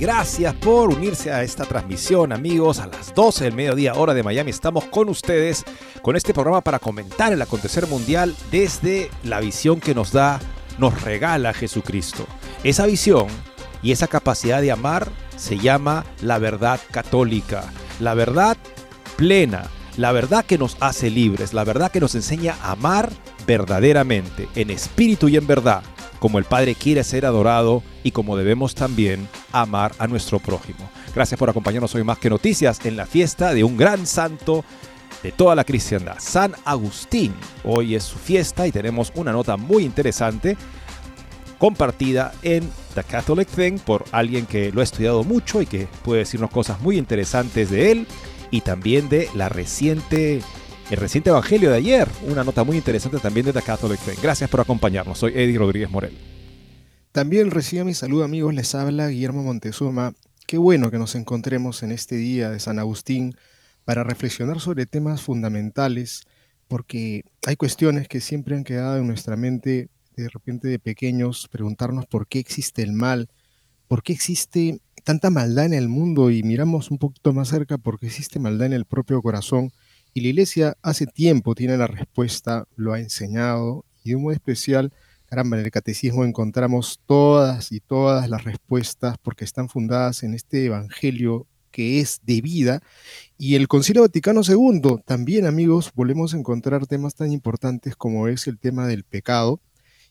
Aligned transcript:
Gracias 0.00 0.54
por 0.54 0.88
unirse 0.88 1.30
a 1.30 1.42
esta 1.42 1.66
transmisión, 1.66 2.32
amigos. 2.32 2.78
A 2.78 2.86
las 2.86 3.14
12 3.14 3.44
del 3.44 3.54
mediodía, 3.54 3.92
hora 3.94 4.14
de 4.14 4.22
Miami, 4.22 4.50
estamos 4.50 4.86
con 4.86 5.10
ustedes 5.10 5.62
con 6.00 6.16
este 6.16 6.32
programa 6.32 6.62
para 6.62 6.78
comentar 6.78 7.34
el 7.34 7.42
acontecer 7.42 7.86
mundial 7.86 8.34
desde 8.50 9.10
la 9.22 9.40
visión 9.40 9.78
que 9.78 9.94
nos 9.94 10.10
da, 10.10 10.40
nos 10.78 11.02
regala 11.02 11.52
Jesucristo. 11.52 12.26
Esa 12.64 12.86
visión 12.86 13.26
y 13.82 13.92
esa 13.92 14.06
capacidad 14.06 14.62
de 14.62 14.72
amar 14.72 15.08
se 15.36 15.58
llama 15.58 16.06
la 16.22 16.38
verdad 16.38 16.80
católica, 16.90 17.64
la 18.00 18.14
verdad 18.14 18.56
plena, 19.16 19.66
la 19.98 20.12
verdad 20.12 20.46
que 20.46 20.56
nos 20.56 20.78
hace 20.80 21.10
libres, 21.10 21.52
la 21.52 21.64
verdad 21.64 21.92
que 21.92 22.00
nos 22.00 22.14
enseña 22.14 22.56
a 22.62 22.72
amar 22.72 23.10
verdaderamente, 23.46 24.48
en 24.54 24.70
espíritu 24.70 25.28
y 25.28 25.36
en 25.36 25.46
verdad, 25.46 25.82
como 26.20 26.38
el 26.38 26.44
Padre 26.44 26.76
quiere 26.76 27.02
ser 27.02 27.26
adorado 27.26 27.82
y 28.04 28.12
como 28.12 28.36
debemos 28.36 28.74
también 28.74 29.26
amar 29.50 29.92
a 29.98 30.06
nuestro 30.06 30.38
prójimo. 30.38 30.88
Gracias 31.14 31.38
por 31.38 31.50
acompañarnos 31.50 31.94
hoy 31.94 32.04
más 32.04 32.18
que 32.18 32.30
noticias 32.30 32.78
en 32.84 32.96
la 32.96 33.06
fiesta 33.06 33.52
de 33.52 33.64
un 33.64 33.76
gran 33.76 34.06
santo 34.06 34.64
de 35.22 35.32
toda 35.32 35.54
la 35.54 35.64
cristiandad, 35.64 36.16
San 36.18 36.54
Agustín. 36.64 37.34
Hoy 37.64 37.94
es 37.94 38.04
su 38.04 38.18
fiesta 38.18 38.66
y 38.66 38.72
tenemos 38.72 39.10
una 39.16 39.32
nota 39.32 39.56
muy 39.56 39.84
interesante 39.84 40.56
compartida 41.58 42.32
en 42.42 42.70
The 42.94 43.04
Catholic 43.04 43.48
Thing 43.48 43.78
por 43.78 44.04
alguien 44.12 44.46
que 44.46 44.72
lo 44.72 44.80
ha 44.80 44.84
estudiado 44.84 45.24
mucho 45.24 45.60
y 45.60 45.66
que 45.66 45.88
puede 46.04 46.20
decirnos 46.20 46.50
cosas 46.50 46.80
muy 46.80 46.96
interesantes 46.96 47.70
de 47.70 47.92
él 47.92 48.06
y 48.50 48.62
también 48.62 49.08
de 49.08 49.28
la 49.34 49.48
reciente 49.48 50.42
el 50.90 50.96
reciente 50.96 51.30
evangelio 51.30 51.70
de 51.70 51.76
ayer, 51.76 52.08
una 52.26 52.42
nota 52.42 52.64
muy 52.64 52.76
interesante 52.76 53.18
también 53.18 53.46
de 53.46 53.52
The 53.52 53.62
Catholic 53.62 54.00
Thing. 54.00 54.20
Gracias 54.20 54.50
por 54.50 54.60
acompañarnos. 54.60 55.18
Soy 55.18 55.32
Eddie 55.34 55.58
Rodríguez 55.58 55.88
Morel. 55.88 56.16
También 57.12 57.50
recibo 57.52 57.84
mi 57.84 57.94
saludo 57.94 58.24
amigos, 58.24 58.52
les 58.54 58.74
habla 58.74 59.08
Guillermo 59.08 59.42
Montezuma. 59.42 60.14
Qué 60.46 60.58
bueno 60.58 60.90
que 60.90 60.98
nos 60.98 61.14
encontremos 61.14 61.84
en 61.84 61.92
este 61.92 62.16
día 62.16 62.50
de 62.50 62.58
San 62.58 62.80
Agustín 62.80 63.36
para 63.84 64.02
reflexionar 64.02 64.60
sobre 64.60 64.86
temas 64.86 65.22
fundamentales, 65.22 66.24
porque 66.66 67.24
hay 67.46 67.54
cuestiones 67.54 68.08
que 68.08 68.20
siempre 68.20 68.56
han 68.56 68.64
quedado 68.64 68.98
en 68.98 69.06
nuestra 69.06 69.36
mente 69.36 69.90
de 70.16 70.28
repente 70.28 70.68
de 70.68 70.78
pequeños 70.78 71.48
preguntarnos 71.48 72.06
por 72.06 72.26
qué 72.26 72.40
existe 72.40 72.82
el 72.82 72.92
mal, 72.92 73.28
por 73.88 74.02
qué 74.02 74.12
existe 74.12 74.80
tanta 75.04 75.30
maldad 75.30 75.66
en 75.66 75.72
el 75.72 75.88
mundo 75.88 76.30
y 76.30 76.42
miramos 76.42 76.90
un 76.90 76.98
poquito 76.98 77.32
más 77.32 77.48
cerca 77.48 77.78
por 77.78 77.98
qué 77.98 78.06
existe 78.06 78.38
maldad 78.38 78.66
en 78.66 78.72
el 78.72 78.84
propio 78.84 79.22
corazón. 79.22 79.72
Y 80.12 80.22
la 80.22 80.28
iglesia 80.28 80.76
hace 80.82 81.06
tiempo 81.06 81.54
tiene 81.54 81.76
la 81.76 81.86
respuesta, 81.86 82.66
lo 82.76 82.92
ha 82.92 83.00
enseñado 83.00 83.84
y 84.02 84.10
de 84.10 84.16
un 84.16 84.22
modo 84.22 84.32
especial, 84.32 84.92
caramba, 85.26 85.58
en 85.58 85.64
el 85.64 85.70
catecismo 85.70 86.24
encontramos 86.24 87.00
todas 87.06 87.70
y 87.72 87.80
todas 87.80 88.28
las 88.28 88.44
respuestas 88.44 89.16
porque 89.18 89.44
están 89.44 89.68
fundadas 89.68 90.22
en 90.22 90.34
este 90.34 90.64
evangelio 90.64 91.46
que 91.70 92.00
es 92.00 92.20
de 92.24 92.40
vida. 92.40 92.80
Y 93.38 93.54
el 93.54 93.68
Concilio 93.68 94.02
Vaticano 94.02 94.40
II, 94.46 95.02
también 95.06 95.46
amigos, 95.46 95.92
volvemos 95.94 96.34
a 96.34 96.38
encontrar 96.38 96.86
temas 96.86 97.14
tan 97.14 97.30
importantes 97.32 97.94
como 97.94 98.26
es 98.26 98.48
el 98.48 98.58
tema 98.58 98.86
del 98.86 99.04
pecado, 99.04 99.60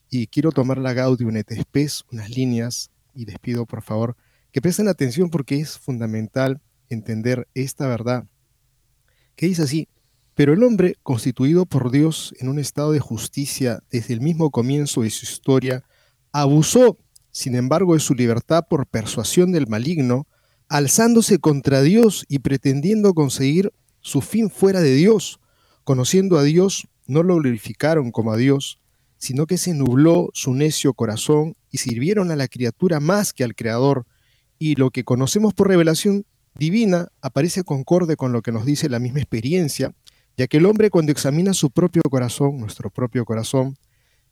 y 0.08 0.26
quiero 0.26 0.50
tomar 0.50 0.78
la 0.78 0.92
Gaudium 0.92 1.36
et 1.36 1.52
Spes, 1.52 2.04
unas 2.10 2.30
líneas, 2.30 2.90
y 3.14 3.26
les 3.26 3.38
pido 3.38 3.66
por 3.66 3.82
favor 3.82 4.16
que 4.52 4.60
presten 4.60 4.88
atención 4.88 5.30
porque 5.30 5.60
es 5.60 5.78
fundamental 5.78 6.60
entender 6.88 7.46
esta 7.54 7.86
verdad, 7.86 8.26
que 9.40 9.46
dice 9.46 9.62
así, 9.62 9.88
pero 10.34 10.52
el 10.52 10.62
hombre, 10.62 10.96
constituido 11.02 11.64
por 11.64 11.90
Dios 11.90 12.34
en 12.40 12.50
un 12.50 12.58
estado 12.58 12.92
de 12.92 13.00
justicia 13.00 13.82
desde 13.90 14.12
el 14.12 14.20
mismo 14.20 14.50
comienzo 14.50 15.00
de 15.00 15.08
su 15.08 15.24
historia, 15.24 15.82
abusó, 16.30 16.98
sin 17.30 17.54
embargo, 17.54 17.94
de 17.94 18.00
su 18.00 18.14
libertad 18.14 18.66
por 18.68 18.86
persuasión 18.86 19.50
del 19.50 19.66
maligno, 19.66 20.26
alzándose 20.68 21.38
contra 21.38 21.80
Dios 21.80 22.26
y 22.28 22.40
pretendiendo 22.40 23.14
conseguir 23.14 23.72
su 24.02 24.20
fin 24.20 24.50
fuera 24.50 24.82
de 24.82 24.94
Dios. 24.94 25.40
Conociendo 25.84 26.36
a 26.36 26.42
Dios, 26.42 26.86
no 27.06 27.22
lo 27.22 27.36
glorificaron 27.36 28.10
como 28.10 28.34
a 28.34 28.36
Dios, 28.36 28.78
sino 29.16 29.46
que 29.46 29.56
se 29.56 29.72
nubló 29.72 30.28
su 30.34 30.52
necio 30.52 30.92
corazón 30.92 31.56
y 31.70 31.78
sirvieron 31.78 32.30
a 32.30 32.36
la 32.36 32.46
criatura 32.46 33.00
más 33.00 33.32
que 33.32 33.44
al 33.44 33.54
Creador, 33.54 34.04
y 34.58 34.74
lo 34.74 34.90
que 34.90 35.02
conocemos 35.02 35.54
por 35.54 35.68
revelación 35.68 36.26
divina 36.54 37.08
aparece 37.20 37.64
concorde 37.64 38.16
con 38.16 38.32
lo 38.32 38.42
que 38.42 38.52
nos 38.52 38.66
dice 38.66 38.88
la 38.88 38.98
misma 38.98 39.20
experiencia, 39.20 39.92
ya 40.36 40.46
que 40.46 40.58
el 40.58 40.66
hombre 40.66 40.90
cuando 40.90 41.12
examina 41.12 41.54
su 41.54 41.70
propio 41.70 42.02
corazón, 42.08 42.58
nuestro 42.58 42.90
propio 42.90 43.24
corazón, 43.24 43.76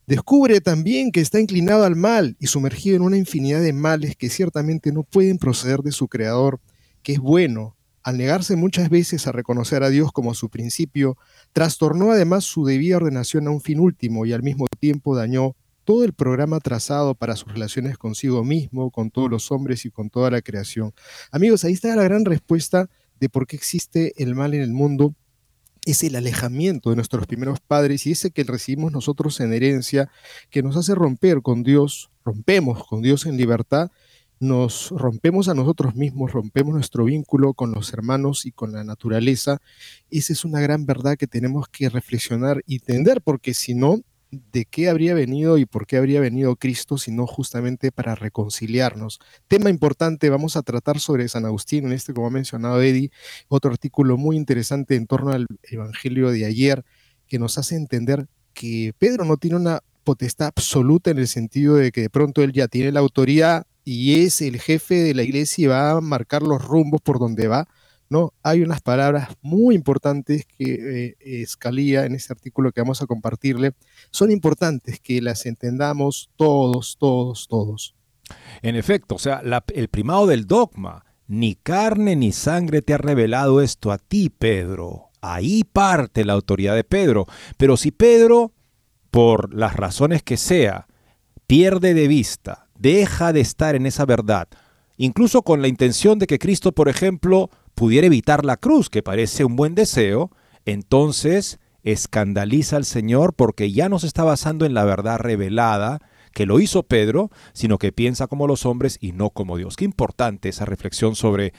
descubre 0.07 0.59
también 0.59 1.11
que 1.11 1.21
está 1.21 1.39
inclinado 1.39 1.83
al 1.83 1.95
mal 1.95 2.35
y 2.39 2.47
sumergido 2.47 2.95
en 2.95 3.03
una 3.03 3.17
infinidad 3.17 3.61
de 3.61 3.73
males 3.73 4.15
que 4.15 4.29
ciertamente 4.29 4.91
no 4.91 5.03
pueden 5.03 5.37
proceder 5.37 5.81
de 5.81 5.91
su 5.91 6.07
Creador, 6.07 6.59
que 7.03 7.13
es 7.13 7.19
bueno, 7.19 7.75
al 8.01 8.17
negarse 8.17 8.55
muchas 8.55 8.89
veces 8.89 9.27
a 9.27 9.31
reconocer 9.31 9.83
a 9.83 9.89
Dios 9.89 10.11
como 10.11 10.33
su 10.33 10.49
principio, 10.49 11.17
trastornó 11.53 12.11
además 12.11 12.43
su 12.43 12.65
debida 12.65 12.97
ordenación 12.97 13.47
a 13.47 13.51
un 13.51 13.61
fin 13.61 13.79
último 13.79 14.25
y 14.25 14.33
al 14.33 14.41
mismo 14.41 14.65
tiempo 14.79 15.15
dañó 15.15 15.55
todo 15.89 16.03
el 16.03 16.13
programa 16.13 16.59
trazado 16.59 17.15
para 17.15 17.35
sus 17.35 17.51
relaciones 17.51 17.97
consigo 17.97 18.43
mismo, 18.43 18.91
con 18.91 19.09
todos 19.09 19.27
los 19.27 19.51
hombres 19.51 19.85
y 19.85 19.89
con 19.89 20.11
toda 20.11 20.29
la 20.29 20.43
creación. 20.43 20.93
Amigos, 21.31 21.63
ahí 21.65 21.73
está 21.73 21.95
la 21.95 22.03
gran 22.03 22.25
respuesta 22.25 22.91
de 23.19 23.27
por 23.27 23.47
qué 23.47 23.55
existe 23.55 24.13
el 24.21 24.35
mal 24.35 24.53
en 24.53 24.61
el 24.61 24.71
mundo. 24.71 25.15
Es 25.87 26.03
el 26.03 26.15
alejamiento 26.15 26.91
de 26.91 26.95
nuestros 26.95 27.25
primeros 27.25 27.59
padres 27.59 28.05
y 28.05 28.11
ese 28.11 28.29
que 28.29 28.43
recibimos 28.43 28.91
nosotros 28.91 29.39
en 29.39 29.51
herencia, 29.51 30.11
que 30.51 30.61
nos 30.61 30.77
hace 30.77 30.93
romper 30.93 31.41
con 31.41 31.63
Dios, 31.63 32.11
rompemos 32.23 32.85
con 32.85 33.01
Dios 33.01 33.25
en 33.25 33.35
libertad 33.35 33.89
nos 34.41 34.91
rompemos 34.91 35.49
a 35.49 35.53
nosotros 35.53 35.95
mismos, 35.95 36.31
rompemos 36.31 36.73
nuestro 36.73 37.03
vínculo 37.03 37.53
con 37.53 37.73
los 37.73 37.91
hermanos 37.91 38.45
y 38.45 38.51
con 38.53 38.71
la 38.71 38.85
naturaleza. 38.85 39.61
Esa 40.09 40.31
es 40.31 40.45
una 40.45 40.61
gran 40.61 40.85
verdad 40.85 41.17
que 41.17 41.27
tenemos 41.27 41.67
que 41.67 41.89
reflexionar 41.89 42.63
y 42.65 42.75
entender, 42.75 43.21
porque 43.21 43.53
si 43.53 43.75
no, 43.75 43.99
¿de 44.31 44.65
qué 44.65 44.89
habría 44.89 45.13
venido 45.13 45.57
y 45.57 45.65
por 45.65 45.87
qué 45.87 45.97
habría 45.97 46.19
venido 46.19 46.55
Cristo, 46.55 46.97
sino 46.97 47.25
justamente 47.27 47.91
para 47.91 48.15
reconciliarnos? 48.15 49.19
Tema 49.47 49.69
importante, 49.69 50.29
vamos 50.29 50.55
a 50.55 50.61
tratar 50.61 50.99
sobre 50.99 51.27
San 51.29 51.45
Agustín, 51.45 51.87
en 51.87 51.93
este, 51.93 52.13
como 52.13 52.27
ha 52.27 52.31
mencionado 52.31 52.81
Eddie, 52.81 53.11
otro 53.47 53.71
artículo 53.71 54.17
muy 54.17 54.35
interesante 54.35 54.95
en 54.95 55.07
torno 55.07 55.31
al 55.31 55.47
Evangelio 55.63 56.31
de 56.31 56.45
ayer, 56.45 56.83
que 57.27 57.39
nos 57.39 57.57
hace 57.57 57.75
entender 57.75 58.27
que 58.53 58.93
Pedro 58.97 59.25
no 59.25 59.37
tiene 59.37 59.57
una 59.57 59.81
potestad 60.03 60.47
absoluta 60.47 61.11
en 61.11 61.19
el 61.19 61.27
sentido 61.27 61.75
de 61.75 61.91
que 61.91 62.01
de 62.01 62.09
pronto 62.09 62.41
él 62.43 62.51
ya 62.51 62.67
tiene 62.67 62.91
la 62.91 62.99
autoridad 62.99 63.65
y 63.83 64.21
es 64.21 64.41
el 64.41 64.59
jefe 64.59 64.95
de 64.95 65.13
la 65.13 65.23
iglesia 65.23 65.63
y 65.63 65.67
va 65.67 65.91
a 65.91 66.01
marcar 66.01 66.43
los 66.43 66.63
rumbos 66.63 67.01
por 67.01 67.19
donde 67.19 67.47
va. 67.47 67.67
¿No? 68.09 68.33
Hay 68.43 68.61
unas 68.61 68.81
palabras 68.81 69.29
muy 69.41 69.75
importantes 69.75 70.45
que 70.45 71.13
eh, 71.19 71.41
Escalía 71.41 72.05
en 72.05 72.15
este 72.15 72.33
artículo 72.33 72.71
que 72.71 72.81
vamos 72.81 73.01
a 73.01 73.05
compartirle. 73.05 73.73
Son 74.11 74.31
importantes 74.31 74.99
que 74.99 75.21
las 75.21 75.45
entendamos 75.45 76.29
todos, 76.35 76.97
todos, 76.99 77.47
todos. 77.47 77.95
En 78.61 78.75
efecto, 78.75 79.15
o 79.15 79.19
sea, 79.19 79.41
el 79.73 79.87
primado 79.87 80.27
del 80.27 80.45
dogma, 80.45 81.05
ni 81.27 81.55
carne 81.55 82.15
ni 82.15 82.31
sangre 82.31 82.81
te 82.81 82.93
ha 82.93 82.97
revelado 82.97 83.61
esto 83.61 83.91
a 83.91 83.97
ti, 83.97 84.29
Pedro. 84.29 85.09
Ahí 85.21 85.63
parte 85.63 86.25
la 86.25 86.33
autoridad 86.33 86.75
de 86.75 86.83
Pedro. 86.83 87.27
Pero 87.57 87.77
si 87.77 87.91
Pedro, 87.91 88.53
por 89.11 89.53
las 89.53 89.75
razones 89.75 90.23
que 90.23 90.37
sea, 90.37 90.87
pierde 91.47 91.93
de 91.93 92.07
vista 92.07 92.69
deja 92.79 93.33
de 93.33 93.41
estar 93.41 93.75
en 93.75 93.85
esa 93.85 94.05
verdad, 94.05 94.47
incluso 94.97 95.43
con 95.43 95.61
la 95.61 95.67
intención 95.67 96.17
de 96.17 96.27
que 96.27 96.39
Cristo, 96.39 96.71
por 96.71 96.89
ejemplo, 96.89 97.49
pudiera 97.79 98.07
evitar 98.07 98.43
la 98.43 98.57
cruz, 98.57 98.89
que 98.89 99.01
parece 99.01 99.45
un 99.45 99.55
buen 99.55 99.73
deseo, 99.73 100.31
entonces 100.65 101.59
escandaliza 101.83 102.75
al 102.75 102.83
Señor 102.83 103.35
porque 103.35 103.71
ya 103.71 103.87
no 103.87 103.99
se 103.99 104.07
está 104.07 104.25
basando 104.25 104.65
en 104.65 104.73
la 104.73 104.83
verdad 104.83 105.17
revelada 105.17 106.01
que 106.33 106.45
lo 106.45 106.59
hizo 106.59 106.83
Pedro, 106.83 107.31
sino 107.53 107.77
que 107.77 107.93
piensa 107.93 108.27
como 108.27 108.47
los 108.47 108.65
hombres 108.65 108.97
y 108.99 109.13
no 109.13 109.29
como 109.29 109.55
Dios. 109.55 109.77
Qué 109.77 109.85
importante 109.85 110.49
esa 110.49 110.65
reflexión 110.65 111.15
sobre 111.15 111.53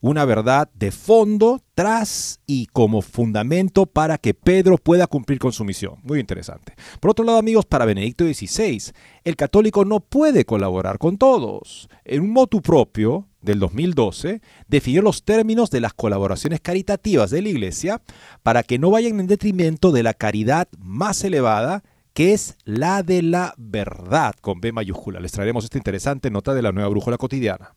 una 0.00 0.24
verdad 0.24 0.70
de 0.72 0.92
fondo, 0.92 1.60
tras 1.74 2.40
y 2.46 2.66
como 2.66 3.02
fundamento 3.02 3.86
para 3.86 4.18
que 4.18 4.34
Pedro 4.34 4.78
pueda 4.78 5.08
cumplir 5.08 5.40
con 5.40 5.52
su 5.52 5.64
misión. 5.64 5.96
Muy 6.04 6.20
interesante. 6.20 6.74
Por 7.00 7.10
otro 7.10 7.24
lado, 7.24 7.38
amigos, 7.38 7.66
para 7.66 7.86
Benedicto 7.86 8.24
XVI, 8.24 8.92
el 9.24 9.34
católico 9.34 9.84
no 9.84 9.98
puede 9.98 10.44
colaborar 10.44 10.98
con 10.98 11.18
todos. 11.18 11.88
En 12.04 12.22
un 12.22 12.30
motu 12.30 12.62
propio 12.62 13.26
del 13.46 13.60
2012, 13.60 14.42
definió 14.68 15.00
los 15.00 15.24
términos 15.24 15.70
de 15.70 15.80
las 15.80 15.94
colaboraciones 15.94 16.60
caritativas 16.60 17.30
de 17.30 17.40
la 17.40 17.48
Iglesia 17.48 18.02
para 18.42 18.62
que 18.62 18.78
no 18.78 18.90
vayan 18.90 19.18
en 19.20 19.26
detrimento 19.26 19.92
de 19.92 20.02
la 20.02 20.12
caridad 20.12 20.68
más 20.78 21.24
elevada 21.24 21.82
que 22.12 22.32
es 22.32 22.56
la 22.64 23.02
de 23.02 23.20
la 23.22 23.54
verdad, 23.58 24.34
con 24.40 24.60
B 24.60 24.72
mayúscula. 24.72 25.20
Les 25.20 25.32
traeremos 25.32 25.64
esta 25.64 25.76
interesante 25.76 26.30
nota 26.30 26.54
de 26.54 26.62
la 26.62 26.72
nueva 26.72 26.88
brújula 26.88 27.18
cotidiana. 27.18 27.74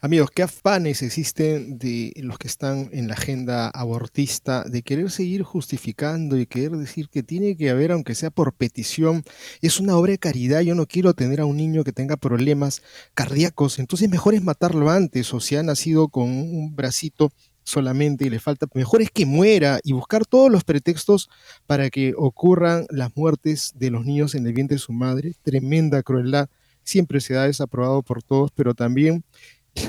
Amigos, 0.00 0.30
qué 0.30 0.42
afanes 0.42 1.02
existen 1.02 1.78
de 1.78 2.12
los 2.16 2.38
que 2.38 2.48
están 2.48 2.88
en 2.92 3.08
la 3.08 3.14
agenda 3.14 3.68
abortista 3.68 4.64
de 4.64 4.82
querer 4.82 5.10
seguir 5.10 5.42
justificando 5.42 6.38
y 6.38 6.46
querer 6.46 6.72
decir 6.72 7.08
que 7.08 7.22
tiene 7.22 7.56
que 7.56 7.70
haber, 7.70 7.92
aunque 7.92 8.14
sea 8.14 8.30
por 8.30 8.54
petición, 8.54 9.22
es 9.60 9.80
una 9.80 9.96
obra 9.96 10.12
de 10.12 10.18
caridad, 10.18 10.60
yo 10.60 10.74
no 10.74 10.86
quiero 10.86 11.14
tener 11.14 11.40
a 11.40 11.46
un 11.46 11.56
niño 11.56 11.84
que 11.84 11.92
tenga 11.92 12.16
problemas 12.16 12.82
cardíacos, 13.14 13.78
entonces 13.78 14.08
mejor 14.08 14.34
es 14.34 14.42
matarlo 14.42 14.90
antes, 14.90 15.32
o 15.34 15.40
si 15.40 15.56
ha 15.56 15.62
nacido 15.62 16.08
con 16.08 16.28
un 16.30 16.74
bracito 16.74 17.32
solamente 17.62 18.26
y 18.26 18.30
le 18.30 18.40
falta, 18.40 18.66
mejor 18.74 19.02
es 19.02 19.10
que 19.10 19.26
muera 19.26 19.80
y 19.84 19.92
buscar 19.92 20.26
todos 20.26 20.50
los 20.50 20.64
pretextos 20.64 21.28
para 21.66 21.90
que 21.90 22.14
ocurran 22.16 22.86
las 22.90 23.16
muertes 23.16 23.72
de 23.76 23.90
los 23.90 24.04
niños 24.04 24.34
en 24.34 24.46
el 24.46 24.52
vientre 24.52 24.76
de 24.76 24.80
su 24.80 24.92
madre, 24.92 25.34
tremenda 25.42 26.02
crueldad, 26.02 26.48
siempre 26.82 27.20
se 27.20 27.36
ha 27.36 27.42
desaprobado 27.42 28.02
por 28.02 28.22
todos, 28.22 28.50
pero 28.52 28.74
también 28.74 29.24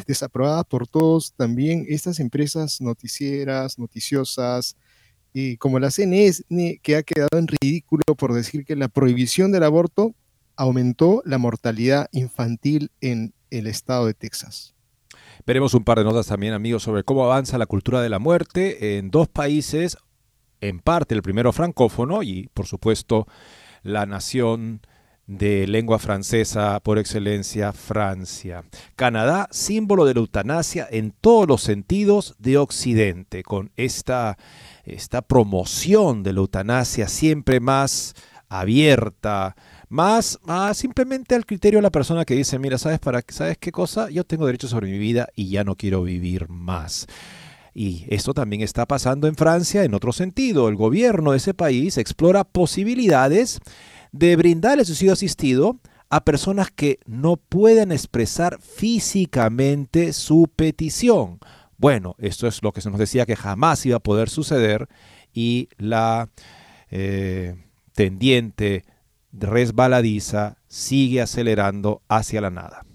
desaprobada 0.08 0.64
por 0.64 0.88
todos 0.88 1.34
también 1.34 1.86
estas 1.90 2.20
empresas 2.20 2.82
noticieras, 2.82 3.80
noticiosas, 3.80 4.76
y 5.34 5.58
como 5.58 5.80
la 5.80 5.92
CNE, 5.92 6.34
que 6.82 6.96
ha 6.96 7.04
quedado 7.04 7.38
en 7.38 7.48
ridículo 7.48 8.04
por 8.18 8.34
decir 8.34 8.66
que 8.66 8.76
la 8.76 8.90
prohibición 8.90 9.52
del 9.52 9.64
aborto 9.64 10.14
aumentó 10.56 11.22
la 11.26 11.38
mortalidad 11.38 12.10
infantil 12.12 12.92
en 13.00 13.34
el 13.50 13.68
estado 13.68 14.06
de 14.06 14.14
Texas. 14.14 14.76
Veremos 15.46 15.74
un 15.74 15.84
par 15.84 15.98
de 15.98 16.04
notas 16.04 16.28
también, 16.28 16.54
amigos, 16.54 16.84
sobre 16.84 17.04
cómo 17.04 17.24
avanza 17.24 17.58
la 17.58 17.66
cultura 17.66 18.02
de 18.02 18.10
la 18.10 18.20
muerte 18.20 18.98
en 18.98 19.10
dos 19.10 19.28
países, 19.28 19.98
en 20.60 20.80
parte 20.80 21.16
el 21.16 21.24
primero 21.24 21.52
francófono 21.52 22.22
y, 22.22 22.50
por 22.54 22.68
supuesto, 22.68 23.26
la 23.82 24.06
nación 24.06 24.82
de 25.28 25.68
lengua 25.68 26.00
francesa 26.00 26.80
por 26.82 27.00
excelencia, 27.00 27.74
Francia. 27.74 28.64
Canadá, 28.96 29.48
símbolo 29.52 30.06
de 30.06 30.14
la 30.14 30.20
eutanasia 30.20 30.88
en 30.90 31.12
todos 31.12 31.48
los 31.48 31.62
sentidos 31.62 32.36
de 32.40 32.58
Occidente, 32.58 33.44
con 33.44 33.72
esta, 33.76 34.38
esta 34.84 35.22
promoción 35.22 36.24
de 36.24 36.34
la 36.34 36.40
eutanasia 36.40 37.08
siempre 37.08 37.60
más 37.60 38.14
abierta, 38.50 39.56
más, 39.88 40.40
más 40.44 40.78
simplemente 40.78 41.36
al 41.36 41.46
criterio 41.46 41.80
de 41.80 41.84
la 41.84 41.90
persona 41.90 42.26
que 42.26 42.36
dice, 42.36 42.60
mira, 42.60 42.78
¿sabes, 42.78 43.00
para, 43.00 43.24
¿sabes 43.30 43.58
qué 43.58 43.72
cosa? 43.72 44.10
Yo 44.10 44.26
tengo 44.26 44.46
derecho 44.46 44.68
sobre 44.68 44.92
mi 44.92 44.98
vida 44.98 45.30
y 45.36 45.50
ya 45.50 45.64
no 45.64 45.76
quiero 45.76 46.04
vivir 46.04 46.50
más. 46.50 47.08
Y 47.74 48.06
esto 48.10 48.34
también 48.34 48.62
está 48.62 48.86
pasando 48.86 49.28
en 49.28 49.36
Francia 49.36 49.86
en 49.86 49.94
otro 49.94 50.12
sentido. 50.12 50.68
El 50.68 50.76
gobierno 50.76 51.32
de 51.32 51.38
ese 51.38 51.54
país 51.54 51.98
explora 51.98 52.44
posibilidades 52.44 53.62
de 54.12 54.36
brindar 54.36 54.80
el 54.80 54.86
suicidio 54.86 55.14
asistido 55.14 55.80
a 56.10 56.26
personas 56.26 56.72
que 56.72 57.00
no 57.06 57.38
puedan 57.38 57.92
expresar 57.92 58.60
físicamente 58.62 60.12
su 60.14 60.50
petición. 60.54 61.40
Bueno, 61.78 62.16
esto 62.20 62.48
es 62.48 62.62
lo 62.62 62.74
que 62.74 62.82
se 62.82 62.90
nos 62.90 63.00
decía 63.00 63.26
que 63.26 63.36
jamás 63.36 63.86
iba 63.86 63.98
a 63.98 64.02
poder 64.02 64.30
suceder 64.30 64.90
y 65.34 65.70
la 65.78 66.30
eh, 66.90 67.56
tendiente 67.94 68.84
resbaladiza 69.32 70.58
sigue 70.68 71.22
acelerando 71.22 72.02
hacia 72.10 72.42
la 72.42 72.50
nada. 72.50 72.86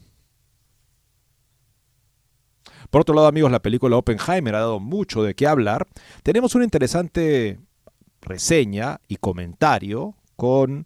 Por 2.91 3.01
otro 3.01 3.15
lado, 3.15 3.27
amigos, 3.27 3.51
la 3.51 3.62
película 3.62 3.97
Oppenheimer 3.97 4.55
ha 4.55 4.61
dado 4.61 4.79
mucho 4.79 5.23
de 5.23 5.35
qué 5.35 5.47
hablar. 5.47 5.87
Tenemos 6.23 6.55
una 6.55 6.65
interesante 6.65 7.59
reseña 8.21 9.01
y 9.09 9.17
comentario 9.17 10.15
con 10.37 10.85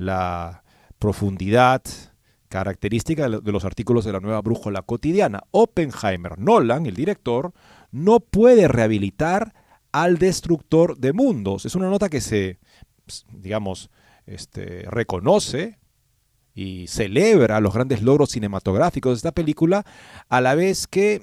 la 0.00 0.64
profundidad 0.98 1.82
característica 2.48 3.28
de 3.28 3.52
los 3.52 3.64
artículos 3.64 4.04
de 4.04 4.12
la 4.12 4.20
nueva 4.20 4.40
brújula 4.40 4.82
cotidiana. 4.82 5.44
Oppenheimer, 5.52 6.38
Nolan, 6.38 6.86
el 6.86 6.94
director, 6.94 7.52
no 7.92 8.18
puede 8.20 8.66
rehabilitar 8.66 9.54
al 9.92 10.18
destructor 10.18 10.96
de 10.98 11.12
mundos. 11.12 11.64
Es 11.64 11.74
una 11.74 11.88
nota 11.88 12.08
que 12.08 12.20
se, 12.20 12.58
digamos, 13.32 13.90
este, 14.26 14.82
reconoce 14.90 15.78
y 16.54 16.86
celebra 16.88 17.60
los 17.60 17.72
grandes 17.72 18.02
logros 18.02 18.30
cinematográficos 18.30 19.12
de 19.12 19.16
esta 19.16 19.32
película, 19.32 19.84
a 20.28 20.40
la 20.40 20.54
vez 20.54 20.86
que 20.86 21.22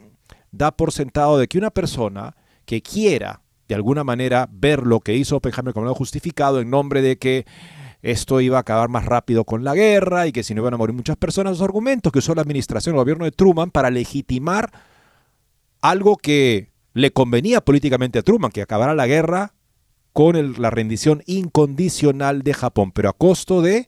da 0.51 0.71
por 0.71 0.93
sentado 0.93 1.37
de 1.37 1.47
que 1.47 1.57
una 1.57 1.71
persona 1.71 2.35
que 2.65 2.81
quiera 2.81 3.41
de 3.67 3.75
alguna 3.75 4.05
manera 4.05 4.47
ver 4.51 4.85
lo 4.85 5.01
que 5.01 5.15
hizo 5.15 5.35
Oppenheimer 5.35 5.73
como 5.73 5.87
algo 5.87 5.95
justificado 5.95 6.61
en 6.61 6.69
nombre 6.69 7.01
de 7.01 7.17
que 7.17 7.45
esto 8.01 8.41
iba 8.41 8.57
a 8.57 8.61
acabar 8.61 8.89
más 8.89 9.05
rápido 9.05 9.43
con 9.43 9.63
la 9.63 9.75
guerra 9.75 10.27
y 10.27 10.31
que 10.31 10.43
si 10.43 10.53
no 10.53 10.61
iban 10.61 10.73
a 10.73 10.77
morir 10.77 10.95
muchas 10.95 11.17
personas, 11.17 11.53
los 11.53 11.61
argumentos 11.61 12.11
que 12.11 12.19
usó 12.19 12.35
la 12.35 12.41
administración, 12.41 12.95
el 12.95 13.01
gobierno 13.01 13.25
de 13.25 13.31
Truman 13.31 13.71
para 13.71 13.89
legitimar 13.89 14.71
algo 15.81 16.17
que 16.17 16.71
le 16.93 17.11
convenía 17.11 17.61
políticamente 17.61 18.19
a 18.19 18.23
Truman, 18.23 18.51
que 18.51 18.61
acabara 18.61 18.95
la 18.95 19.07
guerra 19.07 19.53
con 20.13 20.59
la 20.59 20.69
rendición 20.69 21.21
incondicional 21.27 22.41
de 22.41 22.53
Japón, 22.53 22.91
pero 22.91 23.09
a 23.09 23.13
costo 23.13 23.61
de 23.61 23.87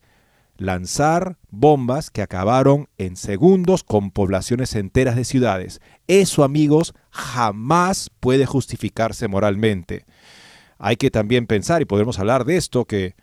lanzar 0.57 1.37
bombas 1.49 2.11
que 2.11 2.21
acabaron 2.21 2.87
en 2.97 3.15
segundos 3.15 3.83
con 3.83 4.11
poblaciones 4.11 4.75
enteras 4.75 5.15
de 5.15 5.25
ciudades. 5.25 5.81
Eso, 6.07 6.43
amigos, 6.43 6.93
jamás 7.09 8.11
puede 8.19 8.45
justificarse 8.45 9.27
moralmente. 9.27 10.05
Hay 10.77 10.97
que 10.97 11.09
también 11.09 11.47
pensar, 11.47 11.81
y 11.81 11.85
podemos 11.85 12.19
hablar 12.19 12.45
de 12.45 12.57
esto, 12.57 12.85
que 12.85 13.15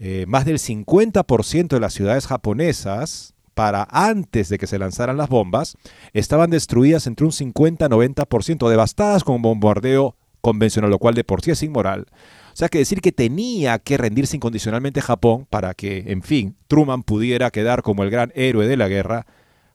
eh, 0.00 0.24
más 0.26 0.46
del 0.46 0.58
50% 0.58 1.68
de 1.68 1.80
las 1.80 1.92
ciudades 1.92 2.26
japonesas, 2.26 3.34
para 3.54 3.86
antes 3.90 4.48
de 4.48 4.56
que 4.56 4.66
se 4.66 4.78
lanzaran 4.78 5.18
las 5.18 5.28
bombas, 5.28 5.76
estaban 6.14 6.48
destruidas 6.48 7.06
entre 7.06 7.26
un 7.26 7.32
50 7.32 7.88
90%, 7.90 8.68
devastadas 8.70 9.22
con 9.22 9.42
bombardeo 9.42 10.16
convencional, 10.40 10.90
lo 10.90 10.98
cual 10.98 11.14
de 11.14 11.24
por 11.24 11.42
sí 11.42 11.50
es 11.50 11.62
inmoral. 11.62 12.06
O 12.54 12.56
sea 12.56 12.70
que 12.70 12.78
decir 12.78 13.02
que 13.02 13.12
tenía 13.12 13.78
que 13.78 13.98
rendirse 13.98 14.36
incondicionalmente 14.36 15.02
Japón 15.02 15.46
para 15.50 15.74
que, 15.74 16.04
en 16.06 16.22
fin, 16.22 16.56
Truman 16.66 17.02
pudiera 17.02 17.50
quedar 17.50 17.82
como 17.82 18.02
el 18.02 18.10
gran 18.10 18.32
héroe 18.34 18.66
de 18.66 18.78
la 18.78 18.88
guerra, 18.88 19.26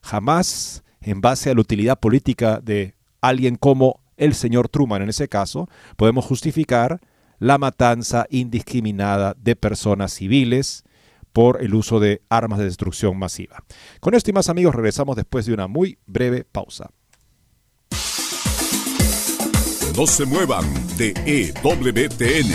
jamás 0.02 0.84
en 1.02 1.22
base 1.22 1.52
a 1.52 1.54
la 1.54 1.62
utilidad 1.62 2.00
política 2.00 2.60
de 2.64 2.96
alguien 3.22 3.56
como 3.56 4.00
el 4.18 4.34
señor 4.34 4.70
Truman 4.70 5.04
en 5.04 5.10
ese 5.10 5.28
caso, 5.28 5.70
podemos 5.96 6.26
justificar 6.26 7.00
la 7.40 7.58
matanza 7.58 8.26
indiscriminada 8.30 9.36
de 9.38 9.56
personas 9.56 10.14
civiles 10.14 10.84
por 11.34 11.62
el 11.62 11.76
uso 11.76 12.00
de 12.00 12.22
armas 12.30 12.60
de 12.60 12.66
destrucción 12.66 13.18
masiva. 13.18 13.64
Con 14.00 14.14
esto 14.14 14.30
y 14.30 14.34
más 14.34 14.50
amigos 14.50 14.74
regresamos 14.74 15.16
después 15.16 15.46
de 15.46 15.54
una 15.54 15.68
muy 15.68 15.98
breve 16.06 16.46
pausa. 16.46 16.90
No 19.98 20.08
se 20.08 20.26
muevan 20.26 20.66
de 20.98 21.14
EWTN, 21.26 22.52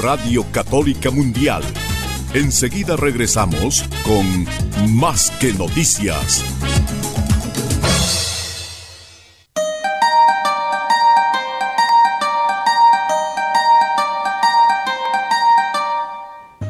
Radio 0.00 0.44
Católica 0.50 1.10
Mundial. 1.10 1.62
Enseguida 2.34 2.96
regresamos 2.96 3.84
con 4.04 4.46
Más 4.96 5.30
que 5.40 5.52
Noticias. 5.52 6.44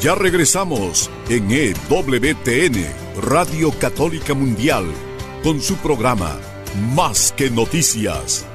Ya 0.00 0.14
regresamos 0.14 1.10
en 1.28 1.50
EWTN, 1.50 2.86
Radio 3.20 3.72
Católica 3.80 4.32
Mundial, 4.32 4.84
con 5.42 5.60
su 5.60 5.74
programa 5.74 6.36
Más 6.94 7.34
que 7.36 7.50
Noticias. 7.50 8.46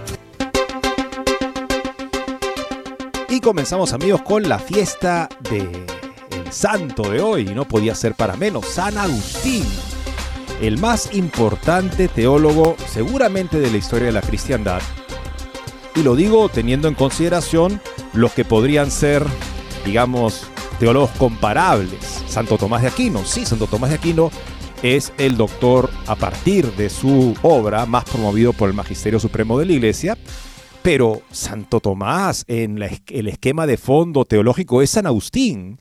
Y 3.28 3.42
comenzamos 3.42 3.92
amigos 3.92 4.22
con 4.22 4.48
la 4.48 4.58
fiesta 4.58 5.28
de 5.52 5.86
santo 6.50 7.12
de 7.12 7.20
hoy, 7.20 7.44
no 7.44 7.68
podía 7.68 7.94
ser 7.94 8.16
para 8.16 8.38
menos, 8.38 8.66
San 8.66 8.98
Agustín, 8.98 9.66
el 10.62 10.78
más 10.78 11.14
importante 11.14 12.08
teólogo 12.08 12.78
seguramente 12.88 13.60
de 13.60 13.70
la 13.70 13.78
historia 13.78 14.06
de 14.06 14.14
la 14.14 14.22
cristiandad. 14.22 14.82
Y 15.94 16.04
lo 16.04 16.16
digo 16.16 16.48
teniendo 16.48 16.88
en 16.88 16.96
consideración 16.96 17.82
los 18.14 18.32
que 18.32 18.46
podrían 18.46 18.90
ser, 18.92 19.26
digamos, 19.84 20.48
teólogos 20.80 21.12
comparables. 21.12 22.24
Santo 22.27 22.58
Tomás 22.58 22.82
de 22.82 22.89
Aquino, 22.89 23.24
sí, 23.25 23.46
Santo 23.46 23.68
Tomás 23.68 23.89
de 23.89 23.98
Aquino 23.98 24.32
es 24.84 25.13
el 25.18 25.38
doctor 25.38 25.89
a 26.08 26.15
partir 26.15 26.70
de 26.74 26.89
su 26.89 27.36
obra 27.42 27.86
más 27.86 28.03
promovido 28.03 28.51
por 28.51 28.70
el 28.70 28.75
Magisterio 28.75 29.20
Supremo 29.20 29.58
de 29.58 29.65
la 29.65 29.72
Iglesia, 29.72 30.18
pero 30.82 31.22
Santo 31.32 31.80
Tomás 31.80 32.44
en 32.48 32.82
el 32.82 33.27
esquema 33.30 33.65
de 33.65 33.77
fondo 33.77 34.25
teológico 34.25 34.82
es 34.82 34.89
San 34.89 35.08
Agustín, 35.08 35.80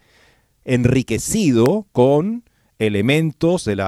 enriquecido 0.65 1.89
con 1.91 2.45
elementos 2.79 3.65
del 3.65 3.81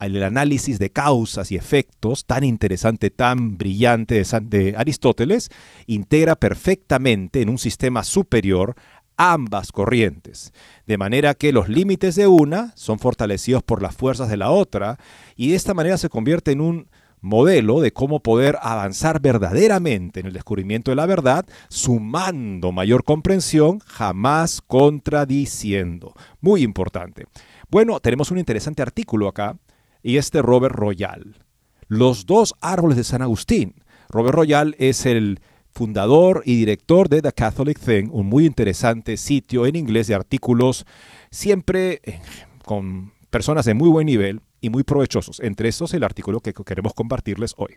análisis 0.00 0.80
de 0.80 0.90
causas 0.90 1.52
y 1.52 1.56
efectos 1.56 2.26
tan 2.26 2.42
interesante, 2.42 3.10
tan 3.10 3.56
brillante 3.56 4.16
de, 4.16 4.40
de 4.40 4.74
Aristóteles, 4.76 5.48
integra 5.86 6.34
perfectamente 6.34 7.40
en 7.40 7.50
un 7.50 7.58
sistema 7.58 8.02
superior 8.02 8.74
ambas 9.16 9.72
corrientes, 9.72 10.52
de 10.86 10.98
manera 10.98 11.34
que 11.34 11.52
los 11.52 11.68
límites 11.68 12.14
de 12.16 12.26
una 12.26 12.72
son 12.76 12.98
fortalecidos 12.98 13.62
por 13.62 13.82
las 13.82 13.94
fuerzas 13.94 14.28
de 14.28 14.36
la 14.36 14.50
otra, 14.50 14.98
y 15.36 15.50
de 15.50 15.56
esta 15.56 15.74
manera 15.74 15.98
se 15.98 16.08
convierte 16.08 16.52
en 16.52 16.60
un 16.60 16.88
modelo 17.20 17.80
de 17.80 17.92
cómo 17.92 18.20
poder 18.20 18.58
avanzar 18.62 19.20
verdaderamente 19.20 20.20
en 20.20 20.26
el 20.26 20.32
descubrimiento 20.32 20.90
de 20.90 20.96
la 20.96 21.06
verdad, 21.06 21.46
sumando 21.68 22.72
mayor 22.72 23.04
comprensión, 23.04 23.80
jamás 23.80 24.60
contradiciendo. 24.60 26.14
Muy 26.40 26.62
importante. 26.62 27.26
Bueno, 27.70 28.00
tenemos 28.00 28.30
un 28.30 28.38
interesante 28.38 28.82
artículo 28.82 29.28
acá, 29.28 29.58
y 30.02 30.18
este 30.18 30.40
Robert 30.40 30.74
Royal. 30.74 31.44
Los 31.88 32.26
dos 32.26 32.54
árboles 32.60 32.96
de 32.96 33.04
San 33.04 33.22
Agustín. 33.22 33.74
Robert 34.08 34.36
Royal 34.36 34.76
es 34.78 35.04
el 35.04 35.40
fundador 35.76 36.42
y 36.46 36.56
director 36.56 37.10
de 37.10 37.20
The 37.20 37.32
Catholic 37.32 37.78
Thing, 37.78 38.08
un 38.10 38.26
muy 38.26 38.46
interesante 38.46 39.18
sitio 39.18 39.66
en 39.66 39.76
inglés 39.76 40.06
de 40.06 40.14
artículos, 40.14 40.86
siempre 41.30 42.00
eh, 42.02 42.18
con 42.64 43.12
personas 43.28 43.66
de 43.66 43.74
muy 43.74 43.90
buen 43.90 44.06
nivel 44.06 44.40
y 44.62 44.70
muy 44.70 44.84
provechosos. 44.84 45.38
Entre 45.40 45.68
estos 45.68 45.92
el 45.92 46.02
artículo 46.02 46.40
que 46.40 46.54
queremos 46.54 46.94
compartirles 46.94 47.52
hoy. 47.58 47.74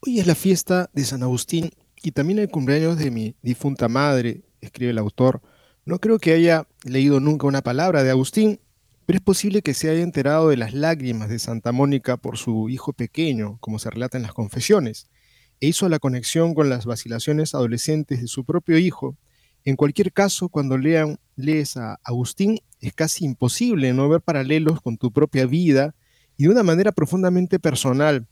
Hoy 0.00 0.20
es 0.20 0.26
la 0.26 0.34
fiesta 0.34 0.90
de 0.92 1.04
San 1.06 1.22
Agustín 1.22 1.70
y 2.02 2.12
también 2.12 2.38
el 2.38 2.50
cumpleaños 2.50 2.98
de 2.98 3.10
mi 3.10 3.34
difunta 3.40 3.88
madre, 3.88 4.42
escribe 4.60 4.90
el 4.90 4.98
autor. 4.98 5.40
No 5.86 5.98
creo 5.98 6.18
que 6.18 6.34
haya 6.34 6.68
leído 6.84 7.20
nunca 7.20 7.46
una 7.46 7.62
palabra 7.62 8.02
de 8.02 8.10
Agustín, 8.10 8.60
pero 9.06 9.16
es 9.16 9.24
posible 9.24 9.62
que 9.62 9.72
se 9.72 9.88
haya 9.88 10.02
enterado 10.02 10.50
de 10.50 10.58
las 10.58 10.74
lágrimas 10.74 11.30
de 11.30 11.38
Santa 11.38 11.72
Mónica 11.72 12.18
por 12.18 12.36
su 12.36 12.68
hijo 12.68 12.92
pequeño, 12.92 13.56
como 13.60 13.78
se 13.78 13.88
relata 13.88 14.18
en 14.18 14.24
las 14.24 14.34
confesiones 14.34 15.08
e 15.60 15.68
hizo 15.68 15.88
la 15.88 15.98
conexión 15.98 16.54
con 16.54 16.68
las 16.68 16.86
vacilaciones 16.86 17.54
adolescentes 17.54 18.20
de 18.20 18.28
su 18.28 18.44
propio 18.44 18.78
hijo. 18.78 19.16
En 19.64 19.76
cualquier 19.76 20.12
caso, 20.12 20.48
cuando 20.48 20.78
lean, 20.78 21.18
lees 21.36 21.76
a 21.76 21.98
Agustín, 22.04 22.60
es 22.80 22.92
casi 22.92 23.24
imposible 23.24 23.92
no 23.92 24.08
ver 24.08 24.20
paralelos 24.20 24.80
con 24.80 24.96
tu 24.96 25.12
propia 25.12 25.46
vida 25.46 25.94
y 26.36 26.44
de 26.44 26.50
una 26.50 26.62
manera 26.62 26.92
profundamente 26.92 27.58
personal. 27.58 28.26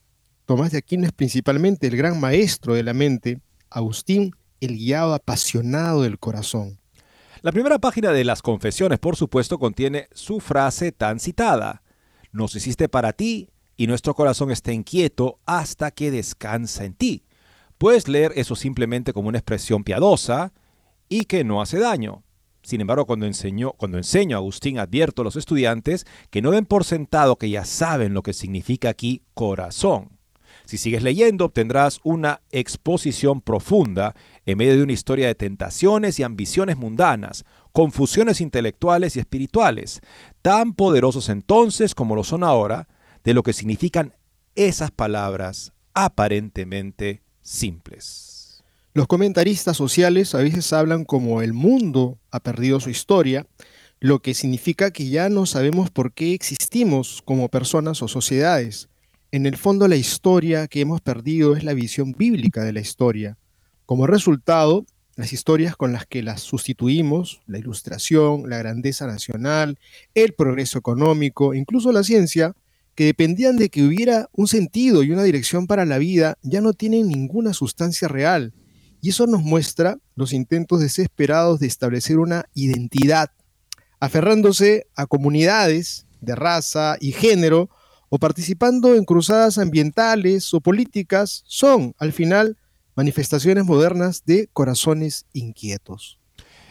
Tomás 0.45 0.71
de 0.71 0.79
Aquino 0.79 1.07
es 1.07 1.13
principalmente 1.13 1.89
el 1.89 1.97
gran 1.97 2.21
maestro 2.21 2.75
de 2.75 2.85
la 2.85 2.95
mente, 2.95 3.41
Agustín 3.69 4.33
el 4.61 4.77
guiado 4.77 5.15
apasionado 5.15 6.03
del 6.03 6.19
corazón. 6.19 6.79
La 7.43 7.53
primera 7.53 7.79
página 7.79 8.13
de 8.13 8.25
las 8.25 8.43
confesiones, 8.43 8.99
por 8.99 9.17
supuesto, 9.17 9.59
contiene 9.59 10.09
su 10.13 10.41
frase 10.41 10.93
tan 10.93 11.21
citada. 11.21 11.83
Nos 12.33 12.55
hiciste 12.57 12.89
para 12.89 13.13
ti 13.13 13.51
y 13.77 13.87
nuestro 13.87 14.15
corazón 14.15 14.51
está 14.51 14.73
inquieto 14.73 15.39
hasta 15.47 15.91
que 15.91 16.11
descansa 16.11 16.85
en 16.85 16.95
ti. 16.95 17.25
Puedes 17.79 18.09
leer 18.09 18.33
eso 18.37 18.57
simplemente 18.57 19.13
como 19.13 19.29
una 19.29 19.39
expresión 19.39 19.85
piadosa 19.85 20.53
y 21.09 21.25
que 21.25 21.45
no 21.45 21.61
hace 21.61 21.79
daño. 21.79 22.23
Sin 22.63 22.81
embargo, 22.81 23.07
cuando, 23.07 23.27
enseño, 23.27 23.73
cuando 23.73 23.99
enseño 23.99 24.37
Agustín, 24.37 24.79
advierto 24.79 25.23
a 25.23 25.25
los 25.25 25.37
estudiantes 25.37 26.05
que 26.31 26.43
no 26.43 26.51
den 26.51 26.67
por 26.67 26.85
sentado 26.85 27.37
que 27.37 27.51
ya 27.51 27.65
saben 27.65 28.15
lo 28.15 28.23
que 28.23 28.33
significa 28.33 28.89
aquí 28.89 29.23
corazón. 29.35 30.17
Si 30.65 30.79
sigues 30.79 31.05
leyendo, 31.05 31.45
obtendrás 31.45 32.01
una 32.03 32.41
exposición 32.51 33.41
profunda 33.41 34.17
en 34.47 34.59
medio 34.59 34.77
de 34.77 34.83
una 34.83 34.95
historia 34.95 35.29
de 35.29 35.37
tentaciones 35.37 36.19
y 36.19 36.25
ambiciones 36.25 36.77
mundanas, 36.77 37.45
confusiones 37.71 38.41
intelectuales 38.41 39.15
y 39.15 39.21
espirituales, 39.21 40.01
tan 40.43 40.73
poderosos 40.73 41.29
entonces 41.29 41.95
como 41.95 42.17
lo 42.17 42.25
son 42.25 42.43
ahora, 42.43 42.89
de 43.27 43.35
lo 43.35 43.43
que 43.43 43.53
significan 43.53 44.15
esas 44.55 44.93
palabras 44.93 45.73
aparentemente 45.95 47.23
simples. 47.43 48.63
Los 48.95 49.09
comentaristas 49.09 49.77
sociales 49.77 50.37
a 50.37 50.39
veces 50.39 50.73
hablan 50.73 51.05
como 51.05 51.43
el 51.43 51.53
mundo 51.53 52.21
ha 52.31 52.39
perdido 52.39 52.79
su 52.79 52.89
historia, 52.89 53.45
lo 53.99 54.21
que 54.21 54.33
significa 54.33 54.93
que 54.93 55.09
ya 55.09 55.29
no 55.29 55.45
sabemos 55.45 55.91
por 55.91 56.13
qué 56.13 56.35
existimos 56.35 57.21
como 57.25 57.49
personas 57.49 58.01
o 58.01 58.07
sociedades. 58.07 58.89
En 59.33 59.45
el 59.47 59.57
fondo 59.57 59.89
la 59.89 59.97
historia 59.97 60.69
que 60.69 60.81
hemos 60.81 61.01
perdido 61.01 61.57
es 61.57 61.65
la 61.65 61.75
visión 61.75 62.13
bíblica 62.13 62.63
de 62.63 62.75
la 62.75 62.81
historia. 62.81 63.39
Como 63.87 64.07
resultado, 64.07 64.87
las 65.17 65.33
historias 65.33 65.75
con 65.75 65.93
las 65.93 66.07
que 66.07 66.23
las 66.23 66.43
sustituimos, 66.43 67.43
la 67.47 67.59
ilustración, 67.59 68.49
la 68.49 68.59
grandeza 68.59 69.09
nacional, 69.09 69.81
el 70.15 70.33
progreso 70.33 70.79
económico, 70.79 71.55
incluso 71.55 71.91
la 71.91 72.05
ciencia, 72.05 72.55
que 72.97 73.05
dependían 73.05 73.59
de 73.59 73.69
que 73.69 73.85
hubiera 73.85 74.29
un 74.33 74.49
sentido 74.49 75.03
y 75.03 75.13
una 75.13 75.23
dirección 75.23 75.67
para 75.67 75.85
la 75.85 75.99
vida, 75.99 76.39
ya 76.43 76.63
no 76.63 76.73
tienen 76.73 77.09
ninguna 77.09 77.53
sustancia 77.53 78.09
real. 78.09 78.55
Y 79.03 79.11
eso 79.11 79.27
nos 79.27 79.43
muestra 79.43 79.99
los 80.15 80.33
intentos 80.33 80.81
desesperados 80.81 81.61
de 81.61 81.67
establecer 81.67 82.19
una 82.19 82.47
identidad, 82.55 83.31
aferrándose 84.01 84.87
a 84.97 85.07
comunidades 85.07 86.07
de 86.23 86.35
raza 86.35 86.97
y 86.99 87.13
género 87.13 87.69
o 88.09 88.19
participando 88.19 88.95
en 88.95 89.05
cruzadas 89.05 89.59
ambientales 89.59 90.55
o 90.55 90.61
políticas, 90.63 91.43
son, 91.47 91.95
al 91.99 92.13
final, 92.13 92.57
manifestaciones 92.95 93.67
modernas 93.67 94.25
de 94.25 94.49
corazones 94.55 95.27
inquietos. 95.35 96.19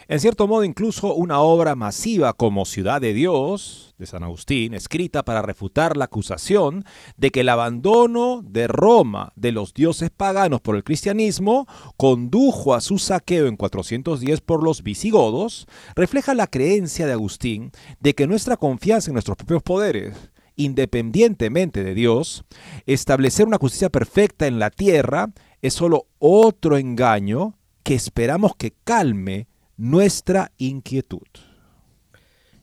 En 0.08 0.20
cierto 0.20 0.48
modo, 0.48 0.64
incluso 0.64 1.16
una 1.16 1.40
obra 1.40 1.74
masiva 1.74 2.34
como 2.34 2.66
Ciudad 2.66 3.02
de 3.02 3.12
Dios, 3.12 3.96
de 3.98 4.06
San 4.06 4.22
Agustín, 4.22 4.76
escrita 4.76 5.26
para 5.26 5.42
refutar 5.42 5.98
la 5.98 6.06
acusación 6.06 6.86
de 7.18 7.32
que 7.32 7.40
el 7.40 7.50
abandono 7.50 8.44
de 8.44 8.68
Roma 8.68 9.34
de 9.36 9.52
los 9.52 9.74
dioses 9.74 10.12
paganos 10.12 10.62
por 10.62 10.76
el 10.76 10.84
cristianismo 10.84 11.66
condujo 11.98 12.76
a 12.76 12.82
su 12.82 13.00
saqueo 13.00 13.48
en 13.48 13.58
410 13.58 14.42
por 14.42 14.62
los 14.64 14.84
visigodos, 14.84 15.66
refleja 15.96 16.36
la 16.36 16.46
creencia 16.46 17.08
de 17.08 17.14
Agustín 17.14 17.72
de 18.00 18.14
que 18.14 18.28
nuestra 18.28 18.58
confianza 18.58 19.10
en 19.10 19.14
nuestros 19.14 19.38
propios 19.38 19.64
poderes, 19.64 20.16
independientemente 20.56 21.84
de 21.84 21.96
Dios, 21.96 22.46
establecer 22.86 23.48
una 23.48 23.58
justicia 23.58 23.90
perfecta 23.90 24.46
en 24.46 24.60
la 24.60 24.70
tierra 24.70 25.32
es 25.64 25.74
solo 25.74 26.06
otro 26.20 26.78
engaño 26.78 27.58
que 27.82 27.96
esperamos 27.96 28.56
que 28.56 28.72
calme 28.84 29.48
nuestra 29.78 30.52
inquietud. 30.58 31.28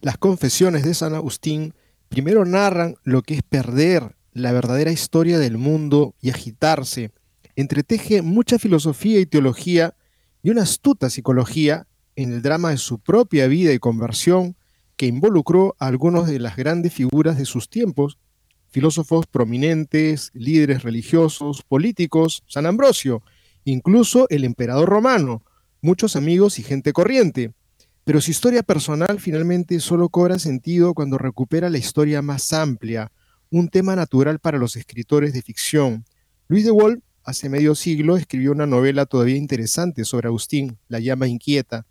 Las 0.00 0.18
confesiones 0.18 0.84
de 0.84 0.94
San 0.94 1.14
Agustín 1.14 1.74
primero 2.08 2.44
narran 2.44 2.96
lo 3.04 3.22
que 3.22 3.34
es 3.34 3.42
perder 3.42 4.16
la 4.32 4.52
verdadera 4.52 4.90
historia 4.90 5.38
del 5.38 5.58
mundo 5.58 6.14
y 6.20 6.30
agitarse. 6.30 7.12
Entreteje 7.54 8.22
mucha 8.22 8.58
filosofía 8.58 9.20
y 9.20 9.26
teología 9.26 9.94
y 10.42 10.50
una 10.50 10.62
astuta 10.62 11.10
psicología 11.10 11.86
en 12.16 12.32
el 12.32 12.42
drama 12.42 12.70
de 12.70 12.78
su 12.78 12.98
propia 12.98 13.46
vida 13.46 13.72
y 13.72 13.78
conversión 13.78 14.56
que 14.96 15.06
involucró 15.06 15.76
a 15.78 15.86
algunos 15.86 16.26
de 16.26 16.38
las 16.38 16.56
grandes 16.56 16.92
figuras 16.92 17.38
de 17.38 17.44
sus 17.44 17.68
tiempos, 17.68 18.18
filósofos 18.70 19.26
prominentes, 19.26 20.30
líderes 20.34 20.82
religiosos, 20.82 21.62
políticos, 21.62 22.42
San 22.46 22.66
Ambrosio, 22.66 23.22
incluso 23.64 24.26
el 24.30 24.44
emperador 24.44 24.88
romano, 24.88 25.42
muchos 25.82 26.16
amigos 26.16 26.58
y 26.58 26.62
gente 26.62 26.92
corriente. 26.94 27.52
Pero 28.04 28.20
su 28.20 28.30
historia 28.30 28.62
personal 28.62 29.20
finalmente 29.20 29.78
solo 29.80 30.08
cobra 30.08 30.38
sentido 30.38 30.94
cuando 30.94 31.18
recupera 31.18 31.68
la 31.68 31.78
historia 31.78 32.22
más 32.22 32.52
amplia, 32.52 33.12
un 33.50 33.68
tema 33.68 33.94
natural 33.94 34.38
para 34.38 34.58
los 34.58 34.76
escritores 34.76 35.34
de 35.34 35.42
ficción. 35.42 36.04
Luis 36.48 36.64
de 36.64 36.70
Wolf, 36.70 37.02
hace 37.22 37.48
medio 37.48 37.74
siglo, 37.74 38.16
escribió 38.16 38.52
una 38.52 38.66
novela 38.66 39.06
todavía 39.06 39.36
interesante 39.36 40.04
sobre 40.04 40.28
Agustín, 40.28 40.78
La 40.88 40.98
llama 40.98 41.28
inquieta, 41.28 41.86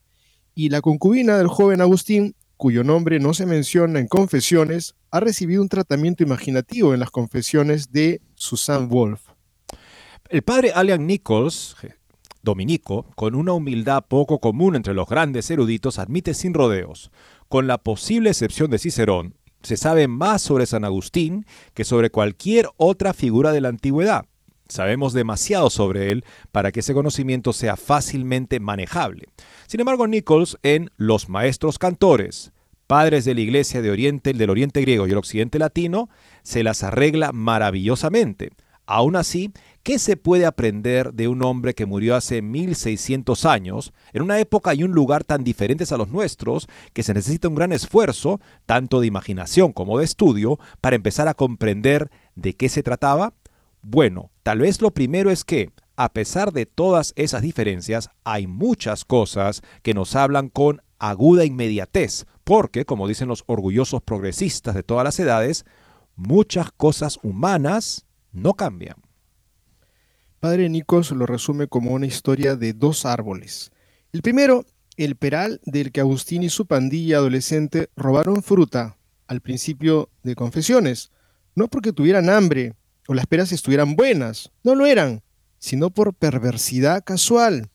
y 0.56 0.70
la 0.70 0.82
concubina 0.82 1.38
del 1.38 1.48
joven 1.48 1.82
Agustín, 1.82 2.36
cuyo 2.58 2.84
nombre 2.84 3.20
no 3.20 3.34
se 3.34 3.46
menciona 3.46 4.00
en 4.00 4.08
Confesiones, 4.08 4.96
ha 5.12 5.20
recibido 5.20 5.62
un 5.62 5.70
tratamiento 5.70 6.24
imaginativo 6.24 6.94
en 6.94 7.00
las 7.00 7.12
confesiones 7.12 7.92
de 7.92 8.22
Susan 8.36 8.90
Wolf. 8.90 9.22
El 10.30 10.42
padre 10.42 10.72
Alian 10.74 11.06
Nichols, 11.06 11.76
dominico, 12.44 13.06
con 13.16 13.36
una 13.36 13.54
humildad 13.54 14.06
poco 14.08 14.40
común 14.40 14.76
entre 14.76 14.94
los 14.94 15.08
grandes 15.08 15.50
eruditos, 15.52 16.00
admite 16.00 16.34
sin 16.34 16.54
rodeos, 16.54 17.12
con 17.48 17.68
la 17.68 17.78
posible 17.78 18.30
excepción 18.30 18.72
de 18.72 18.80
Cicerón, 18.80 19.36
se 19.64 19.78
sabe 19.78 20.08
más 20.08 20.42
sobre 20.42 20.66
San 20.66 20.86
Agustín 20.86 21.46
que 21.74 21.84
sobre 21.84 22.10
cualquier 22.10 22.68
otra 22.78 23.14
figura 23.14 23.52
de 23.52 23.62
la 23.62 23.70
antigüedad. 23.70 24.26
Sabemos 24.68 25.14
demasiado 25.14 25.70
sobre 25.70 26.12
él 26.12 26.24
para 26.52 26.72
que 26.72 26.80
ese 26.80 26.94
conocimiento 26.94 27.52
sea 27.54 27.76
fácilmente 27.76 28.60
manejable. 28.60 29.28
Sin 29.68 29.82
embargo, 29.82 30.08
Nichols 30.08 30.58
en 30.64 30.90
Los 30.96 31.30
Maestros 31.30 31.78
Cantores, 31.78 32.54
Padres 32.88 33.26
de 33.26 33.36
la 33.36 33.42
Iglesia 33.42 33.82
de 33.82 33.92
Oriente, 33.92 34.34
del 34.34 34.50
Oriente 34.50 34.82
Griego 34.82 35.08
y 35.08 35.12
el 35.12 35.18
Occidente 35.18 35.60
Latino, 35.60 36.10
se 36.44 36.64
las 36.64 36.84
arregla 36.84 37.32
maravillosamente. 37.34 38.52
Aún 38.86 39.16
así, 39.16 39.52
¿qué 39.84 40.00
se 40.00 40.18
puede 40.18 40.46
aprender 40.46 41.14
de 41.14 41.28
un 41.28 41.44
hombre 41.44 41.74
que 41.74 41.86
murió 41.86 42.16
hace 42.16 42.42
1600 42.42 43.46
años, 43.46 43.94
en 44.14 44.22
una 44.22 44.40
época 44.40 44.74
y 44.74 44.84
un 44.84 44.92
lugar 44.92 45.24
tan 45.24 45.44
diferentes 45.44 45.92
a 45.92 45.98
los 45.98 46.10
nuestros, 46.10 46.68
que 46.94 47.04
se 47.04 47.14
necesita 47.14 47.48
un 47.48 47.56
gran 47.56 47.72
esfuerzo, 47.72 48.40
tanto 48.66 49.00
de 49.00 49.08
imaginación 49.08 49.74
como 49.74 50.00
de 50.00 50.06
estudio, 50.06 50.60
para 50.82 50.96
empezar 50.96 51.28
a 51.28 51.34
comprender 51.34 52.12
de 52.36 52.56
qué 52.56 52.70
se 52.70 52.84
trataba? 52.84 53.34
Bueno, 53.82 54.32
tal 54.44 54.60
vez 54.60 54.82
lo 54.82 54.92
primero 54.92 55.32
es 55.32 55.44
que, 55.44 55.72
a 55.96 56.14
pesar 56.14 56.52
de 56.54 56.66
todas 56.66 57.14
esas 57.16 57.42
diferencias, 57.42 58.10
hay 58.24 58.48
muchas 58.48 59.06
cosas 59.06 59.62
que 59.82 59.94
nos 59.94 60.16
hablan 60.16 60.50
con 60.50 60.82
aguda 61.00 61.46
inmediatez, 61.46 62.26
porque, 62.44 62.86
como 62.86 63.08
dicen 63.08 63.28
los 63.28 63.44
orgullosos 63.48 64.02
progresistas 64.04 64.76
de 64.76 64.84
todas 64.84 65.04
las 65.04 65.20
edades, 65.20 65.66
muchas 66.16 66.72
cosas 66.72 67.20
humanas 67.24 68.06
no 68.32 68.54
cambian. 68.54 68.98
Padre 70.42 70.70
Nicos 70.70 71.12
lo 71.12 71.28
resume 71.28 71.68
como 71.68 71.92
una 71.92 72.08
historia 72.08 72.56
de 72.56 72.74
dos 72.74 73.06
árboles. 73.06 73.72
El 74.12 74.24
primero, 74.24 74.66
el 74.98 75.16
peral 75.16 75.62
del 75.66 75.92
que 75.92 76.00
Agustín 76.00 76.42
y 76.42 76.50
su 76.50 76.66
pandilla 76.66 77.18
adolescente 77.18 77.92
robaron 77.96 78.42
fruta 78.42 78.98
al 79.28 79.42
principio 79.42 80.10
de 80.24 80.34
Confesiones, 80.34 81.12
no 81.54 81.68
porque 81.68 81.94
tuvieran 81.94 82.28
hambre 82.28 82.74
o 83.08 83.14
las 83.14 83.28
peras 83.28 83.52
estuvieran 83.52 83.96
buenas, 83.96 84.50
no 84.64 84.74
lo 84.74 84.88
eran, 84.88 85.22
sino 85.60 85.92
por 85.92 86.16
perversidad 86.16 87.04
casual. 87.04 87.70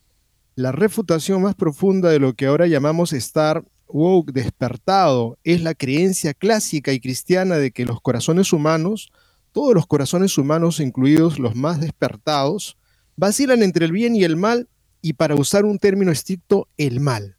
La 0.57 0.73
refutación 0.73 1.43
más 1.43 1.55
profunda 1.55 2.11
de 2.11 2.19
lo 2.19 2.35
que 2.35 2.47
ahora 2.47 2.67
llamamos 2.67 3.12
estar 3.12 3.62
woke 3.87 4.33
despertado 4.33 5.38
es 5.45 5.62
la 5.62 5.75
creencia 5.75 6.35
clásica 6.35 6.93
y 6.93 6.99
cristiana 6.99 7.59
de 7.59 7.71
que 7.71 7.85
los 7.85 8.01
corazones 8.01 8.53
humanos 8.53 9.12
todos 9.57 9.75
los 9.75 9.87
corazones 9.87 10.37
humanos, 10.37 10.81
incluidos 10.81 11.38
los 11.38 11.57
más 11.57 11.81
despertados, 11.81 12.77
vacilan 13.16 13.62
entre 13.62 13.87
el 13.87 13.92
bien 13.92 14.14
y 14.14 14.23
el 14.23 14.37
mal 14.37 14.69
y 15.01 15.14
para 15.14 15.35
usar 15.35 15.64
un 15.64 15.79
término 15.79 16.12
estricto, 16.12 16.69
el 16.77 17.01
mal. 17.01 17.38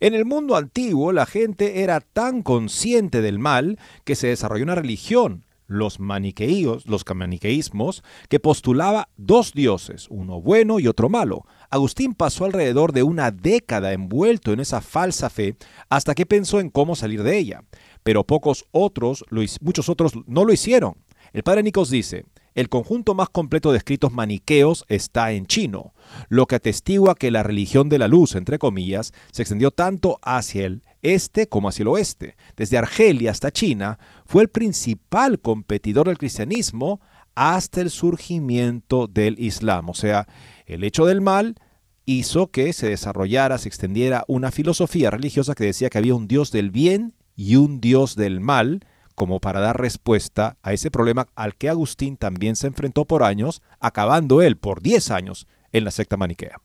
En 0.00 0.14
el 0.14 0.24
mundo 0.24 0.56
antiguo 0.56 1.12
la 1.12 1.24
gente 1.24 1.84
era 1.84 2.00
tan 2.00 2.42
consciente 2.42 3.22
del 3.22 3.38
mal 3.38 3.78
que 4.02 4.16
se 4.16 4.26
desarrolló 4.26 4.64
una 4.64 4.74
religión, 4.74 5.46
los 5.68 6.00
maniqueíos, 6.00 6.88
los 6.88 7.04
maniqueísmos, 7.14 8.02
que 8.28 8.40
postulaba 8.40 9.08
dos 9.16 9.52
dioses, 9.52 10.08
uno 10.10 10.40
bueno 10.40 10.80
y 10.80 10.88
otro 10.88 11.08
malo. 11.08 11.46
Agustín 11.70 12.14
pasó 12.14 12.46
alrededor 12.46 12.92
de 12.92 13.04
una 13.04 13.30
década 13.30 13.92
envuelto 13.92 14.52
en 14.52 14.58
esa 14.58 14.80
falsa 14.80 15.30
fe 15.30 15.54
hasta 15.88 16.16
que 16.16 16.26
pensó 16.26 16.58
en 16.58 16.68
cómo 16.68 16.96
salir 16.96 17.22
de 17.22 17.38
ella. 17.38 17.62
Pero 18.02 18.26
pocos 18.26 18.66
otros, 18.72 19.24
muchos 19.60 19.88
otros 19.88 20.14
no 20.26 20.44
lo 20.44 20.52
hicieron. 20.52 20.96
El 21.32 21.42
padre 21.42 21.62
Nicos 21.62 21.88
dice, 21.88 22.26
el 22.54 22.68
conjunto 22.68 23.14
más 23.14 23.30
completo 23.30 23.72
de 23.72 23.78
escritos 23.78 24.12
maniqueos 24.12 24.84
está 24.88 25.32
en 25.32 25.46
chino, 25.46 25.94
lo 26.28 26.46
que 26.46 26.56
atestigua 26.56 27.14
que 27.14 27.30
la 27.30 27.42
religión 27.42 27.88
de 27.88 27.98
la 27.98 28.08
luz, 28.08 28.34
entre 28.34 28.58
comillas, 28.58 29.12
se 29.30 29.42
extendió 29.42 29.70
tanto 29.70 30.18
hacia 30.22 30.66
el 30.66 30.82
este 31.00 31.48
como 31.48 31.68
hacia 31.68 31.82
el 31.82 31.88
oeste. 31.88 32.36
Desde 32.56 32.78
Argelia 32.78 33.30
hasta 33.30 33.50
China, 33.50 33.98
fue 34.24 34.42
el 34.42 34.48
principal 34.48 35.40
competidor 35.40 36.06
del 36.06 36.18
cristianismo 36.18 37.00
hasta 37.34 37.80
el 37.80 37.90
surgimiento 37.90 39.06
del 39.06 39.38
Islam. 39.40 39.88
O 39.88 39.94
sea, 39.94 40.28
el 40.66 40.84
hecho 40.84 41.06
del 41.06 41.20
mal 41.20 41.56
hizo 42.04 42.50
que 42.50 42.72
se 42.72 42.88
desarrollara, 42.88 43.58
se 43.58 43.68
extendiera 43.68 44.24
una 44.28 44.50
filosofía 44.50 45.10
religiosa 45.10 45.54
que 45.54 45.64
decía 45.64 45.88
que 45.88 45.98
había 45.98 46.14
un 46.14 46.28
Dios 46.28 46.52
del 46.52 46.70
bien 46.70 47.14
y 47.34 47.56
un 47.56 47.80
Dios 47.80 48.14
del 48.14 48.40
mal, 48.40 48.84
como 49.14 49.40
para 49.40 49.60
dar 49.60 49.80
respuesta 49.80 50.56
a 50.62 50.72
ese 50.72 50.90
problema 50.90 51.28
al 51.34 51.54
que 51.56 51.68
Agustín 51.68 52.16
también 52.16 52.56
se 52.56 52.66
enfrentó 52.66 53.04
por 53.04 53.22
años, 53.22 53.62
acabando 53.80 54.42
él 54.42 54.56
por 54.56 54.82
10 54.82 55.10
años 55.10 55.46
en 55.72 55.84
la 55.84 55.90
secta 55.90 56.16
maniquea. 56.16 56.60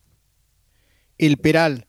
El 1.18 1.38
peral, 1.38 1.88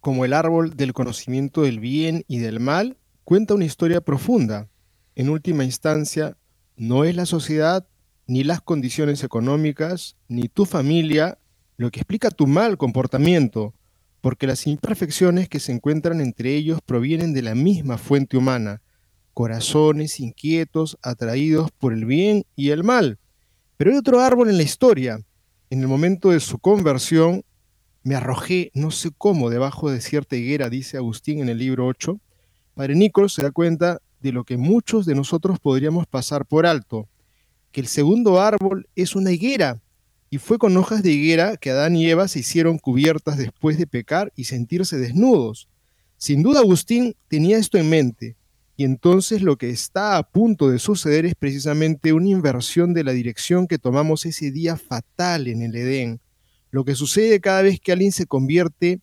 como 0.00 0.24
el 0.24 0.32
árbol 0.32 0.76
del 0.76 0.92
conocimiento 0.92 1.62
del 1.62 1.80
bien 1.80 2.24
y 2.28 2.38
del 2.38 2.60
mal, 2.60 2.96
cuenta 3.24 3.54
una 3.54 3.64
historia 3.64 4.00
profunda. 4.00 4.68
En 5.14 5.28
última 5.28 5.64
instancia, 5.64 6.36
no 6.76 7.04
es 7.04 7.16
la 7.16 7.26
sociedad, 7.26 7.86
ni 8.26 8.44
las 8.44 8.60
condiciones 8.60 9.24
económicas, 9.24 10.16
ni 10.28 10.48
tu 10.48 10.64
familia 10.64 11.38
lo 11.76 11.90
que 11.90 12.00
explica 12.00 12.30
tu 12.30 12.46
mal 12.46 12.78
comportamiento, 12.78 13.74
porque 14.20 14.46
las 14.46 14.66
imperfecciones 14.66 15.48
que 15.48 15.60
se 15.60 15.72
encuentran 15.72 16.20
entre 16.20 16.54
ellos 16.54 16.80
provienen 16.84 17.32
de 17.32 17.42
la 17.42 17.54
misma 17.54 17.98
fuente 17.98 18.36
humana, 18.36 18.82
corazones 19.36 20.18
inquietos 20.18 20.96
atraídos 21.02 21.70
por 21.70 21.92
el 21.92 22.06
bien 22.06 22.46
y 22.56 22.70
el 22.70 22.84
mal. 22.84 23.18
Pero 23.76 23.90
hay 23.90 23.98
otro 23.98 24.22
árbol 24.22 24.48
en 24.48 24.56
la 24.56 24.62
historia. 24.62 25.20
En 25.68 25.82
el 25.82 25.88
momento 25.88 26.30
de 26.30 26.40
su 26.40 26.58
conversión, 26.58 27.44
me 28.02 28.14
arrojé, 28.14 28.70
no 28.72 28.90
sé 28.90 29.10
cómo, 29.18 29.50
debajo 29.50 29.90
de 29.90 30.00
cierta 30.00 30.36
higuera, 30.36 30.70
dice 30.70 30.96
Agustín 30.96 31.40
en 31.40 31.50
el 31.50 31.58
libro 31.58 31.86
8. 31.86 32.18
Padre 32.72 32.94
Nicolás 32.94 33.34
se 33.34 33.42
da 33.42 33.50
cuenta 33.50 34.00
de 34.22 34.32
lo 34.32 34.44
que 34.44 34.56
muchos 34.56 35.04
de 35.04 35.14
nosotros 35.14 35.60
podríamos 35.60 36.06
pasar 36.06 36.46
por 36.46 36.64
alto, 36.64 37.06
que 37.72 37.82
el 37.82 37.88
segundo 37.88 38.40
árbol 38.40 38.88
es 38.96 39.14
una 39.16 39.32
higuera, 39.32 39.82
y 40.30 40.38
fue 40.38 40.56
con 40.56 40.74
hojas 40.78 41.02
de 41.02 41.10
higuera 41.10 41.58
que 41.58 41.72
Adán 41.72 41.94
y 41.94 42.08
Eva 42.08 42.26
se 42.28 42.38
hicieron 42.38 42.78
cubiertas 42.78 43.36
después 43.36 43.76
de 43.76 43.86
pecar 43.86 44.32
y 44.34 44.44
sentirse 44.44 44.96
desnudos. 44.96 45.68
Sin 46.16 46.42
duda 46.42 46.60
Agustín 46.60 47.14
tenía 47.28 47.58
esto 47.58 47.76
en 47.76 47.90
mente, 47.90 48.36
y 48.76 48.84
entonces 48.84 49.42
lo 49.42 49.56
que 49.56 49.70
está 49.70 50.18
a 50.18 50.22
punto 50.22 50.68
de 50.68 50.78
suceder 50.78 51.24
es 51.24 51.34
precisamente 51.34 52.12
una 52.12 52.28
inversión 52.28 52.92
de 52.92 53.04
la 53.04 53.12
dirección 53.12 53.66
que 53.66 53.78
tomamos 53.78 54.26
ese 54.26 54.50
día 54.50 54.76
fatal 54.76 55.46
en 55.48 55.62
el 55.62 55.74
Edén. 55.74 56.20
Lo 56.70 56.84
que 56.84 56.94
sucede 56.94 57.40
cada 57.40 57.62
vez 57.62 57.80
que 57.80 57.92
alguien 57.92 58.12
se 58.12 58.26
convierte, 58.26 59.00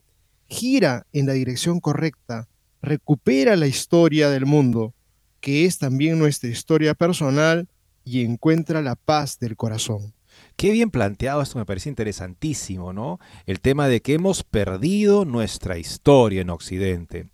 gira 0.47 1.07
en 1.11 1.25
la 1.25 1.33
dirección 1.33 1.79
correcta, 1.79 2.47
recupera 2.83 3.55
la 3.55 3.65
historia 3.65 4.29
del 4.29 4.45
mundo, 4.45 4.93
que 5.39 5.65
es 5.65 5.79
también 5.79 6.19
nuestra 6.19 6.49
historia 6.49 6.93
personal, 6.93 7.67
y 8.05 8.23
encuentra 8.23 8.81
la 8.81 8.95
paz 8.95 9.39
del 9.39 9.55
corazón. 9.55 10.13
Qué 10.55 10.71
bien 10.71 10.91
planteado, 10.91 11.41
esto 11.41 11.57
me 11.57 11.65
parece 11.65 11.89
interesantísimo, 11.89 12.93
¿no? 12.93 13.19
El 13.45 13.59
tema 13.59 13.87
de 13.87 14.01
que 14.01 14.13
hemos 14.13 14.43
perdido 14.43 15.25
nuestra 15.25 15.77
historia 15.77 16.41
en 16.41 16.49
Occidente, 16.49 17.29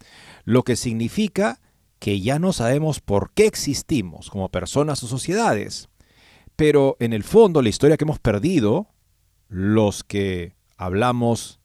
lo 0.46 0.64
que 0.64 0.76
significa 0.76 1.60
que 2.00 2.22
ya 2.22 2.40
no 2.40 2.54
sabemos 2.54 3.02
por 3.02 3.32
qué 3.34 3.46
existimos 3.46 4.30
como 4.30 4.50
personas 4.50 5.04
o 5.04 5.08
sociedades. 5.08 5.90
Pero 6.56 6.98
en 7.00 7.14
el 7.14 7.24
fondo 7.24 7.62
la 7.62 7.70
historia 7.70 7.98
que 7.98 8.06
hemos 8.06 8.20
perdido, 8.20 8.88
los 9.48 10.04
que 10.04 10.56
hablamos 10.78 11.60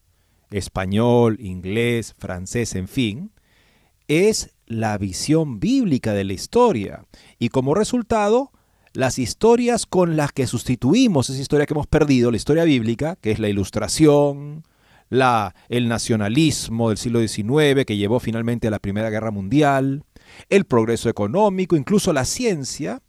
español, 0.50 1.38
inglés, 1.40 2.14
francés, 2.18 2.74
en 2.74 2.88
fin, 2.88 3.32
es 4.08 4.54
la 4.66 4.98
visión 4.98 5.60
bíblica 5.60 6.12
de 6.12 6.24
la 6.24 6.32
historia. 6.32 7.06
Y 7.38 7.48
como 7.48 7.74
resultado, 7.74 8.52
las 8.92 9.18
historias 9.18 9.86
con 9.86 10.16
las 10.16 10.32
que 10.32 10.46
sustituimos 10.46 11.28
esa 11.30 11.40
historia 11.40 11.66
que 11.66 11.74
hemos 11.74 11.86
perdido, 11.86 12.30
la 12.30 12.36
historia 12.36 12.64
bíblica, 12.64 13.16
que 13.16 13.32
es 13.32 13.38
la 13.38 13.48
ilustración, 13.48 14.64
la, 15.10 15.54
el 15.68 15.88
nacionalismo 15.88 16.88
del 16.88 16.98
siglo 16.98 17.20
XIX 17.20 17.84
que 17.84 17.96
llevó 17.96 18.20
finalmente 18.20 18.68
a 18.68 18.70
la 18.70 18.78
Primera 18.78 19.10
Guerra 19.10 19.30
Mundial, 19.30 20.04
el 20.48 20.64
progreso 20.64 21.08
económico, 21.08 21.76
incluso 21.76 22.12
la 22.12 22.24
ciencia, 22.24 23.02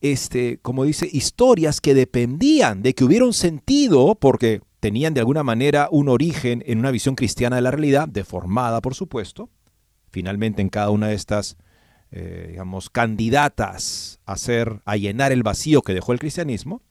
este, 0.00 0.58
como 0.58 0.84
dice, 0.84 1.08
historias 1.10 1.80
que 1.80 1.94
dependían 1.94 2.82
de 2.82 2.94
que 2.94 3.04
hubiera 3.04 3.24
un 3.24 3.32
sentido, 3.32 4.14
porque 4.14 4.60
tenían 4.80 5.14
de 5.14 5.20
alguna 5.20 5.42
manera 5.42 5.88
un 5.90 6.08
origen 6.08 6.62
en 6.66 6.78
una 6.78 6.90
visión 6.90 7.14
cristiana 7.14 7.56
de 7.56 7.62
la 7.62 7.70
realidad, 7.70 8.06
deformada 8.06 8.80
por 8.82 8.94
supuesto, 8.94 9.48
finalmente 10.10 10.60
en 10.60 10.68
cada 10.68 10.90
una 10.90 11.08
de 11.08 11.14
estas, 11.14 11.56
eh, 12.10 12.48
digamos, 12.50 12.90
candidatas 12.90 14.20
a, 14.26 14.36
ser, 14.36 14.82
a 14.84 14.96
llenar 14.96 15.32
el 15.32 15.42
vacío 15.42 15.80
que 15.80 15.94
dejó 15.94 16.12
el 16.12 16.18
cristianismo, 16.18 16.82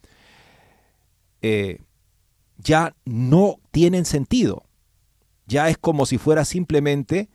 eh, 1.44 1.80
ya 2.58 2.96
no 3.06 3.60
tienen 3.72 4.06
sentido. 4.06 4.66
Ya 5.46 5.70
es 5.70 5.78
como 5.78 6.06
si 6.06 6.18
fuera 6.18 6.46
simplemente 6.46 7.30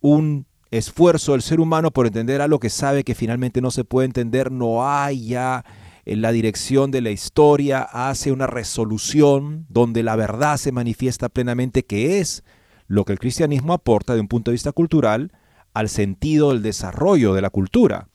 un 0.00 0.46
esfuerzo 0.70 1.32
del 1.32 1.42
ser 1.42 1.60
humano 1.60 1.90
por 1.90 2.06
entender 2.06 2.40
algo 2.40 2.58
que 2.58 2.70
sabe 2.70 3.04
que 3.04 3.14
finalmente 3.14 3.60
no 3.60 3.70
se 3.70 3.84
puede 3.84 4.06
entender, 4.06 4.50
no 4.50 4.88
hay 4.88 5.28
ya 5.28 5.64
en 6.04 6.22
la 6.22 6.32
dirección 6.32 6.90
de 6.90 7.00
la 7.00 7.10
historia, 7.10 7.82
hace 7.82 8.30
una 8.30 8.46
resolución 8.46 9.66
donde 9.68 10.02
la 10.02 10.14
verdad 10.14 10.56
se 10.56 10.72
manifiesta 10.72 11.28
plenamente, 11.28 11.84
que 11.84 12.20
es 12.20 12.44
lo 12.86 13.04
que 13.04 13.12
el 13.12 13.18
cristianismo 13.18 13.72
aporta 13.72 14.14
de 14.14 14.20
un 14.20 14.28
punto 14.28 14.50
de 14.50 14.54
vista 14.54 14.72
cultural 14.72 15.32
al 15.74 15.88
sentido 15.88 16.50
del 16.50 16.62
desarrollo 16.62 17.34
de 17.34 17.42
la 17.42 17.50
cultura, 17.50 18.08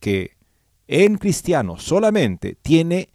que 0.00 0.36
en 0.88 1.18
cristiano 1.18 1.78
solamente 1.78 2.56
tiene 2.60 3.10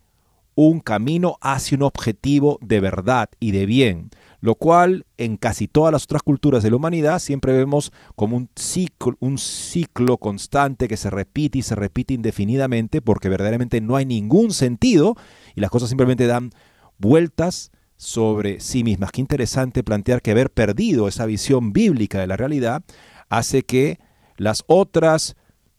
un 0.56 0.80
camino 0.80 1.38
hacia 1.42 1.78
un 1.78 1.84
objetivo 1.84 2.58
de 2.62 2.80
verdad 2.80 3.30
y 3.40 3.52
de 3.52 3.66
bien, 3.66 4.12
lo 4.42 4.56
cual 4.56 5.06
en 5.18 5.38
casi 5.38 5.68
todas 5.68 5.94
las 5.94 6.04
otras 6.04 6.24
culturas 6.24 6.64
de 6.64 6.72
la 6.72 6.76
humanidad 6.76 7.20
siempre 7.20 7.54
vemos 7.54 7.94
como 8.16 8.36
un 8.36 8.50
ciclo, 8.56 9.16
un 9.20 9.38
ciclo 9.38 10.18
constante 10.18 10.88
que 10.88 10.98
se 10.98 11.12
repite 11.12 11.60
y 11.60 11.62
se 11.62 11.76
repite 11.76 12.16
indefinidamente 12.16 13.02
porque 13.02 13.30
verdaderamente 13.30 13.80
no 13.82 13.96
hay 13.96 14.06
ningún 14.06 14.52
sentido 14.52 15.16
y 15.56 15.62
las 15.62 15.70
cosas 15.70 15.90
simplemente 15.90 16.26
dan 16.26 16.50
vueltas 16.98 17.72
sobre 17.98 18.60
sí 18.60 18.84
mismas. 18.84 19.12
Qué 19.12 19.22
interesante 19.22 19.84
plantear 19.84 20.24
que 20.24 20.32
haber 20.32 20.50
perdido 20.50 21.08
esa 21.08 21.28
visión 21.28 21.72
bíblica 21.72 22.20
de 22.20 22.28
la 22.28 22.36
realidad 22.36 22.84
hace 23.30 23.62
que 23.62 24.00
las 24.38 24.64
otras 24.66 25.36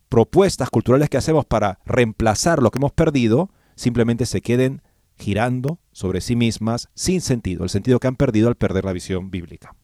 propuestas 0.08 0.70
culturales 0.70 1.10
que 1.10 1.16
hacemos 1.16 1.44
para 1.46 1.80
reemplazar 1.84 2.62
lo 2.62 2.70
que 2.70 2.78
hemos 2.78 2.92
perdido 2.92 3.50
simplemente 3.74 4.24
se 4.24 4.40
queden 4.40 4.82
girando 5.18 5.80
sobre 5.92 6.20
sí 6.20 6.36
mismas 6.36 6.88
sin 6.94 7.20
sentido, 7.20 7.64
el 7.64 7.70
sentido 7.70 8.00
que 8.00 8.08
han 8.08 8.16
perdido 8.16 8.48
al 8.48 8.56
perder 8.56 8.84
la 8.84 8.92
visión 8.92 9.30
bíblica. 9.30 9.74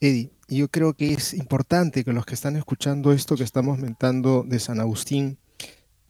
Eddie, 0.00 0.30
yo 0.48 0.68
creo 0.68 0.94
que 0.94 1.12
es 1.12 1.34
importante 1.34 2.04
que 2.04 2.12
los 2.12 2.24
que 2.24 2.34
están 2.34 2.56
escuchando 2.56 3.12
esto 3.12 3.36
que 3.36 3.44
estamos 3.44 3.78
mentando 3.78 4.44
de 4.46 4.58
San 4.60 4.80
Agustín, 4.80 5.38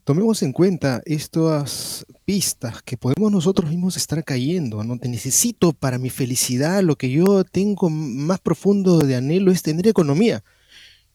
tomemos 0.05 0.43
en 0.43 0.53
cuenta 0.53 1.03
estas 1.05 2.07
pistas 2.25 2.83
que 2.83 2.97
podemos 2.97 3.33
nosotros 3.33 3.71
mismos 3.71 3.97
estar 3.97 4.23
cayendo. 4.25 4.83
¿no? 4.85 4.99
Te 4.99 5.09
necesito 5.09 5.73
para 5.73 5.99
mi 5.99 6.11
felicidad, 6.11 6.83
lo 6.83 6.97
que 6.97 7.11
yo 7.11 7.45
tengo 7.45 7.91
más 7.91 8.41
profundo 8.41 8.99
de 8.99 9.17
anhelo 9.17 9.51
es 9.51 9.62
tener 9.62 9.87
economía 9.87 10.43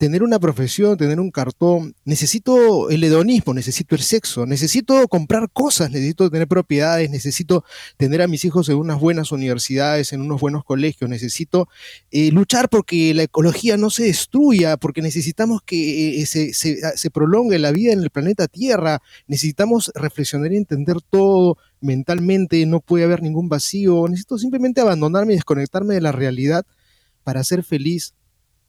tener 0.03 0.21
una 0.21 0.37
profesión, 0.37 0.97
tener 0.97 1.21
un 1.21 1.31
cartón, 1.31 1.95
necesito 2.03 2.89
el 2.89 3.05
hedonismo, 3.05 3.53
necesito 3.53 3.95
el 3.95 4.01
sexo, 4.01 4.45
necesito 4.45 5.07
comprar 5.07 5.49
cosas, 5.49 5.91
necesito 5.91 6.29
tener 6.29 6.45
propiedades, 6.49 7.09
necesito 7.09 7.63
tener 7.95 8.21
a 8.21 8.27
mis 8.27 8.43
hijos 8.43 8.67
en 8.67 8.75
unas 8.75 8.99
buenas 8.99 9.31
universidades, 9.31 10.11
en 10.11 10.19
unos 10.19 10.41
buenos 10.41 10.65
colegios, 10.65 11.09
necesito 11.09 11.69
eh, 12.11 12.31
luchar 12.31 12.67
porque 12.67 13.13
la 13.13 13.23
ecología 13.23 13.77
no 13.77 13.89
se 13.89 14.03
destruya, 14.03 14.75
porque 14.75 15.01
necesitamos 15.01 15.61
que 15.65 16.21
eh, 16.21 16.25
se, 16.25 16.53
se, 16.53 16.81
se 16.97 17.09
prolongue 17.09 17.57
la 17.57 17.71
vida 17.71 17.93
en 17.93 18.01
el 18.01 18.09
planeta 18.09 18.49
Tierra, 18.49 19.01
necesitamos 19.27 19.89
reflexionar 19.95 20.51
y 20.51 20.57
entender 20.57 20.97
todo 21.09 21.57
mentalmente, 21.79 22.65
no 22.65 22.81
puede 22.81 23.05
haber 23.05 23.21
ningún 23.21 23.47
vacío, 23.47 24.05
necesito 24.09 24.37
simplemente 24.37 24.81
abandonarme 24.81 25.31
y 25.31 25.37
desconectarme 25.37 25.93
de 25.93 26.01
la 26.01 26.11
realidad 26.11 26.65
para 27.23 27.41
ser 27.45 27.63
feliz 27.63 28.13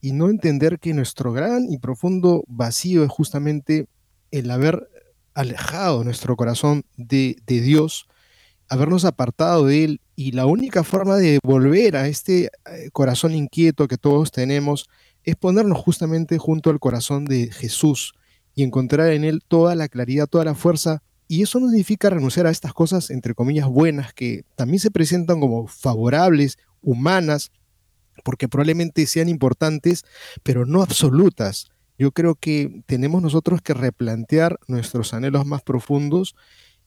y 0.05 0.13
no 0.13 0.29
entender 0.29 0.81
que 0.81 0.93
nuestro 0.93 1.33
gran 1.33 1.73
y 1.73 1.79
profundo 1.79 2.45
vacío 2.47 3.05
es 3.05 3.11
justamente 3.11 3.87
el 4.31 4.51
haber 4.51 4.87
alejado 5.33 6.05
nuestro 6.05 6.37
corazón 6.37 6.85
de, 6.99 7.39
Dios, 7.47 8.07
habernos 8.69 9.07
apartado 9.07 9.65
de 9.65 9.85
Él 9.85 10.01
y 10.15 10.33
la 10.33 10.45
única 10.45 10.85
forma 10.85 11.17
de 11.17 11.39
volver 11.43 11.97
a 11.97 12.07
este 12.07 12.51
eh, 12.67 12.91
corazón 12.93 13.35
inquieto 13.35 13.89
que 13.89 13.97
todos 13.97 14.31
tenemos 14.31 14.91
es 15.23 15.37
ponernos 15.37 15.79
justamente 15.79 16.37
junto 16.37 16.69
al 16.69 16.81
corazón 16.81 17.25
de 17.25 17.51
Jesús 17.51 18.13
y 18.55 18.63
encontrar 18.63 19.11
en 19.11 19.25
Él 19.25 19.41
toda 19.49 19.75
la 19.75 19.89
claridad, 19.89 20.27
toda 20.27 20.45
la 20.45 20.55
fuerza. 20.55 21.03
Y 21.29 21.43
eso 21.43 21.61
no 21.61 21.69
significa 21.69 22.11
renunciar 22.11 22.47
a 22.47 22.51
estas 22.51 22.75
cosas, 22.75 23.09
entre 23.09 23.35
comillas, 23.35 23.69
buenas, 23.69 24.13
que 24.13 24.45
también 24.55 24.81
se 24.81 24.91
presentan 24.91 25.41
como 25.41 25.67
favorables, 25.67 26.59
humanas, 26.83 27.53
porque 28.23 28.49
probablemente 28.49 29.07
sean 29.07 29.29
importantes, 29.29 30.05
pero 30.43 30.67
no 30.67 30.83
absolutas. 30.83 31.69
Yo 31.99 32.13
creo 32.13 32.35
que 32.35 32.83
tenemos 32.87 33.23
nosotros 33.23 33.63
que 33.63 33.75
replantear 33.75 34.59
nuestros 34.67 35.15
anhelos 35.15 35.47
más 35.47 35.63
profundos 35.63 36.35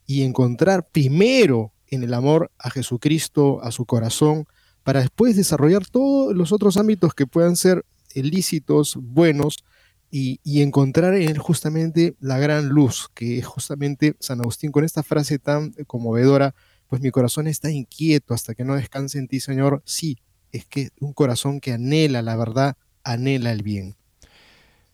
y 0.06 0.24
encontrar 0.24 0.88
primero 0.88 1.74
en 1.88 2.04
el 2.04 2.14
amor 2.14 2.52
a 2.58 2.70
Jesucristo, 2.70 3.62
a 3.64 3.72
su 3.72 3.86
corazón, 3.86 4.46
para 4.84 5.02
después 5.02 5.36
desarrollar 5.36 5.86
todos 5.86 6.36
los 6.36 6.52
otros 6.52 6.78
ámbitos 6.78 7.14
que 7.14 7.28
puedan 7.28 7.56
ser 7.56 7.86
ilícitos, 8.14 8.98
buenos, 9.00 9.64
y, 10.10 10.40
y, 10.42 10.62
encontrar 10.62 11.16
en 11.16 11.28
él 11.30 11.38
justamente 11.38 12.16
la 12.22 12.40
gran 12.40 12.70
luz, 12.70 13.10
que 13.14 13.40
es 13.40 13.46
justamente 13.46 14.16
San 14.22 14.40
Agustín 14.40 14.72
con 14.72 14.86
esta 14.86 15.04
frase 15.04 15.38
tan 15.38 15.74
conmovedora, 15.86 16.56
pues 16.88 17.02
mi 17.02 17.12
corazón 17.12 17.48
está 17.48 17.70
inquieto 17.70 18.34
hasta 18.34 18.56
que 18.56 18.64
no 18.64 18.76
descanse 18.76 19.20
en 19.20 19.28
ti, 19.28 19.42
Señor. 19.42 19.82
Sí, 19.86 20.18
es 20.52 20.66
que 20.66 20.90
un 21.00 21.14
corazón 21.14 21.60
que 21.60 21.74
anhela 21.74 22.22
la 22.22 22.36
verdad, 22.36 22.78
anhela 23.04 23.52
el 23.52 23.64
bien. 23.64 23.96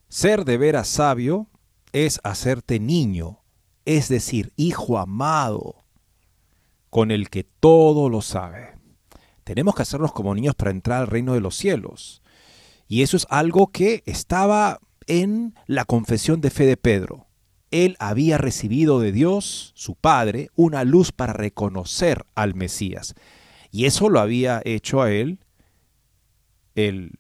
Ser 0.10 0.46
de 0.46 0.58
veras 0.58 0.88
sabio 0.88 1.48
es 1.92 2.20
hacerte 2.24 2.80
niño, 2.80 3.40
es 3.86 4.10
decir, 4.10 4.54
hijo 4.56 4.98
amado, 4.98 5.86
con 6.90 7.12
el 7.12 7.30
que 7.30 7.44
todo 7.44 8.10
lo 8.10 8.22
sabe. 8.22 8.78
Tenemos 9.44 9.76
que 9.76 9.82
hacernos 9.82 10.14
como 10.14 10.36
niños 10.36 10.56
para 10.56 10.72
entrar 10.72 11.02
al 11.02 11.08
reino 11.08 11.34
de 11.34 11.42
los 11.42 11.56
cielos. 11.56 12.22
Y 12.88 13.02
eso 13.02 13.18
es 13.18 13.26
algo 13.30 13.72
que 13.72 14.04
estaba 14.06 14.80
en 15.08 15.56
la 15.68 15.86
confesión 15.86 16.42
de 16.42 16.50
fe 16.50 16.66
de 16.66 16.78
Pedro. 16.78 17.28
Él 17.72 17.96
había 18.00 18.38
recibido 18.38 19.00
de 19.00 19.12
Dios, 19.12 19.72
su 19.76 19.96
Padre, 19.96 20.50
una 20.56 20.84
luz 20.84 21.12
para 21.12 21.34
reconocer 21.34 22.26
al 22.36 22.54
Mesías. 22.54 23.16
Y 23.74 23.86
eso 23.86 24.08
lo 24.08 24.20
había 24.20 24.62
hecho 24.66 25.02
a 25.02 25.12
él 25.12 25.40
el 26.76 27.18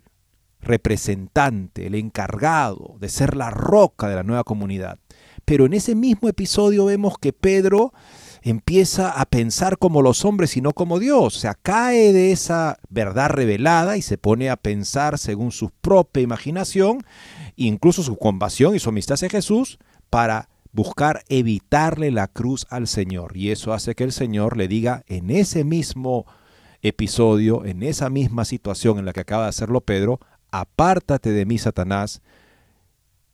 representante, 0.61 1.87
el 1.87 1.95
encargado 1.95 2.95
de 2.99 3.09
ser 3.09 3.35
la 3.35 3.49
roca 3.49 4.07
de 4.07 4.15
la 4.15 4.23
nueva 4.23 4.43
comunidad. 4.43 4.99
Pero 5.45 5.65
en 5.65 5.73
ese 5.73 5.95
mismo 5.95 6.29
episodio 6.29 6.85
vemos 6.85 7.17
que 7.17 7.33
Pedro 7.33 7.91
empieza 8.43 9.09
a 9.09 9.25
pensar 9.25 9.79
como 9.79 10.03
los 10.03 10.25
hombres 10.25 10.55
y 10.55 10.61
no 10.61 10.73
como 10.73 10.99
Dios. 10.99 11.35
O 11.35 11.39
sea, 11.39 11.55
cae 11.55 12.13
de 12.13 12.31
esa 12.31 12.77
verdad 12.87 13.29
revelada 13.29 13.97
y 13.97 14.03
se 14.03 14.19
pone 14.19 14.51
a 14.51 14.55
pensar 14.55 15.17
según 15.17 15.51
su 15.51 15.71
propia 15.71 16.21
imaginación, 16.21 17.03
incluso 17.55 18.03
su 18.03 18.15
compasión 18.15 18.75
y 18.75 18.79
su 18.79 18.89
amistad 18.89 19.15
hacia 19.15 19.29
Jesús, 19.29 19.79
para 20.11 20.49
buscar 20.71 21.23
evitarle 21.29 22.11
la 22.11 22.27
cruz 22.27 22.67
al 22.69 22.87
Señor. 22.87 23.35
Y 23.35 23.49
eso 23.49 23.73
hace 23.73 23.95
que 23.95 24.03
el 24.03 24.11
Señor 24.11 24.55
le 24.55 24.67
diga 24.67 25.03
en 25.07 25.31
ese 25.31 25.63
mismo 25.63 26.27
episodio, 26.83 27.65
en 27.65 27.81
esa 27.81 28.09
misma 28.09 28.45
situación 28.45 28.99
en 28.99 29.05
la 29.05 29.13
que 29.13 29.21
acaba 29.21 29.43
de 29.43 29.49
hacerlo 29.49 29.81
Pedro, 29.81 30.19
apártate 30.51 31.31
de 31.31 31.45
mí, 31.45 31.57
Satanás, 31.57 32.21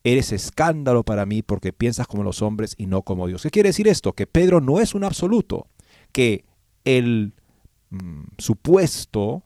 eres 0.04 0.32
escándalo 0.32 1.04
para 1.04 1.26
mí 1.26 1.42
porque 1.42 1.74
piensas 1.74 2.08
como 2.08 2.24
los 2.24 2.42
hombres 2.42 2.76
y 2.78 2.86
no 2.86 3.02
como 3.02 3.28
Dios. 3.28 3.42
¿Qué 3.42 3.50
quiere 3.50 3.70
decir 3.70 3.88
esto? 3.88 4.14
Que 4.14 4.28
Pedro 4.28 4.62
no 4.62 4.80
es 4.80 4.96
un 4.96 5.04
absoluto, 5.04 5.68
que 6.12 6.46
el 6.86 7.34
mm, 7.90 8.22
supuesto, 8.38 9.44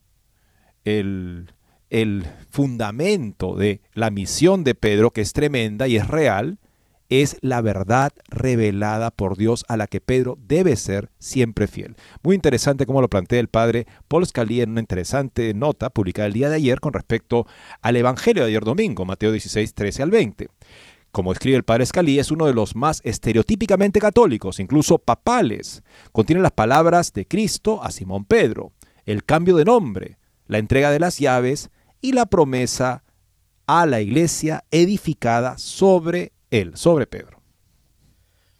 el, 0.83 1.53
el 1.89 2.25
fundamento 2.49 3.55
de 3.55 3.81
la 3.93 4.11
misión 4.11 4.63
de 4.63 4.75
Pedro, 4.75 5.11
que 5.11 5.21
es 5.21 5.33
tremenda 5.33 5.87
y 5.87 5.95
es 5.95 6.07
real, 6.07 6.59
es 7.09 7.37
la 7.41 7.61
verdad 7.61 8.11
revelada 8.27 9.11
por 9.11 9.37
Dios 9.37 9.65
a 9.67 9.77
la 9.77 9.87
que 9.87 10.01
Pedro 10.01 10.37
debe 10.41 10.75
ser 10.75 11.11
siempre 11.19 11.67
fiel. 11.67 11.95
Muy 12.23 12.35
interesante 12.35 12.85
cómo 12.85 13.01
lo 13.01 13.09
plantea 13.09 13.39
el 13.39 13.47
padre 13.47 13.87
Paul 14.07 14.25
Scalí 14.25 14.61
en 14.61 14.71
una 14.71 14.79
interesante 14.79 15.53
nota 15.53 15.89
publicada 15.89 16.27
el 16.27 16.33
día 16.33 16.49
de 16.49 16.55
ayer 16.55 16.79
con 16.79 16.93
respecto 16.93 17.45
al 17.81 17.95
Evangelio 17.95 18.43
de 18.43 18.49
ayer 18.49 18.63
domingo, 18.63 19.05
Mateo 19.05 19.31
16, 19.31 19.73
13 19.73 20.03
al 20.03 20.11
20. 20.11 20.47
Como 21.11 21.31
escribe 21.31 21.57
el 21.57 21.63
padre 21.63 21.85
Scalí, 21.85 22.17
es 22.17 22.31
uno 22.31 22.47
de 22.47 22.55
los 22.55 22.75
más 22.75 22.99
estereotípicamente 23.03 23.99
católicos, 23.99 24.59
incluso 24.59 24.97
papales. 24.97 25.83
Contiene 26.11 26.41
las 26.41 26.53
palabras 26.53 27.13
de 27.13 27.27
Cristo 27.27 27.83
a 27.83 27.91
Simón 27.91 28.25
Pedro. 28.25 28.71
el 29.05 29.23
cambio 29.23 29.57
de 29.57 29.65
nombre, 29.65 30.17
la 30.47 30.57
entrega 30.57 30.89
de 30.89 30.99
las 30.99 31.19
llaves 31.19 31.69
y 32.01 32.13
la 32.13 32.25
promesa 32.25 33.03
a 33.67 33.85
la 33.85 34.01
iglesia 34.01 34.63
edificada 34.71 35.57
sobre 35.57 36.33
él, 36.53 36.73
sobre 36.75 37.07
Pedro. 37.07 37.41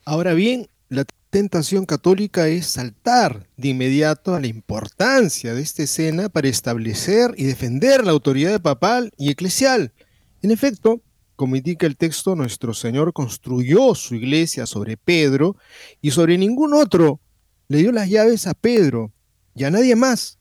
Ahora 0.06 0.34
bien, 0.34 0.68
la 0.90 1.06
tentación 1.30 1.86
católica 1.86 2.48
es 2.48 2.68
saltar 2.68 3.48
de 3.56 3.70
inmediato 3.70 4.36
a 4.36 4.40
la 4.40 4.48
importancia 4.48 5.54
de 5.54 5.62
esta 5.62 5.84
escena 5.84 6.30
para 6.30 6.48
establecer 6.48 7.34
y 7.38 7.46
defender 7.46 8.06
la 8.06 8.12
autoridad 8.12 8.62
papal 8.62 9.12
y 9.18 9.32
eclesial. 9.32 9.94
En 10.42 10.52
efecto, 10.52 11.02
como 11.36 11.56
indica 11.56 11.88
el 11.88 11.98
texto, 11.98 12.36
nuestro 12.36 12.74
Señor 12.74 13.14
construyó 13.14 13.96
su 13.96 14.16
iglesia 14.16 14.66
sobre 14.66 14.98
Pedro 14.98 15.56
y 16.02 16.12
sobre 16.12 16.38
ningún 16.38 16.74
otro. 16.74 17.20
Le 17.68 17.80
dio 17.80 17.92
las 17.92 18.10
llaves 18.10 18.46
a 18.46 18.54
Pedro 18.54 19.12
y 19.56 19.64
a 19.64 19.72
nadie 19.72 19.96
más. 19.96 20.38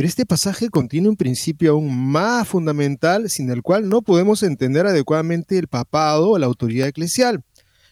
Pero 0.00 0.08
este 0.08 0.24
pasaje 0.24 0.70
contiene 0.70 1.10
un 1.10 1.16
principio 1.16 1.72
aún 1.72 1.94
más 1.94 2.48
fundamental 2.48 3.28
sin 3.28 3.50
el 3.50 3.60
cual 3.60 3.86
no 3.86 4.00
podemos 4.00 4.42
entender 4.42 4.86
adecuadamente 4.86 5.58
el 5.58 5.68
papado 5.68 6.30
o 6.30 6.38
la 6.38 6.46
autoridad 6.46 6.88
eclesial. 6.88 7.44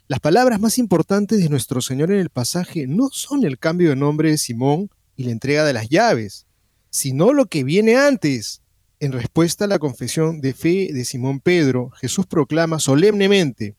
Las 0.06 0.18
palabras 0.18 0.58
más 0.58 0.78
importantes 0.78 1.38
de 1.38 1.50
nuestro 1.50 1.82
Señor 1.82 2.10
en 2.10 2.20
el 2.20 2.30
pasaje 2.30 2.86
no 2.86 3.10
son 3.12 3.44
el 3.44 3.58
cambio 3.58 3.90
de 3.90 3.96
nombre 3.96 4.30
de 4.30 4.38
Simón 4.38 4.88
y 5.16 5.24
la 5.24 5.32
entrega 5.32 5.66
de 5.66 5.74
las 5.74 5.90
llaves, 5.90 6.46
sino 6.88 7.34
lo 7.34 7.44
que 7.44 7.62
viene 7.62 7.98
antes. 7.98 8.62
En 9.00 9.12
respuesta 9.12 9.66
a 9.66 9.68
la 9.68 9.78
confesión 9.78 10.40
de 10.40 10.54
fe 10.54 10.88
de 10.94 11.04
Simón 11.04 11.40
Pedro, 11.40 11.90
Jesús 11.90 12.24
proclama 12.24 12.78
solemnemente, 12.78 13.76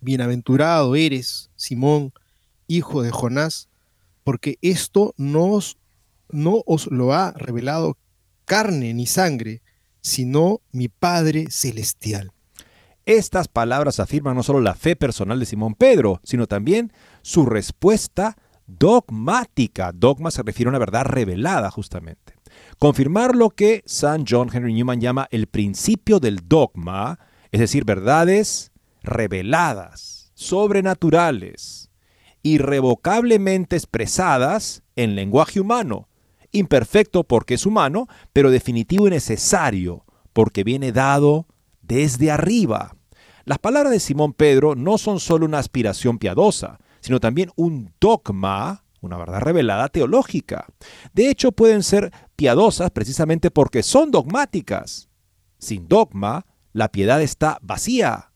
Bienaventurado 0.00 0.94
eres, 0.94 1.50
Simón, 1.56 2.12
hijo 2.68 3.02
de 3.02 3.10
Jonás, 3.10 3.68
porque 4.22 4.58
esto 4.62 5.12
no 5.16 5.58
no 6.32 6.62
os 6.66 6.86
lo 6.88 7.12
ha 7.12 7.32
revelado 7.32 7.98
carne 8.44 8.92
ni 8.94 9.06
sangre, 9.06 9.62
sino 10.00 10.60
mi 10.72 10.88
Padre 10.88 11.46
Celestial. 11.50 12.32
Estas 13.04 13.48
palabras 13.48 13.98
afirman 14.00 14.36
no 14.36 14.42
solo 14.42 14.60
la 14.60 14.74
fe 14.74 14.94
personal 14.94 15.40
de 15.40 15.46
Simón 15.46 15.74
Pedro, 15.74 16.20
sino 16.22 16.46
también 16.46 16.92
su 17.22 17.46
respuesta 17.46 18.36
dogmática. 18.66 19.92
Dogma 19.92 20.30
se 20.30 20.42
refiere 20.42 20.68
a 20.68 20.70
una 20.70 20.78
verdad 20.78 21.04
revelada 21.04 21.70
justamente. 21.70 22.34
Confirmar 22.78 23.34
lo 23.34 23.50
que 23.50 23.82
San 23.86 24.24
John 24.28 24.50
Henry 24.52 24.72
Newman 24.74 25.00
llama 25.00 25.28
el 25.30 25.46
principio 25.46 26.20
del 26.20 26.48
dogma, 26.48 27.18
es 27.50 27.60
decir, 27.60 27.84
verdades 27.84 28.70
reveladas, 29.02 30.32
sobrenaturales, 30.34 31.90
irrevocablemente 32.42 33.76
expresadas 33.76 34.82
en 34.96 35.14
lenguaje 35.14 35.60
humano, 35.60 36.08
imperfecto 36.52 37.24
porque 37.24 37.54
es 37.54 37.66
humano, 37.66 38.08
pero 38.32 38.50
definitivo 38.50 39.08
y 39.08 39.10
necesario 39.10 40.04
porque 40.32 40.64
viene 40.64 40.92
dado 40.92 41.46
desde 41.80 42.30
arriba. 42.30 42.96
Las 43.44 43.58
palabras 43.58 43.92
de 43.92 44.00
Simón 44.00 44.32
Pedro 44.32 44.74
no 44.74 44.98
son 44.98 45.18
solo 45.18 45.46
una 45.46 45.58
aspiración 45.58 46.18
piadosa, 46.18 46.78
sino 47.00 47.18
también 47.18 47.50
un 47.56 47.92
dogma, 48.00 48.84
una 49.00 49.18
verdad 49.18 49.40
revelada 49.40 49.88
teológica. 49.88 50.66
De 51.12 51.28
hecho, 51.28 51.50
pueden 51.50 51.82
ser 51.82 52.12
piadosas 52.36 52.90
precisamente 52.92 53.50
porque 53.50 53.82
son 53.82 54.10
dogmáticas. 54.10 55.08
Sin 55.58 55.88
dogma, 55.88 56.46
la 56.72 56.88
piedad 56.90 57.20
está 57.20 57.58
vacía. 57.62 58.31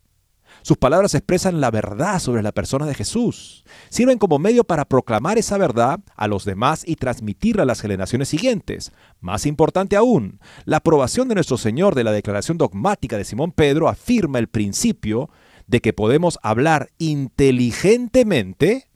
Sus 0.67 0.79
palabras 0.79 1.15
expresan 1.15 1.61
la 1.61 1.71
verdad 1.71 2.19
sobre 2.19 2.43
la 2.43 2.51
persona 2.51 2.87
de 2.87 2.95
Jesús. 2.95 3.65
Sirven 3.89 4.19
como 4.19 4.41
medio 4.41 4.65
para 4.65 4.85
proclamar 4.85 5.39
esa 5.39 5.59
verdad 5.59 6.01
a 6.17 6.27
los 6.27 6.45
demás 6.45 6.83
y 6.85 6.97
transmitirla 6.97 7.63
a 7.63 7.67
las 7.67 7.81
generaciones 7.81 8.29
siguientes. 8.29 8.91
Más 9.21 9.47
importante 9.47 9.95
aún, 9.95 10.41
la 10.65 10.79
aprobación 10.79 11.29
de 11.29 11.37
nuestro 11.37 11.57
Señor 11.57 11.95
de 11.95 12.03
la 12.03 12.11
declaración 12.11 12.59
dogmática 12.59 13.17
de 13.17 13.25
Simón 13.25 13.53
Pedro 13.53 13.89
afirma 13.89 14.41
el 14.41 14.49
principio 14.49 15.31
de 15.69 15.81
que 15.81 15.93
podemos 15.93 16.37
hablar 16.43 16.91
inteligentemente 16.99 18.89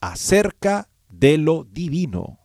acerca 0.00 0.88
de 1.10 1.38
lo 1.38 1.64
divino. 1.64 2.38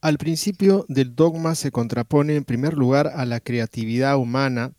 Al 0.00 0.16
principio 0.16 0.86
del 0.88 1.16
dogma 1.16 1.56
se 1.56 1.72
contrapone 1.72 2.36
en 2.36 2.44
primer 2.44 2.74
lugar 2.74 3.08
a 3.08 3.24
la 3.24 3.40
creatividad 3.40 4.16
humana 4.16 4.74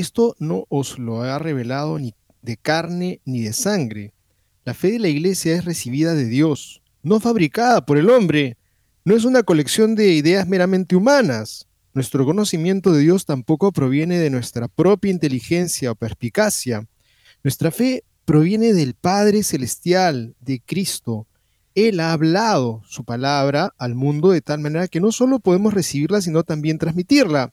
esto 0.00 0.36
no 0.38 0.64
os 0.68 0.98
lo 0.98 1.22
ha 1.22 1.38
revelado 1.38 1.98
ni 1.98 2.14
de 2.42 2.56
carne 2.56 3.20
ni 3.24 3.42
de 3.42 3.52
sangre. 3.52 4.12
La 4.64 4.74
fe 4.74 4.92
de 4.92 4.98
la 4.98 5.08
iglesia 5.08 5.54
es 5.54 5.64
recibida 5.64 6.14
de 6.14 6.26
Dios, 6.26 6.82
no 7.02 7.20
fabricada 7.20 7.84
por 7.84 7.98
el 7.98 8.10
hombre. 8.10 8.56
No 9.04 9.16
es 9.16 9.24
una 9.24 9.42
colección 9.42 9.94
de 9.94 10.12
ideas 10.12 10.46
meramente 10.46 10.94
humanas. 10.94 11.66
Nuestro 11.94 12.24
conocimiento 12.24 12.92
de 12.92 13.00
Dios 13.00 13.24
tampoco 13.24 13.72
proviene 13.72 14.18
de 14.18 14.30
nuestra 14.30 14.68
propia 14.68 15.10
inteligencia 15.10 15.90
o 15.90 15.94
perspicacia. 15.94 16.86
Nuestra 17.42 17.70
fe 17.70 18.04
proviene 18.24 18.74
del 18.74 18.94
Padre 18.94 19.42
Celestial, 19.42 20.36
de 20.40 20.60
Cristo. 20.60 21.26
Él 21.74 22.00
ha 22.00 22.12
hablado 22.12 22.82
su 22.86 23.04
palabra 23.04 23.72
al 23.78 23.94
mundo 23.94 24.30
de 24.30 24.42
tal 24.42 24.60
manera 24.60 24.88
que 24.88 25.00
no 25.00 25.12
solo 25.12 25.40
podemos 25.40 25.74
recibirla, 25.74 26.20
sino 26.20 26.44
también 26.44 26.78
transmitirla 26.78 27.52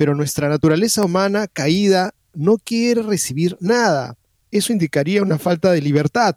pero 0.00 0.14
nuestra 0.14 0.48
naturaleza 0.48 1.04
humana 1.04 1.46
caída 1.46 2.14
no 2.32 2.56
quiere 2.56 3.02
recibir 3.02 3.58
nada. 3.60 4.16
Eso 4.50 4.72
indicaría 4.72 5.22
una 5.22 5.38
falta 5.38 5.72
de 5.72 5.82
libertad. 5.82 6.36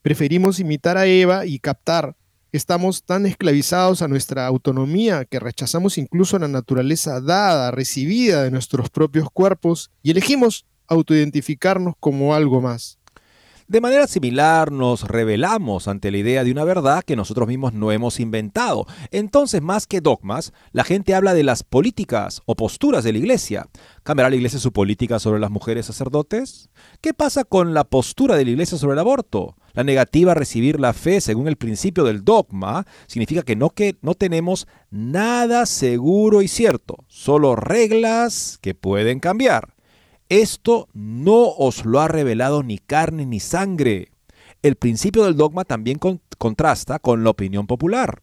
Preferimos 0.00 0.60
imitar 0.60 0.96
a 0.96 1.06
Eva 1.06 1.44
y 1.44 1.58
captar. 1.58 2.14
Estamos 2.52 3.02
tan 3.02 3.26
esclavizados 3.26 4.02
a 4.02 4.06
nuestra 4.06 4.46
autonomía 4.46 5.24
que 5.24 5.40
rechazamos 5.40 5.98
incluso 5.98 6.38
la 6.38 6.46
naturaleza 6.46 7.20
dada, 7.20 7.72
recibida 7.72 8.44
de 8.44 8.52
nuestros 8.52 8.90
propios 8.90 9.28
cuerpos 9.28 9.90
y 10.04 10.12
elegimos 10.12 10.64
autoidentificarnos 10.86 11.94
como 11.98 12.36
algo 12.36 12.60
más. 12.60 12.99
De 13.70 13.80
manera 13.80 14.08
similar 14.08 14.72
nos 14.72 15.06
revelamos 15.06 15.86
ante 15.86 16.10
la 16.10 16.18
idea 16.18 16.42
de 16.42 16.50
una 16.50 16.64
verdad 16.64 17.04
que 17.04 17.14
nosotros 17.14 17.46
mismos 17.46 17.72
no 17.72 17.92
hemos 17.92 18.18
inventado. 18.18 18.84
Entonces, 19.12 19.62
más 19.62 19.86
que 19.86 20.00
dogmas, 20.00 20.52
la 20.72 20.82
gente 20.82 21.14
habla 21.14 21.34
de 21.34 21.44
las 21.44 21.62
políticas 21.62 22.42
o 22.46 22.56
posturas 22.56 23.04
de 23.04 23.12
la 23.12 23.18
iglesia. 23.18 23.68
¿Cambiará 24.02 24.28
la 24.28 24.34
iglesia 24.34 24.58
su 24.58 24.72
política 24.72 25.20
sobre 25.20 25.38
las 25.38 25.52
mujeres 25.52 25.86
sacerdotes? 25.86 26.68
¿Qué 27.00 27.14
pasa 27.14 27.44
con 27.44 27.72
la 27.72 27.84
postura 27.84 28.34
de 28.34 28.44
la 28.44 28.50
iglesia 28.50 28.76
sobre 28.76 28.94
el 28.94 28.98
aborto? 28.98 29.54
La 29.72 29.84
negativa 29.84 30.32
a 30.32 30.34
recibir 30.34 30.80
la 30.80 30.92
fe 30.92 31.20
según 31.20 31.46
el 31.46 31.54
principio 31.54 32.02
del 32.02 32.24
dogma 32.24 32.88
significa 33.06 33.42
que 33.42 33.54
no, 33.54 33.70
que 33.70 33.96
no 34.02 34.16
tenemos 34.16 34.66
nada 34.90 35.64
seguro 35.64 36.42
y 36.42 36.48
cierto, 36.48 36.96
solo 37.06 37.54
reglas 37.54 38.58
que 38.60 38.74
pueden 38.74 39.20
cambiar. 39.20 39.74
Esto 40.30 40.88
no 40.94 41.48
os 41.48 41.84
lo 41.84 42.00
ha 42.00 42.06
revelado 42.06 42.62
ni 42.62 42.78
carne 42.78 43.26
ni 43.26 43.40
sangre. 43.40 44.12
El 44.62 44.76
principio 44.76 45.24
del 45.24 45.36
dogma 45.36 45.64
también 45.64 45.98
contrasta 46.38 47.00
con 47.00 47.24
la 47.24 47.30
opinión 47.30 47.66
popular. 47.66 48.22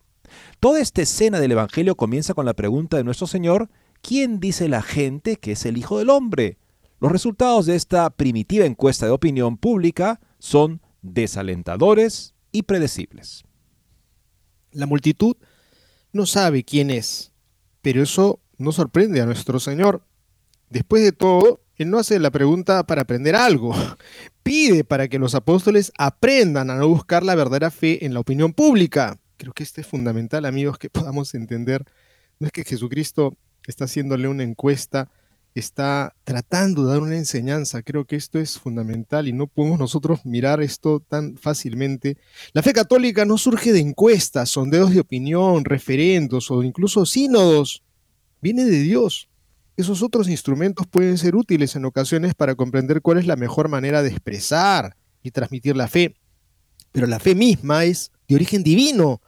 Toda 0.61 0.79
esta 0.79 1.01
escena 1.01 1.41
del 1.41 1.51
Evangelio 1.51 1.95
comienza 1.95 2.33
con 2.33 2.45
la 2.45 2.53
pregunta 2.53 2.95
de 2.95 3.03
nuestro 3.03 3.27
Señor, 3.27 3.69
¿quién 4.01 4.39
dice 4.39 4.69
la 4.69 4.81
gente 4.81 5.35
que 5.35 5.51
es 5.51 5.65
el 5.65 5.77
Hijo 5.77 5.99
del 5.99 6.09
Hombre? 6.09 6.57
Los 7.01 7.11
resultados 7.11 7.65
de 7.65 7.75
esta 7.75 8.09
primitiva 8.09 8.65
encuesta 8.65 9.05
de 9.05 9.11
opinión 9.11 9.57
pública 9.57 10.21
son 10.39 10.81
desalentadores 11.01 12.35
y 12.53 12.63
predecibles. 12.63 13.43
La 14.71 14.85
multitud 14.85 15.35
no 16.13 16.25
sabe 16.25 16.63
quién 16.63 16.89
es, 16.89 17.33
pero 17.81 18.01
eso 18.01 18.39
no 18.57 18.71
sorprende 18.71 19.19
a 19.19 19.25
nuestro 19.25 19.59
Señor. 19.59 20.03
Después 20.69 21.03
de 21.03 21.11
todo, 21.11 21.66
él 21.77 21.89
no 21.89 21.99
hace 21.99 22.19
la 22.19 22.31
pregunta 22.31 22.85
para 22.85 23.03
aprender 23.03 23.35
algo. 23.35 23.73
Pide 24.43 24.83
para 24.83 25.07
que 25.07 25.19
los 25.19 25.35
apóstoles 25.35 25.91
aprendan 25.97 26.69
a 26.69 26.75
no 26.75 26.87
buscar 26.87 27.23
la 27.23 27.35
verdadera 27.35 27.69
fe 27.69 28.05
en 28.05 28.13
la 28.13 28.19
opinión 28.19 28.53
pública. 28.53 29.19
Creo 29.37 29.53
que 29.53 29.63
esto 29.63 29.81
es 29.81 29.87
fundamental, 29.87 30.45
amigos, 30.45 30.79
que 30.79 30.89
podamos 30.91 31.33
entender. 31.35 31.83
No 32.39 32.47
es 32.47 32.51
que 32.51 32.63
Jesucristo 32.63 33.35
está 33.67 33.85
haciéndole 33.85 34.27
una 34.27 34.43
encuesta, 34.43 35.11
está 35.53 36.15
tratando 36.23 36.83
de 36.85 36.93
dar 36.93 37.01
una 37.01 37.17
enseñanza. 37.17 37.83
Creo 37.83 38.05
que 38.05 38.15
esto 38.15 38.39
es 38.39 38.57
fundamental 38.57 39.27
y 39.27 39.33
no 39.33 39.47
podemos 39.47 39.79
nosotros 39.79 40.25
mirar 40.25 40.61
esto 40.61 40.99
tan 40.99 41.37
fácilmente. 41.37 42.17
La 42.53 42.63
fe 42.63 42.73
católica 42.73 43.25
no 43.25 43.37
surge 43.37 43.73
de 43.73 43.79
encuestas, 43.79 44.49
sondeos 44.49 44.91
de 44.91 44.99
opinión, 44.99 45.65
referendos 45.65 46.49
o 46.49 46.63
incluso 46.63 47.05
sínodos. 47.05 47.83
Viene 48.41 48.65
de 48.65 48.79
Dios. 48.79 49.29
Esos 49.77 50.01
otros 50.01 50.27
instrumentos 50.27 50.87
pueden 50.87 51.19
ser 51.19 51.35
útiles 51.35 51.75
en 51.75 51.85
ocasiones 51.85 52.33
para 52.33 52.55
comprender 52.55 53.03
cuál 53.03 53.19
es 53.19 53.27
la 53.27 53.35
mejor 53.35 53.69
manera 53.69 54.01
de 54.01 54.09
expresar 54.09 54.97
y 55.21 55.29
transmitir 55.29 55.75
la 55.75 55.87
fe, 55.87 56.15
pero 56.91 57.05
la 57.05 57.19
fe 57.19 57.35
misma 57.35 57.85
es 57.85 58.11
de 58.27 58.33
origen 58.33 58.63
divino. 58.63 59.21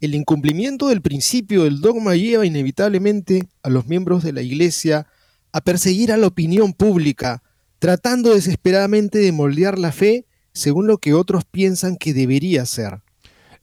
El 0.00 0.14
incumplimiento 0.14 0.88
del 0.88 1.00
principio 1.00 1.64
del 1.64 1.80
dogma 1.80 2.16
lleva 2.16 2.44
inevitablemente 2.44 3.48
a 3.62 3.70
los 3.70 3.86
miembros 3.86 4.22
de 4.22 4.34
la 4.34 4.42
Iglesia 4.42 5.06
a 5.52 5.62
perseguir 5.62 6.12
a 6.12 6.18
la 6.18 6.26
opinión 6.26 6.74
pública, 6.74 7.42
tratando 7.78 8.34
desesperadamente 8.34 9.18
de 9.18 9.32
moldear 9.32 9.78
la 9.78 9.90
fe 9.90 10.26
según 10.52 10.86
lo 10.86 10.98
que 10.98 11.14
otros 11.14 11.46
piensan 11.46 11.96
que 11.96 12.12
debería 12.12 12.66
ser. 12.66 13.00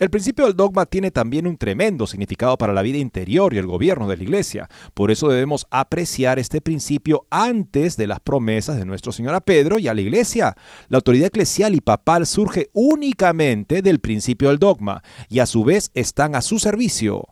El 0.02 0.10
principio 0.10 0.46
del 0.46 0.56
dogma 0.56 0.88
tiene 0.88 1.12
también 1.12 1.46
un 1.46 1.58
tremendo 1.58 2.08
significado 2.08 2.58
para 2.58 2.74
la 2.74 2.82
vida 2.82 2.98
interior 2.98 3.54
y 3.54 3.60
el 3.60 3.68
gobierno 3.68 4.08
de 4.08 4.18
la 4.18 4.24
Iglesia. 4.24 4.68
Por 4.96 5.12
eso 5.12 5.28
debemos 5.28 5.68
apreciar 5.70 6.40
este 6.40 6.60
principio 6.60 7.28
antes 7.30 7.98
de 7.98 8.08
las 8.08 8.20
promesas 8.20 8.78
de 8.78 8.86
nuestro 8.86 9.12
Señor 9.12 9.36
a 9.36 9.42
Pedro 9.42 9.78
y 9.78 9.88
a 9.88 9.94
la 9.94 10.02
Iglesia. 10.02 10.56
La 10.90 10.98
autoridad 10.98 11.28
eclesial 11.28 11.76
y 11.76 11.82
papal 11.82 12.26
surge 12.26 12.72
únicamente 12.74 13.84
del 13.84 14.00
principio 14.00 14.50
del 14.50 14.58
dogma 14.58 15.04
y 15.30 15.38
a 15.38 15.46
su 15.46 15.64
vez 15.64 15.92
están 15.94 16.34
a 16.34 16.42
su 16.42 16.58
servicio. 16.58 17.28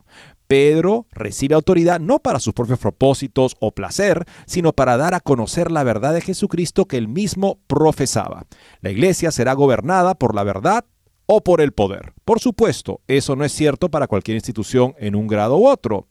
Pedro 0.46 1.08
recibe 1.10 1.56
autoridad 1.56 1.98
no 1.98 2.20
para 2.20 2.38
sus 2.38 2.54
propios 2.54 2.78
propósitos 2.78 3.56
o 3.58 3.72
placer, 3.72 4.26
sino 4.46 4.72
para 4.72 4.96
dar 4.96 5.14
a 5.14 5.20
conocer 5.20 5.72
la 5.72 5.82
verdad 5.82 6.14
de 6.14 6.20
Jesucristo 6.20 6.86
que 6.86 6.98
él 6.98 7.08
mismo 7.08 7.58
profesaba. 7.66 8.46
La 8.80 8.90
iglesia 8.90 9.32
será 9.32 9.54
gobernada 9.54 10.14
por 10.14 10.36
la 10.36 10.44
verdad 10.44 10.84
o 11.32 11.44
por 11.44 11.60
el 11.60 11.70
poder. 11.70 12.12
Por 12.24 12.40
supuesto, 12.40 13.02
eso 13.06 13.36
no 13.36 13.44
es 13.44 13.52
cierto 13.52 13.88
para 13.88 14.08
cualquier 14.08 14.34
institución 14.34 14.96
en 14.98 15.14
un 15.14 15.28
grado 15.28 15.58
u 15.58 15.68
otro. 15.68 16.08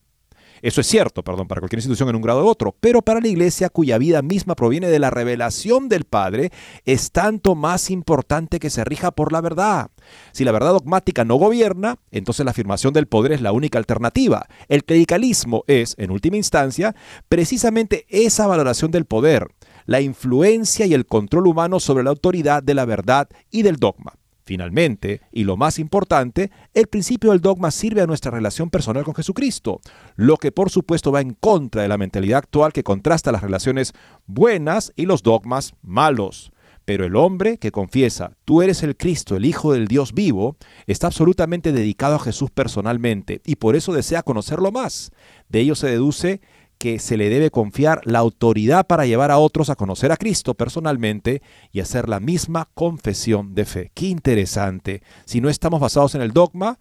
Eso 0.62 0.80
es 0.80 0.88
cierto, 0.88 1.26
perdón, 1.26 1.46
para 1.46 1.60
cualquier 1.60 1.80
institución 1.80 2.08
en 2.08 2.16
un 2.16 2.22
grado 2.22 2.46
u 2.46 2.48
otro, 2.48 2.74
pero 2.80 3.02
para 3.02 3.20
la 3.20 3.28
iglesia 3.28 3.70
cuya 3.70 3.98
vida 3.98 4.22
misma 4.22 4.56
proviene 4.56 4.88
de 4.88 4.98
la 4.98 5.10
revelación 5.10 5.90
del 5.90 6.06
Padre, 6.06 6.52
es 6.86 7.12
tanto 7.12 7.54
más 7.54 7.90
importante 7.90 8.60
que 8.60 8.70
se 8.70 8.86
rija 8.86 9.12
por 9.12 9.34
la 9.34 9.42
verdad. 9.42 9.92
Si 10.32 10.46
la 10.46 10.54
verdad 10.54 10.72
dogmática 10.72 11.26
no 11.26 11.36
gobierna, 11.36 11.98
entonces 12.12 12.46
la 12.46 12.52
afirmación 12.52 12.94
del 12.94 13.08
poder 13.08 13.34
es 13.34 13.42
la 13.42 13.52
única 13.52 13.78
alternativa. 13.78 14.48
El 14.70 14.86
clericalismo 14.86 15.66
es, 15.68 15.96
en 15.98 16.12
última 16.12 16.38
instancia, 16.38 16.96
precisamente 17.28 18.06
esa 18.08 18.48
valoración 18.48 18.92
del 18.92 19.04
poder, 19.04 19.48
la 19.86 20.00
influencia 20.00 20.86
y 20.86 20.94
el 20.94 21.06
control 21.06 21.48
humano 21.48 21.82
sobre 21.82 22.06
la 22.06 22.12
autoridad 22.12 22.64
de 22.64 22.74
la 22.74 22.86
verdad 22.86 23.28
y 23.52 23.64
del 23.64 23.76
dogma. 23.76 24.14
Finalmente, 24.50 25.22
y 25.32 25.44
lo 25.44 25.58
más 25.58 25.78
importante, 25.78 26.50
el 26.74 26.88
principio 26.88 27.30
del 27.30 27.40
dogma 27.40 27.70
sirve 27.70 28.02
a 28.02 28.08
nuestra 28.08 28.32
relación 28.32 28.72
personal 28.72 29.04
con 29.04 29.14
Jesucristo, 29.14 29.80
lo 30.16 30.38
que 30.38 30.52
por 30.52 30.72
supuesto 30.72 31.12
va 31.12 31.22
en 31.22 31.36
contra 31.36 31.84
de 31.84 31.88
la 31.88 32.00
mentalidad 32.00 32.40
actual 32.40 32.74
que 32.74 32.82
contrasta 32.82 33.32
las 33.32 33.44
relaciones 33.44 33.94
buenas 34.26 34.92
y 34.96 35.06
los 35.06 35.22
dogmas 35.22 35.76
malos. 35.84 36.52
Pero 36.84 37.06
el 37.06 37.16
hombre 37.16 37.60
que 37.60 37.72
confiesa, 37.72 38.32
tú 38.44 38.64
eres 38.64 38.82
el 38.82 38.98
Cristo, 38.98 39.36
el 39.36 39.46
Hijo 39.46 39.72
del 39.72 39.88
Dios 39.88 40.16
vivo, 40.16 40.58
está 40.88 41.06
absolutamente 41.06 41.72
dedicado 41.72 42.16
a 42.16 42.20
Jesús 42.20 42.50
personalmente 42.50 43.44
y 43.46 43.58
por 43.58 43.76
eso 43.76 43.94
desea 43.94 44.24
conocerlo 44.24 44.72
más. 44.72 45.12
De 45.48 45.60
ello 45.60 45.76
se 45.76 45.86
deduce 45.86 46.42
que 46.80 46.98
se 46.98 47.18
le 47.18 47.30
debe 47.30 47.52
confiar 47.52 48.02
la 48.06 48.20
autoridad 48.20 48.88
para 48.88 49.06
llevar 49.06 49.32
a 49.32 49.38
otros 49.38 49.70
a 49.70 49.76
conocer 49.76 50.14
a 50.14 50.18
Cristo 50.18 50.56
personalmente 50.56 51.44
y 51.72 51.82
hacer 51.82 52.08
la 52.08 52.22
misma 52.22 52.70
confesión 52.74 53.54
de 53.54 53.66
fe. 53.66 53.92
Qué 53.94 54.08
interesante. 54.08 55.04
Si 55.26 55.42
no 55.42 55.50
estamos 55.50 55.82
basados 55.82 56.16
en 56.16 56.22
el 56.22 56.32
dogma, 56.32 56.80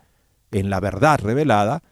en 0.53 0.71
la 0.71 0.79
verdad 0.79 1.19
revelada, 1.21 1.83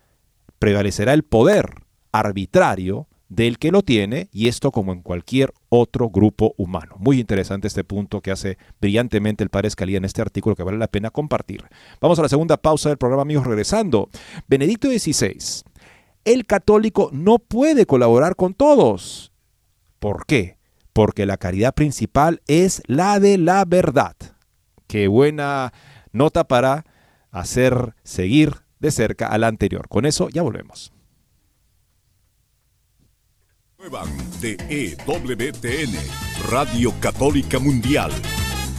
prevalecerá 0.60 1.12
el 1.12 1.24
poder 1.24 1.82
arbitrario 2.12 3.08
del 3.28 3.58
que 3.58 3.72
lo 3.72 3.82
tiene 3.82 4.28
y 4.32 4.46
esto 4.46 4.70
como 4.70 4.92
en 4.92 5.02
cualquier 5.02 5.52
otro 5.68 6.08
grupo 6.08 6.54
humano. 6.56 6.94
Muy 6.98 7.18
interesante 7.18 7.66
este 7.66 7.82
punto 7.82 8.20
que 8.20 8.30
hace 8.30 8.56
brillantemente 8.80 9.42
el 9.42 9.50
padre 9.50 9.66
Escalía 9.66 9.98
en 9.98 10.04
este 10.04 10.22
artículo 10.22 10.54
que 10.54 10.62
vale 10.62 10.78
la 10.78 10.86
pena 10.86 11.10
compartir. 11.10 11.64
Vamos 12.00 12.20
a 12.20 12.22
la 12.22 12.28
segunda 12.28 12.56
pausa 12.56 12.88
del 12.88 12.98
programa, 12.98 13.22
amigos, 13.22 13.48
regresando. 13.48 14.10
Benedicto 14.46 14.88
XVI 14.88 15.64
el 16.26 16.44
católico 16.44 17.08
no 17.12 17.38
puede 17.38 17.86
colaborar 17.86 18.36
con 18.36 18.52
todos. 18.52 19.32
¿Por 19.98 20.26
qué? 20.26 20.58
Porque 20.92 21.24
la 21.24 21.38
caridad 21.38 21.74
principal 21.74 22.42
es 22.46 22.82
la 22.86 23.18
de 23.20 23.38
la 23.38 23.64
verdad. 23.64 24.16
Qué 24.86 25.08
buena 25.08 25.72
nota 26.12 26.44
para 26.44 26.84
hacer 27.30 27.94
seguir 28.02 28.56
de 28.80 28.90
cerca 28.90 29.28
a 29.28 29.38
la 29.38 29.46
anterior. 29.46 29.88
Con 29.88 30.04
eso 30.04 30.28
ya 30.28 30.42
volvemos. 30.42 30.92
de 34.40 34.56
EWTN, 34.68 35.94
Radio 36.50 36.92
Católica 36.98 37.60
Mundial. 37.60 38.10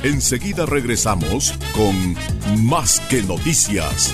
Enseguida 0.03 0.65
regresamos 0.65 1.53
con 1.73 2.15
Más 2.65 2.99
que 3.09 3.23
Noticias. 3.23 4.13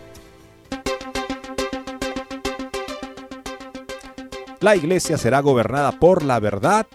La 4.61 4.75
iglesia 4.75 5.17
será 5.17 5.39
gobernada 5.39 5.91
por 5.91 6.23
la 6.23 6.39
verdad 6.39 6.85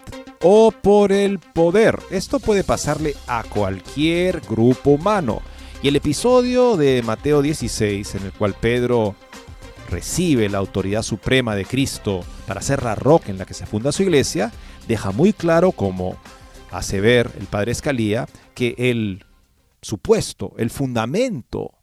o 0.41 0.71
por 0.71 1.11
el 1.11 1.39
poder. 1.39 1.99
Esto 2.11 2.39
puede 2.39 2.63
pasarle 2.63 3.13
a 3.27 3.43
cualquier 3.43 4.39
grupo 4.39 4.91
humano. 4.91 5.41
Y 5.83 5.89
el 5.89 5.97
episodio 5.97 6.77
de 6.77 7.01
Mateo 7.01 7.41
16, 7.41 8.15
en 8.15 8.23
el 8.23 8.31
cual 8.31 8.53
Pedro 8.53 9.15
recibe 9.89 10.47
la 10.47 10.59
autoridad 10.59 11.01
suprema 11.01 11.55
de 11.55 11.65
Cristo 11.65 12.23
para 12.47 12.61
ser 12.61 12.83
la 12.83 12.95
roca 12.95 13.31
en 13.31 13.37
la 13.37 13.45
que 13.45 13.53
se 13.53 13.65
funda 13.65 13.91
su 13.91 14.03
iglesia, 14.03 14.53
deja 14.87 15.11
muy 15.11 15.33
claro, 15.33 15.73
como 15.73 16.15
hace 16.71 17.01
ver 17.01 17.29
el 17.37 17.47
padre 17.47 17.73
Escalía, 17.73 18.29
que 18.55 18.75
el 18.77 19.25
supuesto, 19.81 20.53
el 20.57 20.69
fundamento 20.69 21.73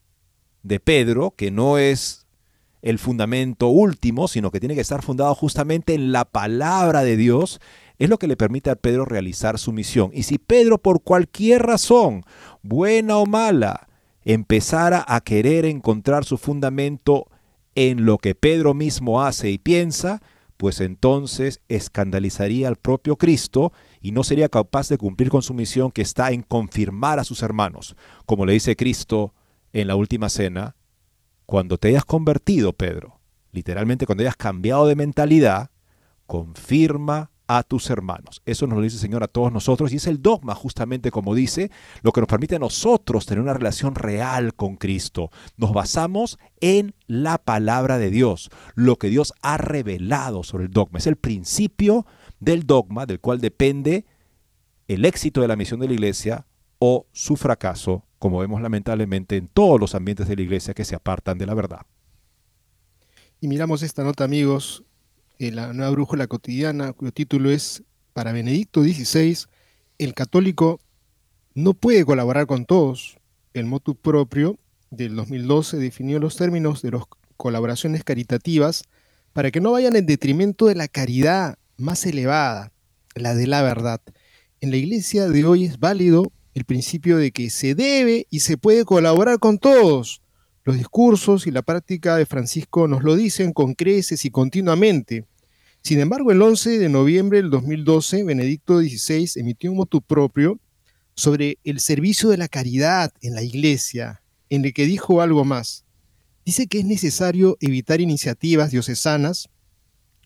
de 0.63 0.81
Pedro, 0.81 1.35
que 1.37 1.51
no 1.51 1.77
es 1.77 2.24
el 2.85 2.99
fundamento 2.99 3.69
último, 3.69 4.29
sino 4.29 4.51
que 4.51 4.61
tiene 4.61 4.75
que 4.75 4.83
estar 4.83 5.03
fundado 5.03 5.35
justamente 5.35 5.95
en 5.95 6.13
la 6.13 6.27
palabra 6.27 7.03
de 7.03 7.17
Dios, 7.17 7.59
es 7.99 8.11
lo 8.11 8.19
que 8.19 8.27
le 8.27 8.37
permite 8.37 8.69
a 8.69 8.77
Pedro 8.77 9.07
realizar 9.07 9.59
su 9.59 9.73
misión. 9.73 10.11
Y 10.13 10.25
si 10.25 10.37
Pedro 10.37 10.77
por 10.77 11.03
cualquier 11.03 11.63
razón, 11.63 12.25
buena 12.63 13.17
o 13.17 13.25
mala, 13.25 13.89
empezara 14.23 15.03
a 15.09 15.23
querer 15.23 15.65
encontrar 15.65 16.27
su 16.27 16.37
fundamento 16.37 17.29
en 17.75 18.05
lo 18.05 18.19
que 18.19 18.35
Pedro 18.35 18.75
mismo 18.75 19.23
hace 19.23 19.51
y 19.51 19.57
piensa, 19.57 20.21
pues 20.59 20.83
entonces 20.83 21.63
escandalizaría 21.69 22.69
al 22.69 22.77
propio 22.77 23.17
Cristo 23.17 23.73
y 24.03 24.13
no 24.13 24.25
sería 24.25 24.51
capaz 24.51 24.91
de 24.91 24.99
cumplir 24.99 25.31
con 25.31 25.41
su 25.41 25.55
misión 25.55 25.91
que 25.91 26.03
está 26.03 26.33
en 26.33 26.43
confirmar 26.43 27.19
a 27.19 27.25
sus 27.25 27.43
hermanos. 27.43 27.97
Como 28.27 28.45
le 28.45 28.53
dice 28.53 28.77
Cristo 28.77 29.33
en 29.73 29.89
la 29.89 29.97
última 29.97 30.29
cena, 30.29 30.77
cuando 31.47 31.79
te 31.79 31.89
hayas 31.89 32.05
convertido, 32.05 32.73
Pedro, 32.73 33.21
literalmente 33.53 34.07
cuando 34.07 34.23
hayas 34.23 34.37
cambiado 34.37 34.87
de 34.87 34.97
mentalidad, 34.97 35.71
confirma 36.27 37.31
a 37.47 37.63
tus 37.63 37.91
hermanos. 37.91 38.43
Eso 38.47 38.67
nos 38.67 38.77
lo 38.77 38.83
dice 38.83 38.97
el 38.97 39.03
Señor 39.03 39.23
a 39.23 39.29
todos 39.29 39.53
nosotros 39.53 39.93
y 39.93 39.97
es 39.97 40.07
el 40.07 40.23
dogma 40.23 40.55
justamente 40.55 41.11
como 41.11 41.35
dice, 41.35 41.71
lo 42.03 42.13
que 42.13 42.21
nos 42.21 42.29
permite 42.29 42.57
a 42.57 42.59
nosotros 42.59 43.27
tener 43.27 43.43
una 43.43 43.53
relación 43.53 43.95
real 43.95 44.55
con 44.55 44.77
Cristo. 44.77 45.31
Nos 45.57 45.73
basamos 45.73 46.39
en 46.61 46.95
la 47.07 47.39
palabra 47.39 47.99
de 47.99 48.11
Dios, 48.11 48.51
lo 48.75 48.97
que 48.97 49.11
Dios 49.11 49.35
ha 49.43 49.59
revelado 49.59 50.43
sobre 50.43 50.65
el 50.65 50.71
dogma. 50.71 50.99
Es 50.99 51.07
el 51.07 51.17
principio 51.17 52.07
del 52.41 52.67
dogma 52.67 53.07
del 53.07 53.21
cual 53.21 53.41
depende 53.41 54.07
el 54.89 55.05
éxito 55.05 55.41
de 55.41 55.49
la 55.49 55.57
misión 55.57 55.81
de 55.81 55.89
la 55.89 55.95
iglesia 55.95 56.47
o 56.79 57.07
su 57.13 57.37
fracaso, 57.37 58.04
como 58.25 58.39
vemos 58.39 58.63
lamentablemente 58.63 59.37
en 59.37 59.49
todos 59.49 59.79
los 59.79 59.95
ambientes 59.95 60.27
de 60.27 60.35
la 60.35 60.41
iglesia 60.41 60.73
que 60.73 60.87
se 60.87 60.95
apartan 60.95 61.37
de 61.37 61.45
la 61.45 61.53
verdad. 61.53 61.83
Y 63.39 63.49
miramos 63.49 63.83
esta 63.83 64.03
nota, 64.03 64.25
amigos, 64.25 64.83
en 65.39 65.57
la 65.57 65.75
nueva 65.75 65.91
brújula 65.91 66.27
cotidiana, 66.27 66.95
cuyo 66.95 67.13
título 67.13 67.51
es 67.51 67.83
Para 68.15 68.33
Benedicto 68.33 68.83
XVI, 68.83 69.41
el 69.99 70.15
católico 70.15 70.81
no 71.53 71.75
puede 71.75 72.07
colaborar 72.07 72.47
con 72.47 72.65
todos. 72.65 73.19
El 73.53 73.67
motu 73.67 73.95
propio 73.95 74.59
del 74.91 75.17
2012 75.17 75.77
definió 75.77 76.19
los 76.19 76.37
términos 76.37 76.81
de 76.81 76.93
las 76.93 77.03
colaboraciones 77.37 78.05
caritativas 78.05 78.85
para 79.35 79.51
que 79.51 79.61
no 79.61 79.73
vayan 79.73 79.97
en 79.97 80.07
detrimento 80.07 80.65
de 80.65 80.77
la 80.77 80.89
caridad 80.89 81.59
más 81.77 82.07
elevada, 82.07 82.73
la 83.17 83.35
de 83.35 83.47
la 83.47 83.61
verdad. 83.61 84.01
En 84.63 84.71
la 84.71 84.79
iglesia 84.79 85.29
de 85.29 85.45
hoy 85.45 85.67
es 85.67 85.79
válido 85.79 86.33
el 86.55 86.65
principio 86.65 87.17
de 87.19 87.33
que 87.33 87.51
se 87.51 87.75
debe 87.75 88.27
y 88.31 88.41
se 88.41 88.57
puede 88.57 88.85
colaborar 88.85 89.39
con 89.39 89.59
todos. 89.59 90.23
Los 90.65 90.77
discursos 90.77 91.47
y 91.47 91.51
la 91.51 91.63
práctica 91.63 92.17
de 92.17 92.27
Francisco 92.27 92.89
nos 92.89 93.03
lo 93.03 93.17
dicen 93.17 93.53
con 93.53 93.75
creces 93.75 94.25
y 94.25 94.31
continuamente. 94.31 95.27
Sin 95.83 96.01
embargo, 96.01 96.33
el 96.33 96.41
11 96.41 96.79
de 96.79 96.89
noviembre 96.89 97.39
del 97.43 97.51
2012, 97.51 98.25
Benedicto 98.25 98.81
XVI 98.81 99.29
emitió 99.37 99.71
un 99.71 99.77
motu 99.77 100.01
propio 100.01 100.59
sobre 101.15 101.59
el 101.65 101.81
servicio 101.81 102.31
de 102.31 102.39
la 102.39 102.49
caridad 102.49 103.13
en 103.21 103.35
la 103.35 103.43
iglesia, 103.43 104.23
en 104.49 104.65
el 104.65 104.73
que 104.73 104.87
dijo 104.87 105.21
algo 105.21 105.45
más. 105.45 105.85
Dice 106.45 106.67
que 106.67 106.79
es 106.79 106.85
necesario 106.85 107.57
evitar 107.61 108.01
iniciativas 108.01 108.71
diocesanas 108.71 109.49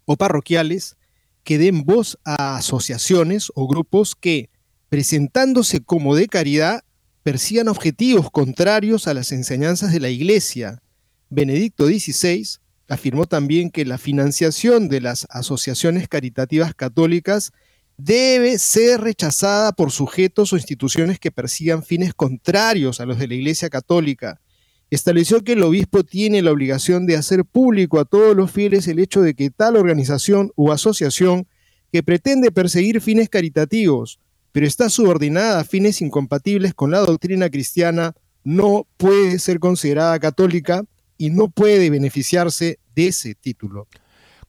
o 0.05 0.17
parroquiales 0.17 0.97
que 1.43 1.59
den 1.59 1.85
voz 1.85 2.19
a 2.25 2.57
asociaciones 2.57 3.51
o 3.55 3.67
grupos 3.67 4.15
que, 4.15 4.51
presentándose 4.89 5.81
como 5.81 6.15
de 6.15 6.29
caridad, 6.29 6.83
persigan 7.23 7.69
objetivos 7.69 8.31
contrarios 8.31 9.07
a 9.07 9.15
las 9.15 9.33
enseñanzas 9.33 9.93
de 9.93 10.01
la 10.01 10.09
Iglesia. 10.09 10.83
Benedicto 11.29 11.87
XVI 11.87 12.59
afirmó 12.89 13.27
también 13.27 13.71
que 13.71 13.85
la 13.85 13.99
financiación 13.99 14.89
de 14.89 15.01
las 15.01 15.27
asociaciones 15.31 16.09
caritativas 16.09 16.75
católicas 16.75 17.53
debe 17.99 18.59
ser 18.59 19.01
rechazada 19.01 19.73
por 19.73 19.91
sujetos 19.91 20.53
o 20.53 20.57
instituciones 20.57 21.19
que 21.19 21.33
persigan 21.33 21.83
fines 21.83 22.15
contrarios 22.15 23.01
a 23.01 23.07
los 23.07 23.19
de 23.19 23.29
la 23.29 23.35
Iglesia 23.35 23.69
Católica. 23.69 24.41
Estableció 24.89 25.45
que 25.45 25.53
el 25.53 25.63
obispo 25.63 26.05
tiene 26.05 26.41
la 26.41 26.53
obligación 26.53 27.07
de 27.07 27.17
hacer 27.17 27.45
público 27.45 28.01
a 28.01 28.07
todos 28.07 28.35
los 28.35 28.51
fieles 28.51 28.87
el 28.89 29.01
hecho 29.01 29.21
de 29.21 29.35
que 29.35 29.51
tal 29.51 29.77
organización 29.77 30.51
u 30.57 30.73
asociación 30.73 31.47
que 31.93 32.03
pretende 32.03 32.53
perseguir 32.53 33.01
fines 33.03 33.29
caritativos, 33.29 34.19
pero 34.53 34.67
está 34.67 34.89
subordinada 34.89 35.61
a 35.61 35.65
fines 35.65 36.01
incompatibles 36.01 36.75
con 36.75 36.91
la 36.91 37.01
doctrina 37.01 37.51
cristiana, 37.51 38.15
no 38.45 38.87
puede 38.97 39.39
ser 39.39 39.59
considerada 39.61 40.19
católica 40.19 40.85
y 41.17 41.31
no 41.31 41.49
puede 41.49 41.91
beneficiarse 41.91 42.79
de 42.95 43.09
ese 43.09 43.35
título. 43.35 43.89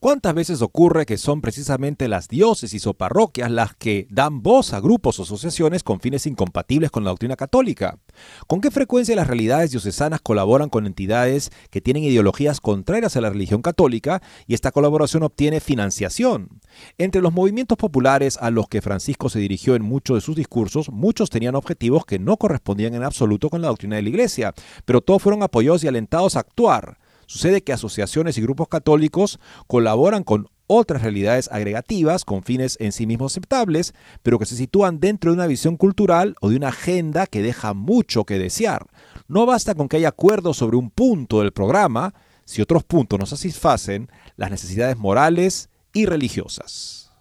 ¿Cuántas 0.00 0.32
veces 0.32 0.62
ocurre 0.62 1.04
que 1.04 1.18
son 1.18 1.42
precisamente 1.42 2.08
las 2.08 2.26
diócesis 2.26 2.86
o 2.86 2.94
parroquias 2.94 3.50
las 3.50 3.74
que 3.74 4.06
dan 4.08 4.42
voz 4.42 4.72
a 4.72 4.80
grupos 4.80 5.18
o 5.18 5.24
asociaciones 5.24 5.82
con 5.82 6.00
fines 6.00 6.24
incompatibles 6.24 6.90
con 6.90 7.04
la 7.04 7.10
doctrina 7.10 7.36
católica? 7.36 7.98
¿Con 8.46 8.62
qué 8.62 8.70
frecuencia 8.70 9.14
las 9.14 9.26
realidades 9.26 9.72
diocesanas 9.72 10.22
colaboran 10.22 10.70
con 10.70 10.86
entidades 10.86 11.50
que 11.68 11.82
tienen 11.82 12.02
ideologías 12.02 12.62
contrarias 12.62 13.14
a 13.16 13.20
la 13.20 13.28
religión 13.28 13.60
católica 13.60 14.22
y 14.46 14.54
esta 14.54 14.72
colaboración 14.72 15.22
obtiene 15.22 15.60
financiación? 15.60 16.48
Entre 16.96 17.20
los 17.20 17.34
movimientos 17.34 17.76
populares 17.76 18.38
a 18.40 18.50
los 18.50 18.68
que 18.68 18.80
Francisco 18.80 19.28
se 19.28 19.38
dirigió 19.38 19.74
en 19.74 19.82
muchos 19.82 20.16
de 20.16 20.22
sus 20.22 20.34
discursos, 20.34 20.88
muchos 20.88 21.28
tenían 21.28 21.56
objetivos 21.56 22.06
que 22.06 22.18
no 22.18 22.38
correspondían 22.38 22.94
en 22.94 23.02
absoluto 23.02 23.50
con 23.50 23.60
la 23.60 23.68
doctrina 23.68 23.96
de 23.96 24.02
la 24.02 24.08
Iglesia, 24.08 24.54
pero 24.86 25.02
todos 25.02 25.20
fueron 25.20 25.42
apoyados 25.42 25.84
y 25.84 25.88
alentados 25.88 26.36
a 26.36 26.40
actuar. 26.40 26.99
Sucede 27.30 27.62
que 27.62 27.72
asociaciones 27.72 28.36
y 28.38 28.42
grupos 28.42 28.66
católicos 28.66 29.38
colaboran 29.68 30.24
con 30.24 30.48
otras 30.66 31.02
realidades 31.02 31.48
agregativas 31.52 32.24
con 32.24 32.42
fines 32.42 32.76
en 32.80 32.90
sí 32.90 33.06
mismos 33.06 33.34
aceptables, 33.34 33.94
pero 34.24 34.40
que 34.40 34.46
se 34.46 34.56
sitúan 34.56 34.98
dentro 34.98 35.30
de 35.30 35.36
una 35.36 35.46
visión 35.46 35.76
cultural 35.76 36.34
o 36.40 36.50
de 36.50 36.56
una 36.56 36.70
agenda 36.70 37.28
que 37.28 37.40
deja 37.40 37.72
mucho 37.72 38.24
que 38.24 38.40
desear. 38.40 38.84
No 39.28 39.46
basta 39.46 39.76
con 39.76 39.88
que 39.88 39.98
haya 39.98 40.08
acuerdos 40.08 40.56
sobre 40.56 40.76
un 40.76 40.90
punto 40.90 41.38
del 41.38 41.52
programa 41.52 42.14
si 42.44 42.62
otros 42.62 42.82
puntos 42.82 43.20
no 43.20 43.26
satisfacen 43.26 44.10
las 44.34 44.50
necesidades 44.50 44.96
morales 44.96 45.70
y 45.92 46.06
religiosas. 46.06 47.12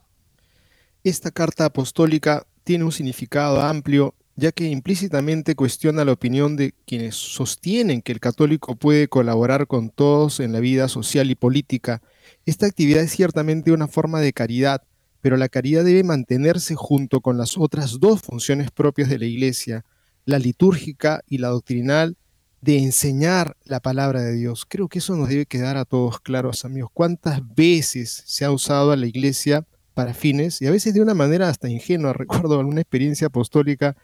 Esta 1.03 1.29
carta 1.29 1.65
apostólica 1.65 2.47
tiene 2.63 2.83
un 2.83 2.91
significado 2.91 3.61
amplio 3.61 4.15
ya 4.39 4.51
que 4.53 4.65
implícitamente 4.65 5.55
cuestiona 5.55 6.05
la 6.05 6.13
opinión 6.13 6.55
de 6.55 6.73
quienes 6.85 7.15
sostienen 7.15 8.01
que 8.01 8.13
el 8.13 8.21
católico 8.21 8.75
puede 8.75 9.09
colaborar 9.09 9.67
con 9.67 9.89
todos 9.89 10.39
en 10.39 10.53
la 10.53 10.61
vida 10.61 10.87
social 10.87 11.29
y 11.29 11.35
política. 11.35 12.01
Esta 12.45 12.65
actividad 12.65 13.03
es 13.03 13.11
ciertamente 13.11 13.71
una 13.71 13.87
forma 13.87 14.21
de 14.21 14.31
caridad, 14.31 14.81
pero 15.21 15.35
la 15.35 15.49
caridad 15.49 15.83
debe 15.83 16.03
mantenerse 16.03 16.75
junto 16.75 17.19
con 17.19 17.37
las 17.37 17.57
otras 17.57 17.99
dos 17.99 18.21
funciones 18.21 18.71
propias 18.71 19.09
de 19.09 19.19
la 19.19 19.25
Iglesia, 19.25 19.83
la 20.25 20.39
litúrgica 20.39 21.21
y 21.27 21.39
la 21.39 21.49
doctrinal, 21.49 22.15
de 22.61 22.77
enseñar 22.77 23.57
la 23.65 23.81
palabra 23.81 24.21
de 24.21 24.33
Dios. 24.33 24.65
Creo 24.67 24.87
que 24.87 24.99
eso 24.99 25.15
nos 25.15 25.29
debe 25.29 25.45
quedar 25.45 25.75
a 25.75 25.85
todos 25.85 26.19
claros, 26.21 26.63
amigos. 26.63 26.91
¿Cuántas 26.93 27.41
veces 27.55 28.23
se 28.25 28.45
ha 28.45 28.51
usado 28.51 28.91
a 28.91 28.97
la 28.97 29.05
Iglesia 29.05 29.65
para 29.93 30.13
fines, 30.13 30.61
y 30.61 30.67
a 30.67 30.71
veces 30.71 30.93
de 30.93 31.01
una 31.01 31.13
manera 31.13 31.49
hasta 31.49 31.69
ingenua? 31.69 32.13
Recuerdo 32.13 32.59
alguna 32.59 32.81
experiencia 32.81 33.27
apostólica 33.27 33.97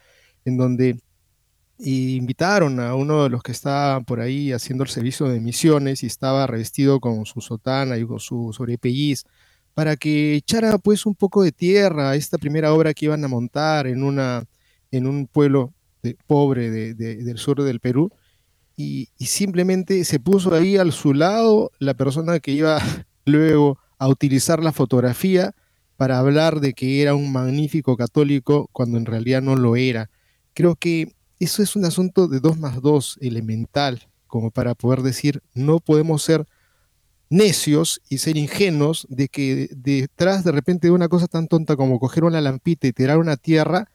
en 0.45 0.57
donde 0.57 0.97
invitaron 1.77 2.79
a 2.79 2.95
uno 2.95 3.23
de 3.23 3.29
los 3.29 3.43
que 3.43 3.51
estaba 3.51 3.99
por 4.01 4.21
ahí 4.21 4.53
haciendo 4.53 4.83
el 4.83 4.89
servicio 4.89 5.27
de 5.27 5.41
misiones 5.41 6.03
y 6.03 6.05
estaba 6.05 6.47
revestido 6.47 6.99
con 6.99 7.25
su 7.25 7.41
sotana 7.41 7.97
y 7.97 8.05
con 8.05 8.19
su 8.19 8.53
sobrepelliz 8.53 9.25
para 9.73 9.97
que 9.97 10.35
echara 10.35 10.77
pues 10.77 11.05
un 11.05 11.15
poco 11.15 11.43
de 11.43 11.51
tierra 11.51 12.11
a 12.11 12.15
esta 12.15 12.37
primera 12.37 12.73
obra 12.73 12.93
que 12.93 13.05
iban 13.05 13.23
a 13.25 13.27
montar 13.27 13.87
en, 13.87 14.03
una, 14.03 14.45
en 14.89 15.05
un 15.05 15.27
pueblo 15.27 15.73
pobre 16.27 16.69
del 16.95 17.37
sur 17.37 17.61
del 17.61 17.79
Perú. 17.81 18.09
Y, 18.77 19.09
y, 19.17 19.27
simplemente 19.27 20.03
se 20.03 20.19
puso 20.19 20.53
ahí 20.53 20.75
al 20.75 20.91
su 20.91 21.13
lado 21.13 21.71
la 21.79 21.93
persona 21.93 22.39
que 22.39 22.51
iba 22.51 22.81
luego 23.25 23.77
a 23.97 24.07
utilizar 24.09 24.61
la 24.61 24.73
fotografía 24.73 25.53
para 25.95 26.19
hablar 26.19 26.59
de 26.59 26.73
que 26.73 27.01
era 27.01 27.15
un 27.15 27.31
magnífico 27.31 27.95
católico 27.95 28.69
cuando 28.73 28.97
en 28.97 29.05
realidad 29.05 29.41
no 29.41 29.55
lo 29.55 29.75
era. 29.75 30.09
Creo 30.55 30.75
que 30.75 31.13
eso 31.39 31.61
es 31.61 31.75
un 31.75 31.85
asunto 31.85 32.27
de 32.27 32.39
dos 32.39 32.57
más 32.57 32.81
dos 32.81 33.19
elemental, 33.21 34.07
como 34.25 34.51
para 34.51 34.73
poder 34.73 35.01
decir, 35.01 35.43
no 35.53 35.79
podemos 35.79 36.23
ser 36.23 36.47
necios 37.29 38.01
y 38.09 38.19
ser 38.19 38.37
ingenuos 38.37 39.05
de 39.09 39.27
que 39.27 39.67
detrás 39.75 40.45
de 40.45 40.53
repente 40.53 40.87
de 40.87 40.91
una 40.91 41.09
cosa 41.09 41.27
tan 41.27 41.47
tonta 41.47 41.75
como 41.75 41.99
coger 41.99 42.23
una 42.23 42.39
lampita 42.39 42.87
y 42.87 42.93
tirar 42.93 43.17
una 43.17 43.35
tierra, 43.35 43.89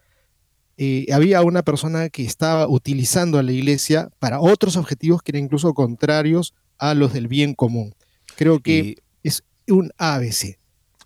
eh, 0.77 1.07
había 1.13 1.43
una 1.43 1.63
persona 1.63 2.11
que 2.11 2.25
estaba 2.25 2.69
utilizando 2.69 3.39
a 3.39 3.43
la 3.43 3.53
iglesia 3.53 4.11
para 4.19 4.41
otros 4.41 4.77
objetivos 4.77 5.23
que 5.23 5.33
eran 5.33 5.45
incluso 5.45 5.73
contrarios 5.73 6.55
a 6.77 6.93
los 6.93 7.15
del 7.15 7.27
bien 7.27 7.55
común. 7.55 7.95
Creo 8.37 8.61
que 8.61 8.97
es 9.23 9.45
un 9.67 9.93
ABC. 9.97 10.60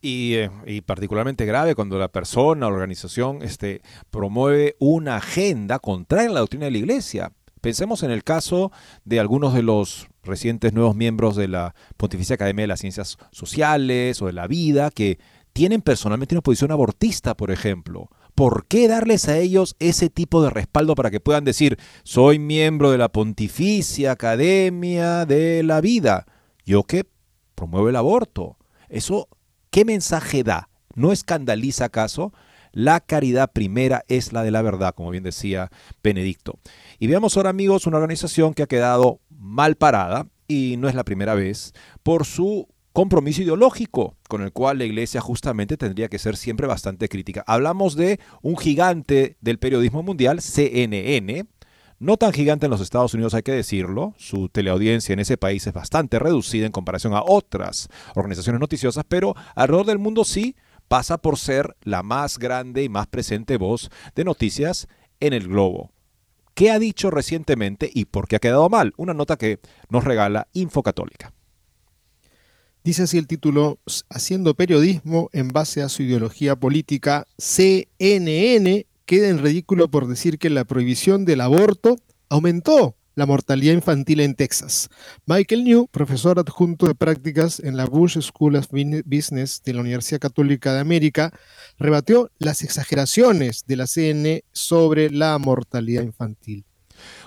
Eh, 0.06 0.50
y, 0.66 0.82
particularmente 0.82 1.46
grave 1.46 1.74
cuando 1.74 1.98
la 1.98 2.08
persona 2.08 2.66
o 2.66 2.70
organización 2.70 3.38
este, 3.40 3.80
promueve 4.10 4.76
una 4.78 5.16
agenda 5.16 5.78
contraria 5.78 6.28
a 6.28 6.34
la 6.34 6.40
doctrina 6.40 6.66
de 6.66 6.72
la 6.72 6.78
Iglesia. 6.78 7.32
Pensemos 7.62 8.02
en 8.02 8.10
el 8.10 8.22
caso 8.22 8.70
de 9.06 9.18
algunos 9.18 9.54
de 9.54 9.62
los 9.62 10.08
recientes 10.22 10.74
nuevos 10.74 10.94
miembros 10.94 11.36
de 11.36 11.48
la 11.48 11.74
Pontificia 11.96 12.34
Academia 12.34 12.64
de 12.64 12.66
las 12.66 12.80
Ciencias 12.80 13.16
Sociales 13.30 14.20
o 14.20 14.26
de 14.26 14.34
la 14.34 14.46
Vida 14.46 14.90
que 14.90 15.18
tienen 15.54 15.80
personalmente 15.80 16.34
una 16.34 16.42
posición 16.42 16.70
abortista, 16.70 17.34
por 17.34 17.50
ejemplo. 17.50 18.10
¿Por 18.34 18.66
qué 18.66 18.88
darles 18.88 19.28
a 19.28 19.38
ellos 19.38 19.74
ese 19.78 20.10
tipo 20.10 20.42
de 20.42 20.50
respaldo 20.50 20.94
para 20.96 21.10
que 21.10 21.20
puedan 21.20 21.44
decir, 21.44 21.78
soy 22.02 22.38
miembro 22.38 22.90
de 22.90 22.98
la 22.98 23.08
Pontificia 23.08 24.12
Academia 24.12 25.24
de 25.24 25.62
la 25.62 25.80
Vida? 25.80 26.26
Yo 26.66 26.82
que 26.82 27.06
promuevo 27.54 27.88
el 27.88 27.96
aborto. 27.96 28.58
Eso 28.90 29.28
¿Qué 29.74 29.84
mensaje 29.84 30.44
da? 30.44 30.68
¿No 30.94 31.10
escandaliza 31.10 31.86
acaso? 31.86 32.32
La 32.70 33.00
caridad 33.00 33.50
primera 33.52 34.04
es 34.06 34.32
la 34.32 34.44
de 34.44 34.52
la 34.52 34.62
verdad, 34.62 34.94
como 34.94 35.10
bien 35.10 35.24
decía 35.24 35.72
Benedicto. 36.00 36.60
Y 37.00 37.08
veamos 37.08 37.36
ahora, 37.36 37.50
amigos, 37.50 37.88
una 37.88 37.96
organización 37.96 38.54
que 38.54 38.62
ha 38.62 38.68
quedado 38.68 39.18
mal 39.30 39.74
parada, 39.74 40.28
y 40.46 40.76
no 40.78 40.88
es 40.88 40.94
la 40.94 41.02
primera 41.02 41.34
vez, 41.34 41.72
por 42.04 42.24
su 42.24 42.68
compromiso 42.92 43.42
ideológico 43.42 44.16
con 44.28 44.42
el 44.42 44.52
cual 44.52 44.78
la 44.78 44.84
iglesia 44.84 45.20
justamente 45.20 45.76
tendría 45.76 46.08
que 46.08 46.20
ser 46.20 46.36
siempre 46.36 46.68
bastante 46.68 47.08
crítica. 47.08 47.42
Hablamos 47.44 47.96
de 47.96 48.20
un 48.42 48.56
gigante 48.56 49.36
del 49.40 49.58
periodismo 49.58 50.04
mundial, 50.04 50.40
CNN, 50.40 51.46
no 51.98 52.16
tan 52.16 52.32
gigante 52.32 52.66
en 52.66 52.70
los 52.70 52.80
Estados 52.80 53.14
Unidos 53.14 53.34
hay 53.34 53.42
que 53.42 53.52
decirlo, 53.52 54.14
su 54.18 54.48
teleaudiencia 54.48 55.12
en 55.12 55.20
ese 55.20 55.36
país 55.36 55.66
es 55.66 55.72
bastante 55.72 56.18
reducida 56.18 56.66
en 56.66 56.72
comparación 56.72 57.14
a 57.14 57.22
otras 57.24 57.88
organizaciones 58.14 58.60
noticiosas, 58.60 59.04
pero 59.08 59.34
alrededor 59.54 59.86
del 59.86 59.98
mundo 59.98 60.24
sí 60.24 60.56
pasa 60.88 61.18
por 61.18 61.38
ser 61.38 61.76
la 61.82 62.02
más 62.02 62.38
grande 62.38 62.82
y 62.82 62.88
más 62.88 63.06
presente 63.06 63.56
voz 63.56 63.90
de 64.14 64.24
noticias 64.24 64.88
en 65.20 65.32
el 65.32 65.48
globo. 65.48 65.92
¿Qué 66.54 66.70
ha 66.70 66.78
dicho 66.78 67.10
recientemente 67.10 67.90
y 67.92 68.04
por 68.04 68.28
qué 68.28 68.36
ha 68.36 68.40
quedado 68.40 68.68
mal? 68.68 68.92
Una 68.96 69.14
nota 69.14 69.36
que 69.36 69.58
nos 69.88 70.04
regala 70.04 70.48
Infocatólica. 70.52 71.32
Dice 72.84 73.04
así 73.04 73.18
el 73.18 73.26
título, 73.26 73.80
Haciendo 74.10 74.54
periodismo 74.54 75.30
en 75.32 75.48
base 75.48 75.82
a 75.82 75.88
su 75.88 76.02
ideología 76.02 76.54
política, 76.54 77.26
CNN 77.38 78.86
queda 79.06 79.28
en 79.28 79.38
ridículo 79.38 79.90
por 79.90 80.06
decir 80.06 80.38
que 80.38 80.50
la 80.50 80.64
prohibición 80.64 81.24
del 81.24 81.40
aborto 81.40 81.96
aumentó 82.28 82.96
la 83.14 83.26
mortalidad 83.26 83.74
infantil 83.74 84.20
en 84.20 84.34
Texas. 84.34 84.88
Michael 85.26 85.64
New, 85.64 85.86
profesor 85.88 86.38
adjunto 86.38 86.86
de 86.86 86.94
prácticas 86.94 87.60
en 87.60 87.76
la 87.76 87.86
Bush 87.86 88.18
School 88.20 88.56
of 88.56 88.68
Business 89.04 89.62
de 89.64 89.74
la 89.74 89.80
Universidad 89.82 90.20
Católica 90.20 90.72
de 90.72 90.80
América, 90.80 91.32
rebatió 91.78 92.30
las 92.38 92.62
exageraciones 92.62 93.64
de 93.66 93.76
la 93.76 93.86
CNN 93.86 94.44
sobre 94.52 95.10
la 95.10 95.38
mortalidad 95.38 96.02
infantil. 96.02 96.64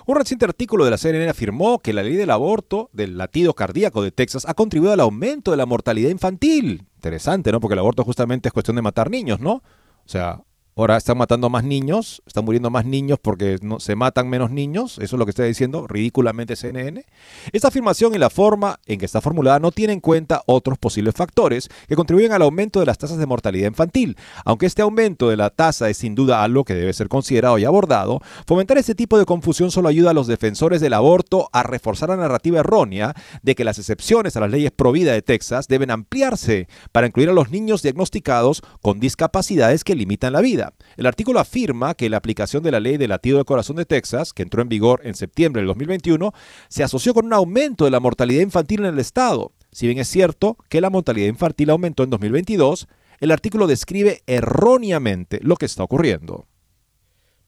Un 0.06 0.16
reciente 0.16 0.44
artículo 0.44 0.84
de 0.84 0.90
la 0.90 0.98
CNN 0.98 1.28
afirmó 1.28 1.78
que 1.78 1.92
la 1.92 2.02
ley 2.02 2.16
del 2.16 2.30
aborto, 2.30 2.90
del 2.92 3.16
latido 3.16 3.54
cardíaco 3.54 4.02
de 4.02 4.10
Texas, 4.10 4.44
ha 4.46 4.54
contribuido 4.54 4.92
al 4.92 5.00
aumento 5.00 5.50
de 5.50 5.56
la 5.56 5.66
mortalidad 5.66 6.10
infantil. 6.10 6.86
Interesante, 6.96 7.52
¿no? 7.52 7.60
Porque 7.60 7.74
el 7.74 7.80
aborto 7.80 8.04
justamente 8.04 8.48
es 8.48 8.52
cuestión 8.52 8.76
de 8.76 8.82
matar 8.82 9.10
niños, 9.10 9.40
¿no? 9.40 9.52
O 9.52 10.10
sea, 10.10 10.42
Ahora 10.78 10.96
están 10.96 11.18
matando 11.18 11.50
más 11.50 11.64
niños, 11.64 12.22
están 12.24 12.44
muriendo 12.44 12.70
más 12.70 12.84
niños 12.84 13.18
porque 13.20 13.58
no, 13.62 13.80
se 13.80 13.96
matan 13.96 14.28
menos 14.28 14.52
niños, 14.52 14.98
eso 14.98 15.16
es 15.16 15.18
lo 15.18 15.26
que 15.26 15.30
está 15.30 15.42
diciendo 15.42 15.88
ridículamente 15.88 16.54
CNN. 16.54 17.04
Esta 17.50 17.66
afirmación 17.66 18.14
y 18.14 18.18
la 18.18 18.30
forma 18.30 18.78
en 18.86 19.00
que 19.00 19.04
está 19.04 19.20
formulada 19.20 19.58
no 19.58 19.72
tiene 19.72 19.92
en 19.92 19.98
cuenta 19.98 20.40
otros 20.46 20.78
posibles 20.78 21.16
factores 21.16 21.68
que 21.88 21.96
contribuyen 21.96 22.30
al 22.30 22.42
aumento 22.42 22.78
de 22.78 22.86
las 22.86 22.96
tasas 22.96 23.18
de 23.18 23.26
mortalidad 23.26 23.66
infantil. 23.66 24.16
Aunque 24.44 24.66
este 24.66 24.82
aumento 24.82 25.28
de 25.28 25.36
la 25.36 25.50
tasa 25.50 25.90
es 25.90 25.96
sin 25.96 26.14
duda 26.14 26.44
algo 26.44 26.62
que 26.62 26.76
debe 26.76 26.92
ser 26.92 27.08
considerado 27.08 27.58
y 27.58 27.64
abordado, 27.64 28.20
fomentar 28.46 28.78
este 28.78 28.94
tipo 28.94 29.18
de 29.18 29.24
confusión 29.24 29.72
solo 29.72 29.88
ayuda 29.88 30.12
a 30.12 30.14
los 30.14 30.28
defensores 30.28 30.80
del 30.80 30.92
aborto 30.92 31.48
a 31.52 31.64
reforzar 31.64 32.10
la 32.10 32.16
narrativa 32.16 32.60
errónea 32.60 33.16
de 33.42 33.56
que 33.56 33.64
las 33.64 33.80
excepciones 33.80 34.36
a 34.36 34.40
las 34.40 34.52
leyes 34.52 34.70
pro 34.70 34.92
vida 34.92 35.12
de 35.12 35.22
Texas 35.22 35.66
deben 35.66 35.90
ampliarse 35.90 36.68
para 36.92 37.08
incluir 37.08 37.30
a 37.30 37.32
los 37.32 37.50
niños 37.50 37.82
diagnosticados 37.82 38.62
con 38.80 39.00
discapacidades 39.00 39.82
que 39.82 39.96
limitan 39.96 40.32
la 40.32 40.40
vida. 40.40 40.67
El 40.96 41.06
artículo 41.06 41.40
afirma 41.40 41.94
que 41.94 42.08
la 42.08 42.16
aplicación 42.16 42.62
de 42.62 42.70
la 42.70 42.80
ley 42.80 42.96
del 42.96 43.10
latido 43.10 43.36
del 43.36 43.46
corazón 43.46 43.76
de 43.76 43.84
Texas, 43.84 44.32
que 44.32 44.42
entró 44.42 44.62
en 44.62 44.68
vigor 44.68 45.00
en 45.04 45.14
septiembre 45.14 45.60
del 45.60 45.68
2021, 45.68 46.32
se 46.68 46.82
asoció 46.82 47.14
con 47.14 47.26
un 47.26 47.32
aumento 47.32 47.84
de 47.84 47.90
la 47.90 48.00
mortalidad 48.00 48.42
infantil 48.42 48.80
en 48.80 48.94
el 48.94 48.98
estado. 48.98 49.52
Si 49.72 49.86
bien 49.86 49.98
es 49.98 50.08
cierto 50.08 50.56
que 50.68 50.80
la 50.80 50.90
mortalidad 50.90 51.28
infantil 51.28 51.70
aumentó 51.70 52.02
en 52.02 52.10
2022, 52.10 52.88
el 53.20 53.30
artículo 53.30 53.66
describe 53.66 54.22
erróneamente 54.26 55.40
lo 55.42 55.56
que 55.56 55.66
está 55.66 55.82
ocurriendo. 55.82 56.46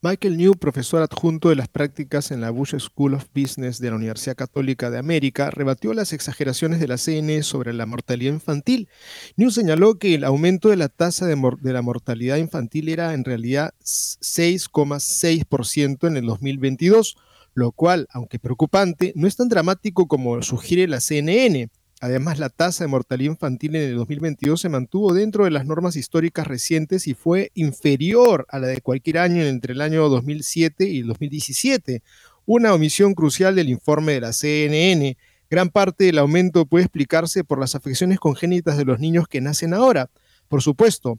Michael 0.02 0.38
New, 0.38 0.54
profesor 0.54 1.02
adjunto 1.02 1.50
de 1.50 1.56
las 1.56 1.68
prácticas 1.68 2.30
en 2.30 2.40
la 2.40 2.48
Bush 2.48 2.74
School 2.78 3.12
of 3.12 3.26
Business 3.34 3.80
de 3.80 3.90
la 3.90 3.96
Universidad 3.96 4.34
Católica 4.34 4.88
de 4.88 4.96
América, 4.96 5.50
rebatió 5.50 5.92
las 5.92 6.14
exageraciones 6.14 6.80
de 6.80 6.88
la 6.88 6.96
CNE 6.96 7.42
sobre 7.42 7.74
la 7.74 7.84
mortalidad 7.84 8.32
infantil. 8.32 8.88
New 9.36 9.50
señaló 9.50 9.98
que 9.98 10.14
el 10.14 10.24
aumento 10.24 10.70
de 10.70 10.76
la 10.76 10.88
tasa 10.88 11.26
de, 11.26 11.36
de 11.60 11.72
la 11.74 11.82
mortalidad 11.82 12.38
infantil 12.38 12.88
era 12.88 13.12
en 13.12 13.26
realidad 13.26 13.74
6,6% 13.82 16.08
en 16.08 16.16
el 16.16 16.24
2022, 16.24 17.18
lo 17.52 17.72
cual, 17.72 18.08
aunque 18.10 18.38
preocupante, 18.38 19.12
no 19.16 19.26
es 19.26 19.36
tan 19.36 19.50
dramático 19.50 20.08
como 20.08 20.40
sugiere 20.40 20.88
la 20.88 21.00
CNN. 21.00 21.68
Además, 22.02 22.38
la 22.38 22.48
tasa 22.48 22.84
de 22.84 22.88
mortalidad 22.88 23.32
infantil 23.32 23.76
en 23.76 23.82
el 23.82 23.96
2022 23.96 24.58
se 24.58 24.70
mantuvo 24.70 25.12
dentro 25.12 25.44
de 25.44 25.50
las 25.50 25.66
normas 25.66 25.96
históricas 25.96 26.46
recientes 26.46 27.06
y 27.06 27.12
fue 27.12 27.50
inferior 27.54 28.46
a 28.48 28.58
la 28.58 28.68
de 28.68 28.80
cualquier 28.80 29.18
año 29.18 29.42
entre 29.42 29.74
el 29.74 29.82
año 29.82 30.08
2007 30.08 30.88
y 30.88 31.00
el 31.00 31.08
2017, 31.08 32.02
una 32.46 32.72
omisión 32.72 33.12
crucial 33.12 33.54
del 33.54 33.68
informe 33.68 34.14
de 34.14 34.20
la 34.22 34.32
CNN. 34.32 35.18
Gran 35.50 35.68
parte 35.68 36.04
del 36.04 36.18
aumento 36.18 36.64
puede 36.64 36.84
explicarse 36.84 37.44
por 37.44 37.60
las 37.60 37.74
afecciones 37.74 38.18
congénitas 38.18 38.78
de 38.78 38.86
los 38.86 38.98
niños 38.98 39.28
que 39.28 39.42
nacen 39.42 39.74
ahora. 39.74 40.08
Por 40.48 40.62
supuesto, 40.62 41.18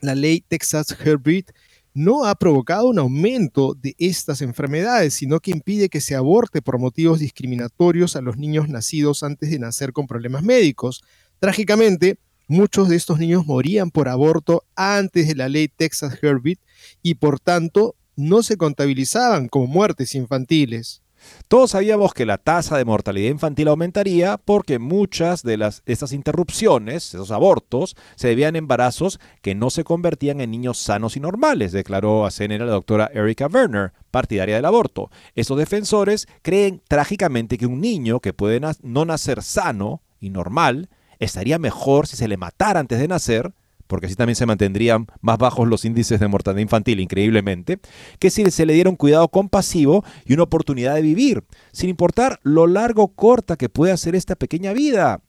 la 0.00 0.16
ley 0.16 0.42
Texas 0.48 0.96
Heartbeat 0.98 1.52
no 1.94 2.24
ha 2.24 2.34
provocado 2.34 2.88
un 2.88 2.98
aumento 2.98 3.74
de 3.74 3.94
estas 3.98 4.42
enfermedades, 4.42 5.14
sino 5.14 5.40
que 5.40 5.50
impide 5.50 5.88
que 5.88 6.00
se 6.00 6.14
aborte 6.14 6.62
por 6.62 6.78
motivos 6.78 7.20
discriminatorios 7.20 8.16
a 8.16 8.20
los 8.20 8.36
niños 8.36 8.68
nacidos 8.68 9.22
antes 9.22 9.50
de 9.50 9.58
nacer 9.58 9.92
con 9.92 10.06
problemas 10.06 10.42
médicos. 10.42 11.02
Trágicamente, 11.40 12.18
muchos 12.46 12.88
de 12.88 12.96
estos 12.96 13.18
niños 13.18 13.46
morían 13.46 13.90
por 13.90 14.08
aborto 14.08 14.64
antes 14.76 15.28
de 15.28 15.34
la 15.34 15.48
ley 15.48 15.68
Texas 15.68 16.18
Heartbeat 16.22 16.58
y 17.02 17.14
por 17.14 17.40
tanto 17.40 17.96
no 18.16 18.42
se 18.42 18.56
contabilizaban 18.56 19.48
como 19.48 19.66
muertes 19.66 20.14
infantiles. 20.14 21.02
Todos 21.48 21.72
sabíamos 21.72 22.14
que 22.14 22.26
la 22.26 22.38
tasa 22.38 22.76
de 22.76 22.84
mortalidad 22.84 23.30
infantil 23.30 23.68
aumentaría 23.68 24.36
porque 24.36 24.78
muchas 24.78 25.42
de 25.42 25.56
las, 25.56 25.82
estas 25.86 26.12
interrupciones, 26.12 27.14
esos 27.14 27.30
abortos, 27.30 27.96
se 28.16 28.28
debían 28.28 28.54
a 28.54 28.58
embarazos 28.58 29.20
que 29.42 29.54
no 29.54 29.70
se 29.70 29.84
convertían 29.84 30.40
en 30.40 30.50
niños 30.50 30.78
sanos 30.78 31.16
y 31.16 31.20
normales, 31.20 31.72
declaró 31.72 32.26
a 32.26 32.30
CNN 32.30 32.64
la 32.64 32.72
doctora 32.72 33.10
Erika 33.12 33.46
Werner, 33.46 33.92
partidaria 34.10 34.56
del 34.56 34.64
aborto. 34.64 35.10
Estos 35.34 35.58
defensores 35.58 36.28
creen 36.42 36.82
trágicamente 36.88 37.58
que 37.58 37.66
un 37.66 37.80
niño 37.80 38.20
que 38.20 38.32
puede 38.32 38.60
no 38.82 39.04
nacer 39.04 39.42
sano 39.42 40.02
y 40.20 40.30
normal 40.30 40.88
estaría 41.18 41.58
mejor 41.58 42.06
si 42.06 42.16
se 42.16 42.28
le 42.28 42.36
matara 42.36 42.80
antes 42.80 42.98
de 42.98 43.08
nacer 43.08 43.52
porque 43.88 44.06
así 44.06 44.14
también 44.14 44.36
se 44.36 44.46
mantendrían 44.46 45.06
más 45.20 45.38
bajos 45.38 45.66
los 45.66 45.84
índices 45.84 46.20
de 46.20 46.28
mortalidad 46.28 46.62
infantil, 46.62 47.00
increíblemente, 47.00 47.80
que 48.20 48.30
si 48.30 48.48
se 48.50 48.66
le 48.66 48.74
diera 48.74 48.90
un 48.90 48.96
cuidado 48.96 49.28
compasivo 49.28 50.04
y 50.24 50.34
una 50.34 50.44
oportunidad 50.44 50.94
de 50.94 51.02
vivir, 51.02 51.42
sin 51.72 51.90
importar 51.90 52.38
lo 52.42 52.66
largo 52.66 53.02
o 53.02 53.08
corta 53.08 53.56
que 53.56 53.68
pueda 53.68 53.96
ser 53.96 54.14
esta 54.14 54.36
pequeña 54.36 54.72
vida. 54.72 55.22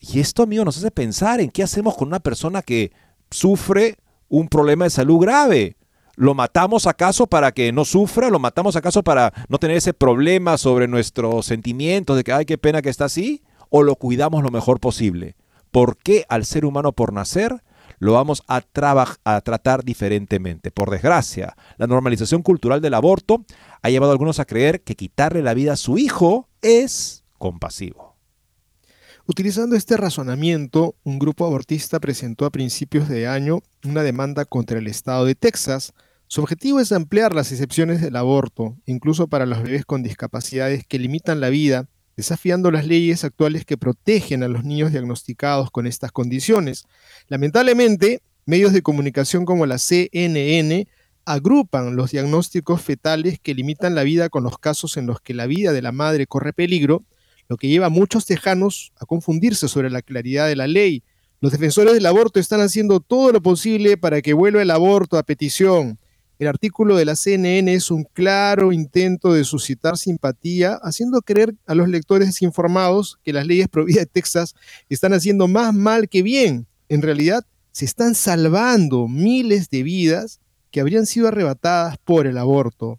Y 0.00 0.18
esto, 0.18 0.42
amigo, 0.42 0.64
nos 0.64 0.76
hace 0.76 0.90
pensar 0.90 1.40
en 1.40 1.50
qué 1.50 1.62
hacemos 1.62 1.96
con 1.96 2.08
una 2.08 2.20
persona 2.20 2.60
que 2.60 2.92
sufre 3.30 3.96
un 4.28 4.48
problema 4.48 4.84
de 4.84 4.90
salud 4.90 5.20
grave. 5.20 5.76
¿Lo 6.16 6.34
matamos 6.34 6.86
acaso 6.86 7.26
para 7.26 7.52
que 7.52 7.72
no 7.72 7.84
sufra? 7.84 8.28
¿Lo 8.28 8.38
matamos 8.38 8.76
acaso 8.76 9.02
para 9.02 9.32
no 9.48 9.58
tener 9.58 9.76
ese 9.76 9.94
problema 9.94 10.58
sobre 10.58 10.88
nuestros 10.88 11.46
sentimientos 11.46 12.16
de 12.16 12.24
que, 12.24 12.32
ay, 12.32 12.44
qué 12.44 12.58
pena 12.58 12.82
que 12.82 12.90
está 12.90 13.06
así? 13.06 13.42
¿O 13.70 13.82
lo 13.82 13.94
cuidamos 13.94 14.42
lo 14.42 14.50
mejor 14.50 14.80
posible? 14.80 15.36
¿Por 15.70 15.96
qué 15.96 16.26
al 16.28 16.44
ser 16.44 16.66
humano 16.66 16.92
por 16.92 17.12
nacer 17.12 17.62
lo 18.02 18.14
vamos 18.14 18.42
a, 18.48 18.64
a 19.24 19.40
tratar 19.42 19.84
diferentemente. 19.84 20.72
Por 20.72 20.90
desgracia, 20.90 21.54
la 21.76 21.86
normalización 21.86 22.42
cultural 22.42 22.80
del 22.80 22.94
aborto 22.94 23.44
ha 23.80 23.90
llevado 23.90 24.10
a 24.10 24.14
algunos 24.14 24.40
a 24.40 24.44
creer 24.44 24.82
que 24.82 24.96
quitarle 24.96 25.40
la 25.40 25.54
vida 25.54 25.74
a 25.74 25.76
su 25.76 25.98
hijo 25.98 26.48
es 26.62 27.22
compasivo. 27.38 28.16
Utilizando 29.26 29.76
este 29.76 29.96
razonamiento, 29.96 30.96
un 31.04 31.20
grupo 31.20 31.46
abortista 31.46 32.00
presentó 32.00 32.44
a 32.44 32.50
principios 32.50 33.08
de 33.08 33.28
año 33.28 33.60
una 33.84 34.02
demanda 34.02 34.46
contra 34.46 34.80
el 34.80 34.88
estado 34.88 35.24
de 35.24 35.36
Texas. 35.36 35.92
Su 36.26 36.40
objetivo 36.40 36.80
es 36.80 36.90
ampliar 36.90 37.36
las 37.36 37.52
excepciones 37.52 38.00
del 38.00 38.16
aborto, 38.16 38.76
incluso 38.84 39.28
para 39.28 39.46
los 39.46 39.62
bebés 39.62 39.84
con 39.84 40.02
discapacidades 40.02 40.84
que 40.84 40.98
limitan 40.98 41.40
la 41.40 41.50
vida 41.50 41.88
desafiando 42.16 42.70
las 42.70 42.86
leyes 42.86 43.24
actuales 43.24 43.64
que 43.64 43.76
protegen 43.76 44.42
a 44.42 44.48
los 44.48 44.64
niños 44.64 44.92
diagnosticados 44.92 45.70
con 45.70 45.86
estas 45.86 46.12
condiciones. 46.12 46.84
Lamentablemente, 47.28 48.22
medios 48.44 48.72
de 48.72 48.82
comunicación 48.82 49.44
como 49.44 49.66
la 49.66 49.78
CNN 49.78 50.86
agrupan 51.24 51.96
los 51.96 52.10
diagnósticos 52.10 52.82
fetales 52.82 53.38
que 53.40 53.54
limitan 53.54 53.94
la 53.94 54.02
vida 54.02 54.28
con 54.28 54.42
los 54.42 54.58
casos 54.58 54.96
en 54.96 55.06
los 55.06 55.20
que 55.20 55.34
la 55.34 55.46
vida 55.46 55.72
de 55.72 55.82
la 55.82 55.92
madre 55.92 56.26
corre 56.26 56.52
peligro, 56.52 57.04
lo 57.48 57.56
que 57.56 57.68
lleva 57.68 57.86
a 57.86 57.90
muchos 57.90 58.26
tejanos 58.26 58.92
a 58.98 59.06
confundirse 59.06 59.68
sobre 59.68 59.90
la 59.90 60.02
claridad 60.02 60.48
de 60.48 60.56
la 60.56 60.66
ley. 60.66 61.02
Los 61.40 61.52
defensores 61.52 61.94
del 61.94 62.06
aborto 62.06 62.40
están 62.40 62.60
haciendo 62.60 63.00
todo 63.00 63.32
lo 63.32 63.42
posible 63.42 63.96
para 63.96 64.22
que 64.22 64.32
vuelva 64.32 64.62
el 64.62 64.70
aborto 64.70 65.18
a 65.18 65.22
petición, 65.22 65.98
el 66.42 66.48
artículo 66.48 66.96
de 66.96 67.04
la 67.04 67.14
CNN 67.14 67.72
es 67.72 67.92
un 67.92 68.02
claro 68.02 68.72
intento 68.72 69.32
de 69.32 69.44
suscitar 69.44 69.96
simpatía, 69.96 70.74
haciendo 70.82 71.22
creer 71.22 71.54
a 71.66 71.76
los 71.76 71.88
lectores 71.88 72.26
desinformados 72.26 73.20
que 73.22 73.32
las 73.32 73.46
leyes 73.46 73.68
prohibidas 73.68 74.06
de 74.06 74.10
Texas 74.12 74.56
están 74.88 75.12
haciendo 75.12 75.46
más 75.46 75.72
mal 75.72 76.08
que 76.08 76.20
bien. 76.22 76.66
En 76.88 77.00
realidad, 77.00 77.46
se 77.70 77.84
están 77.84 78.16
salvando 78.16 79.06
miles 79.06 79.70
de 79.70 79.84
vidas 79.84 80.40
que 80.72 80.80
habrían 80.80 81.06
sido 81.06 81.28
arrebatadas 81.28 81.96
por 81.98 82.26
el 82.26 82.36
aborto. 82.36 82.98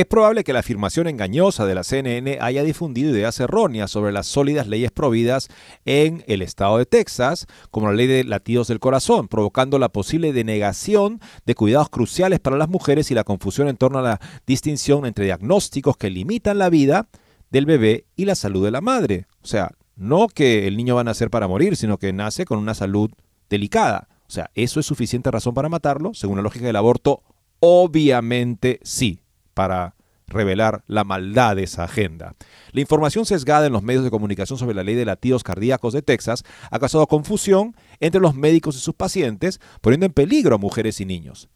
Es 0.00 0.06
probable 0.06 0.44
que 0.44 0.54
la 0.54 0.60
afirmación 0.60 1.08
engañosa 1.08 1.66
de 1.66 1.74
la 1.74 1.84
CNN 1.84 2.38
haya 2.40 2.62
difundido 2.62 3.10
ideas 3.10 3.38
erróneas 3.38 3.90
sobre 3.90 4.12
las 4.12 4.26
sólidas 4.26 4.66
leyes 4.66 4.90
prohibidas 4.90 5.48
en 5.84 6.24
el 6.26 6.40
estado 6.40 6.78
de 6.78 6.86
Texas, 6.86 7.46
como 7.70 7.88
la 7.88 7.92
ley 7.92 8.06
de 8.06 8.24
latidos 8.24 8.68
del 8.68 8.80
corazón, 8.80 9.28
provocando 9.28 9.78
la 9.78 9.90
posible 9.90 10.32
denegación 10.32 11.20
de 11.44 11.54
cuidados 11.54 11.90
cruciales 11.90 12.40
para 12.40 12.56
las 12.56 12.70
mujeres 12.70 13.10
y 13.10 13.14
la 13.14 13.24
confusión 13.24 13.68
en 13.68 13.76
torno 13.76 13.98
a 13.98 14.02
la 14.02 14.20
distinción 14.46 15.04
entre 15.04 15.26
diagnósticos 15.26 15.98
que 15.98 16.08
limitan 16.08 16.56
la 16.56 16.70
vida 16.70 17.10
del 17.50 17.66
bebé 17.66 18.06
y 18.16 18.24
la 18.24 18.36
salud 18.36 18.64
de 18.64 18.70
la 18.70 18.80
madre. 18.80 19.26
O 19.42 19.46
sea, 19.46 19.70
no 19.96 20.28
que 20.28 20.66
el 20.66 20.78
niño 20.78 20.94
va 20.94 21.02
a 21.02 21.04
nacer 21.04 21.28
para 21.28 21.46
morir, 21.46 21.76
sino 21.76 21.98
que 21.98 22.14
nace 22.14 22.46
con 22.46 22.58
una 22.58 22.72
salud 22.72 23.10
delicada. 23.50 24.08
O 24.26 24.30
sea, 24.30 24.50
¿eso 24.54 24.80
es 24.80 24.86
suficiente 24.86 25.30
razón 25.30 25.52
para 25.52 25.68
matarlo? 25.68 26.14
Según 26.14 26.36
la 26.36 26.42
lógica 26.42 26.64
del 26.64 26.76
aborto, 26.76 27.22
obviamente 27.58 28.80
sí 28.82 29.20
para 29.60 29.94
revelar 30.26 30.84
la 30.86 31.04
maldad 31.04 31.54
de 31.54 31.64
esa 31.64 31.84
agenda. 31.84 32.34
La 32.72 32.80
información 32.80 33.26
sesgada 33.26 33.66
en 33.66 33.74
los 33.74 33.82
medios 33.82 34.04
de 34.04 34.10
comunicación 34.10 34.58
sobre 34.58 34.74
la 34.74 34.82
ley 34.82 34.94
de 34.94 35.04
latidos 35.04 35.44
cardíacos 35.44 35.92
de 35.92 36.00
Texas 36.00 36.44
ha 36.70 36.78
causado 36.78 37.06
confusión 37.06 37.76
entre 37.98 38.22
los 38.22 38.34
médicos 38.34 38.76
y 38.76 38.78
sus 38.78 38.94
pacientes, 38.94 39.60
poniendo 39.82 40.06
en 40.06 40.14
peligro 40.14 40.54
a 40.54 40.58
mujeres 40.58 40.98
y 41.02 41.04
niños. 41.04 41.50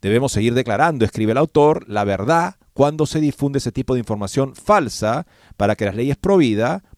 Debemos 0.00 0.32
seguir 0.32 0.54
declarando, 0.54 1.04
escribe 1.04 1.32
el 1.32 1.38
autor, 1.38 1.86
la 1.86 2.04
verdad 2.04 2.56
cuando 2.72 3.04
se 3.04 3.20
difunde 3.20 3.58
ese 3.58 3.72
tipo 3.72 3.92
de 3.92 4.00
información 4.00 4.54
falsa 4.54 5.26
para 5.58 5.76
que 5.76 5.84
las 5.84 5.94
leyes 5.94 6.16
pro 6.16 6.38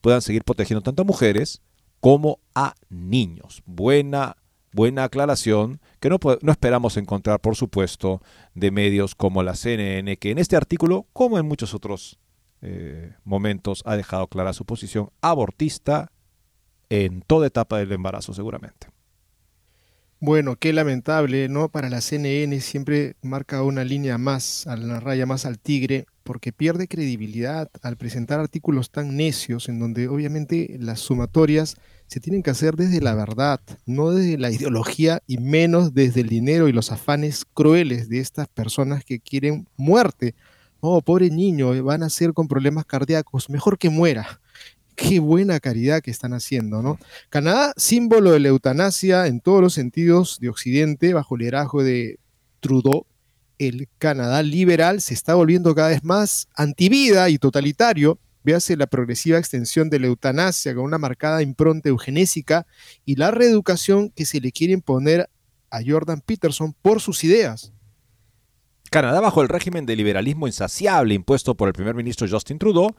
puedan 0.01 0.23
seguir 0.23 0.45
protegiendo 0.45 0.83
tanto 0.83 1.03
a 1.03 1.07
mujeres 1.07 1.61
como 1.99 2.39
a 2.55 2.75
niños. 2.89 3.65
Buena 3.67 4.37
buena 4.73 5.05
aclaración 5.05 5.81
que 6.03 6.11
no, 6.11 6.19
no, 6.43 6.51
esperamos 6.51 6.97
encontrar, 6.97 7.41
por 7.41 7.55
supuesto, 7.55 8.21
de 8.57 8.73
medios 8.73 9.15
como 9.15 9.45
la 9.45 9.55
CNN, 9.55 10.17
que 10.17 10.33
en 10.33 10.39
este 10.39 10.57
artículo, 10.57 11.07
como 11.13 11.39
en 11.39 11.47
muchos 11.47 11.75
otros 11.75 12.19
eh, 12.61 13.15
momentos, 13.23 13.85
ha 13.87 13.95
dejado 13.97 14.27
clara 14.27 14.53
su 14.53 14.65
posición 14.65 15.11
abortista 15.21 16.11
en 16.91 17.23
toda 17.23 17.47
etapa 17.47 17.79
del 17.79 17.93
embarazo, 17.93 18.35
seguramente. 18.35 18.89
Bueno, 20.19 20.57
qué 20.57 20.73
lamentable, 20.73 21.49
¿no? 21.49 21.69
Para 21.69 21.89
la 21.89 22.01
CNN 22.01 22.61
siempre 22.61 23.15
marca 23.23 23.63
una 23.63 23.85
línea 23.85 24.19
más, 24.19 24.67
a 24.67 24.77
la 24.77 24.99
raya 24.99 25.25
más 25.25 25.47
al 25.47 25.61
tigre, 25.61 26.07
porque 26.25 26.53
pierde 26.53 26.89
credibilidad 26.89 27.71
al 27.81 27.97
presentar 27.97 28.41
artículos 28.41 28.91
tan 28.91 29.17
necios 29.17 29.69
en 29.69 29.79
donde 29.79 30.09
obviamente 30.09 30.77
las 30.81 30.99
sumatorias 30.99 31.77
se 32.13 32.21
tienen 32.21 32.43
que 32.43 32.51
hacer 32.51 32.77
desde 32.77 33.01
la 33.01 33.15
verdad, 33.15 33.59
no 33.87 34.11
desde 34.11 34.37
la 34.37 34.51
ideología 34.51 35.23
y 35.27 35.39
menos 35.39 35.95
desde 35.95 36.21
el 36.21 36.29
dinero 36.29 36.69
y 36.69 36.73
los 36.73 36.93
afanes 36.93 37.47
crueles 37.55 38.11
de 38.11 38.19
estas 38.19 38.49
personas 38.49 39.03
que 39.03 39.19
quieren 39.19 39.67
muerte. 39.79 40.35
Oh, 40.81 41.01
pobre 41.01 41.31
niño, 41.31 41.83
van 41.83 42.03
a 42.03 42.11
ser 42.11 42.35
con 42.35 42.49
problemas 42.49 42.85
cardíacos, 42.85 43.49
mejor 43.49 43.79
que 43.79 43.89
muera. 43.89 44.43
Qué 44.95 45.21
buena 45.21 45.59
caridad 45.59 46.03
que 46.03 46.11
están 46.11 46.35
haciendo, 46.35 46.83
¿no? 46.83 46.99
Canadá, 47.31 47.73
símbolo 47.79 48.33
de 48.33 48.41
la 48.41 48.49
eutanasia 48.49 49.27
en 49.27 49.41
todos 49.41 49.63
los 49.63 49.73
sentidos 49.73 50.39
de 50.39 50.51
Occidente, 50.51 51.15
bajo 51.15 51.37
el 51.37 51.39
liderazgo 51.39 51.83
de 51.83 52.19
Trudeau, 52.61 53.07
el 53.57 53.89
Canadá 53.97 54.43
liberal 54.43 55.01
se 55.01 55.15
está 55.15 55.35
volviendo 55.35 55.75
cada 55.75 55.89
vez 55.89 56.05
más 56.05 56.47
antivida 56.55 57.31
y 57.31 57.39
totalitario. 57.39 58.19
Véase 58.45 58.77
la 58.77 58.87
progresiva 58.87 59.39
extensión 59.39 59.91
de 59.91 60.01
la 60.01 60.09
eutanasia 60.09 60.75
con 60.75 60.85
una 60.85 60.99
marcada 60.99 61.43
impronta 61.43 61.89
eugenésica 61.89 62.67
y 63.05 63.17
la 63.17 63.31
reeducación 63.31 64.11
que 64.11 64.27
se 64.27 64.41
le 64.41 64.53
quiere 64.53 64.73
imponer 64.73 65.29
a 65.71 65.81
Jordan 65.87 66.21
Peterson 66.21 66.75
por 66.83 67.01
sus 67.01 67.25
ideas. 67.25 67.73
Canadá, 68.91 69.21
bajo 69.21 69.41
el 69.41 69.49
régimen 69.49 69.87
de 69.87 69.97
liberalismo 69.97 70.47
insaciable 70.47 71.15
impuesto 71.15 71.55
por 71.55 71.69
el 71.69 71.73
primer 71.73 71.95
ministro 71.95 72.29
Justin 72.29 72.59
Trudeau, 72.59 72.95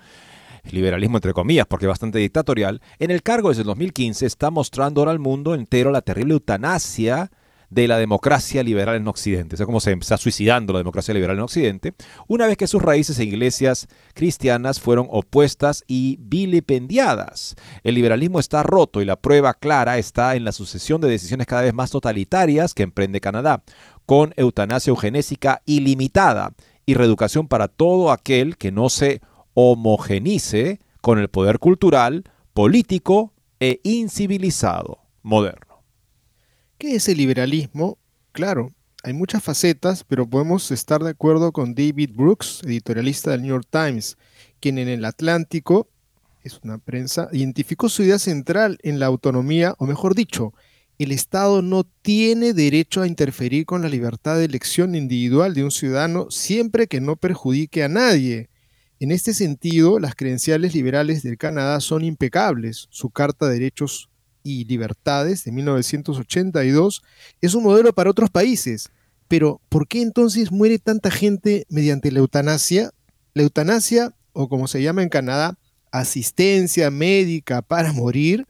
liberalismo 0.72 1.18
entre 1.18 1.34
comillas, 1.34 1.68
porque 1.68 1.88
bastante 1.88 2.18
dictatorial, 2.20 2.82
en 2.98 3.12
el 3.12 3.22
cargo 3.22 3.50
desde 3.50 3.62
el 3.62 3.68
2015 3.68 4.26
está 4.26 4.50
mostrando 4.50 5.02
ahora 5.02 5.12
al 5.12 5.20
mundo 5.20 5.54
entero 5.54 5.92
la 5.92 6.02
terrible 6.02 6.34
eutanasia 6.34 7.30
de 7.74 7.88
la 7.88 7.98
democracia 7.98 8.62
liberal 8.62 8.96
en 8.96 9.08
Occidente. 9.08 9.56
O 9.56 9.58
sea, 9.58 9.66
cómo 9.66 9.80
se 9.80 9.94
está 9.94 10.18
suicidando 10.18 10.74
la 10.74 10.80
democracia 10.80 11.14
liberal 11.14 11.38
en 11.38 11.44
Occidente, 11.44 11.94
una 12.28 12.46
vez 12.46 12.58
que 12.58 12.68
sus 12.68 12.82
raíces 12.82 13.18
e 13.18 13.24
iglesias 13.24 13.88
cristianas 14.14 14.80
fueron 14.80 15.08
opuestas 15.10 15.84
y 15.88 16.18
vilipendiadas. 16.22 17.56
El 17.84 17.96
liberalismo 17.96 18.40
está 18.40 18.62
roto 18.62 19.02
y 19.02 19.06
la 19.06 19.16
prueba 19.16 19.54
clara 19.56 19.98
está 19.98 20.36
en 20.36 20.46
la 20.46 20.52
sucesión 20.52 21.02
de 21.02 21.10
decisiones 21.10 21.48
cada 21.48 21.64
vez 21.64 21.74
más 21.74 21.90
totalitarias 21.90 22.74
que 22.74 22.84
emprende 22.84 23.22
Canadá, 23.22 23.64
con 24.06 24.34
eutanasia 24.38 24.92
eugenésica 24.92 25.62
ilimitada 25.66 26.54
y 26.86 26.94
reeducación 26.94 27.48
para 27.48 27.68
todo 27.68 28.12
aquel 28.12 28.58
que 28.58 28.72
no 28.72 28.90
se 28.90 29.22
homogenice 29.54 30.80
con 31.02 31.20
el 31.20 31.30
poder 31.30 31.60
cultural, 31.60 32.24
político 32.54 33.34
e 33.60 33.80
incivilizado 33.84 35.00
moderno. 35.22 35.73
¿Qué 36.84 36.96
es 36.96 37.08
el 37.08 37.16
liberalismo? 37.16 37.98
Claro, 38.34 38.74
hay 39.04 39.14
muchas 39.14 39.42
facetas, 39.42 40.04
pero 40.04 40.30
podemos 40.30 40.70
estar 40.70 41.02
de 41.02 41.12
acuerdo 41.12 41.54
con 41.54 41.76
David 41.76 42.10
Brooks, 42.14 42.60
editorialista 42.66 43.32
del 43.32 43.44
New 43.44 43.52
York 43.52 43.68
Times, 43.70 44.18
quien 44.60 44.78
en 44.78 44.90
el 44.90 45.06
Atlántico, 45.06 45.88
es 46.44 46.60
una 46.62 46.80
prensa, 46.80 47.30
identificó 47.32 47.88
su 47.88 48.04
idea 48.04 48.20
central 48.20 48.80
en 48.84 49.00
la 49.00 49.06
autonomía, 49.06 49.76
o 49.78 49.86
mejor 49.86 50.14
dicho, 50.14 50.54
el 51.00 51.14
Estado 51.14 51.62
no 51.62 51.86
tiene 51.86 52.52
derecho 52.52 53.02
a 53.02 53.08
interferir 53.08 53.66
con 53.66 53.82
la 53.82 53.88
libertad 53.88 54.36
de 54.36 54.44
elección 54.44 54.94
individual 54.94 55.54
de 55.54 55.64
un 55.64 55.72
ciudadano 55.72 56.30
siempre 56.32 56.88
que 56.88 57.00
no 57.00 57.16
perjudique 57.16 57.82
a 57.86 57.88
nadie. 57.88 58.50
En 59.00 59.12
este 59.12 59.34
sentido, 59.34 60.00
las 60.00 60.16
credenciales 60.16 60.76
liberales 60.76 61.24
del 61.24 61.38
Canadá 61.38 61.80
son 61.80 62.04
impecables. 62.04 62.88
Su 62.90 63.10
Carta 63.10 63.48
de 63.48 63.54
Derechos 63.54 64.10
y 64.44 64.66
Libertades 64.66 65.44
de 65.46 65.52
1982 65.52 67.04
es 67.42 67.54
un 67.56 67.64
modelo 67.64 67.94
para 67.94 68.12
otros 68.12 68.30
países. 68.30 68.92
Pero, 69.28 69.62
¿por 69.70 69.88
qué 69.88 70.02
entonces 70.02 70.52
muere 70.52 70.78
tanta 70.80 71.10
gente 71.10 71.66
mediante 71.70 72.12
la 72.12 72.20
eutanasia? 72.20 72.92
La 73.34 73.44
eutanasia, 73.44 74.14
o 74.34 74.48
como 74.48 74.68
se 74.68 74.84
llama 74.84 75.02
en 75.02 75.10
Canadá, 75.10 75.58
asistencia 75.92 76.92
médica 76.92 77.62
para 77.62 77.94
morir, 77.94 78.46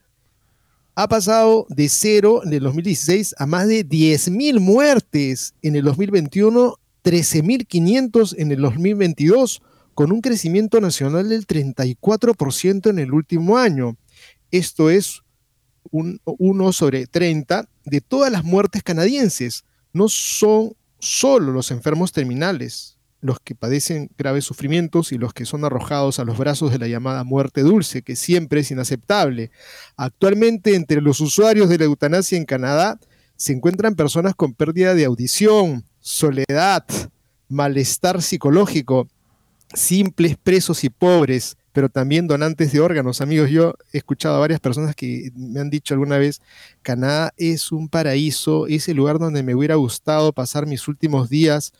ha 0.96 1.08
pasado 1.08 1.66
de 1.70 1.90
cero 1.90 2.42
en 2.44 2.54
el 2.54 2.64
2016 2.64 3.36
a 3.38 3.46
más 3.46 3.68
de 3.68 3.88
10.000 3.88 4.60
muertes 4.60 5.54
en 5.62 5.76
el 5.76 5.86
2021, 5.86 6.76
13.500 7.04 8.36
en 8.38 8.52
el 8.52 8.62
2022, 8.62 9.62
con 9.94 10.12
un 10.12 10.22
crecimiento 10.22 10.80
nacional 10.82 11.30
del 11.30 11.48
34% 11.48 12.90
en 12.90 13.00
el 13.00 13.12
último 13.12 13.58
año. 13.58 13.98
Esto 14.52 14.90
es 14.90 15.24
un 15.92 16.20
1 16.26 16.74
sobre 16.74 17.08
30 17.08 17.68
de 17.86 18.02
todas 18.02 18.32
las 18.32 18.44
muertes 18.44 18.84
canadienses. 18.84 19.66
No 19.92 20.10
son 20.10 20.74
solo 21.00 21.52
los 21.52 21.72
enfermos 21.72 22.12
terminales 22.12 22.94
los 23.24 23.40
que 23.40 23.56
padecen 23.56 24.12
graves 24.18 24.44
sufrimientos 24.44 25.14
y 25.14 25.18
los 25.18 25.34
que 25.34 25.46
son 25.46 25.64
arrojados 25.64 26.20
a 26.20 26.26
los 26.26 26.38
brazos 26.38 26.72
de 26.72 26.78
la 26.78 26.90
llamada 26.90 27.24
muerte 27.24 27.62
dulce, 27.62 28.02
que 28.02 28.18
siempre 28.18 28.60
es 28.60 28.70
inaceptable. 28.70 29.50
Actualmente 29.96 30.76
entre 30.76 31.02
los 31.02 31.22
usuarios 31.22 31.70
de 31.70 31.78
la 31.78 31.86
eutanasia 31.86 32.38
en 32.38 32.44
Canadá 32.44 33.00
se 33.38 33.54
encuentran 33.54 33.96
personas 33.96 34.36
con 34.36 34.54
pérdida 34.54 34.94
de 34.94 35.06
audición, 35.06 35.86
soledad, 36.02 36.86
malestar 37.48 38.22
psicológico, 38.22 39.08
simples 39.74 40.36
presos 40.36 40.84
y 40.84 40.90
pobres, 40.90 41.56
pero 41.74 41.90
también 41.90 42.28
donantes 42.28 42.72
de 42.72 42.80
órganos. 42.80 43.20
Amigos, 43.20 43.50
yo 43.50 43.74
he 43.92 43.98
escuchado 43.98 44.36
a 44.36 44.40
varias 44.40 44.60
personas 44.60 44.96
que 44.96 45.32
me 45.36 45.60
han 45.60 45.70
dicho 45.70 45.94
alguna 45.94 46.18
vez, 46.18 46.42
Canadá 46.84 47.34
es 47.36 47.72
un 47.72 47.90
paraíso, 47.90 48.68
es 48.68 48.88
el 48.88 48.98
lugar 48.98 49.20
donde 49.20 49.44
me 49.44 49.56
hubiera 49.56 49.76
gustado 49.76 50.32
pasar 50.32 50.68
mis 50.68 50.88
últimos 50.88 51.30
días 51.30 51.74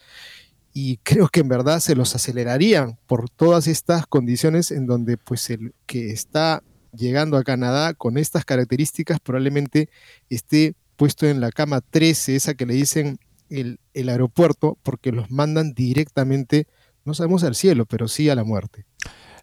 y 0.74 0.98
creo 1.04 1.30
que 1.30 1.42
en 1.42 1.48
verdad 1.48 1.80
se 1.80 1.96
los 1.96 2.16
acelerarían 2.16 2.98
por 3.06 3.30
todas 3.30 3.68
estas 3.68 4.08
condiciones 4.08 4.72
en 4.72 4.88
donde 4.88 5.18
pues 5.18 5.50
el 5.52 5.74
que 5.86 6.12
está 6.12 6.64
llegando 6.92 7.38
a 7.38 7.44
Canadá 7.44 7.94
con 7.94 8.18
estas 8.18 8.46
características 8.46 9.20
probablemente 9.20 9.90
esté 10.30 10.76
puesto 10.96 11.28
en 11.28 11.40
la 11.40 11.52
cama 11.52 11.82
13, 11.82 12.36
esa 12.36 12.54
que 12.56 12.66
le 12.66 12.74
dicen 12.74 13.20
el, 13.50 13.80
el 13.94 14.10
aeropuerto, 14.10 14.78
porque 14.84 15.12
los 15.12 15.30
mandan 15.32 15.74
directamente, 15.74 16.68
no 17.04 17.14
sabemos 17.14 17.44
al 17.44 17.56
cielo, 17.56 17.86
pero 17.86 18.08
sí 18.08 18.30
a 18.30 18.36
la 18.36 18.44
muerte. 18.44 18.86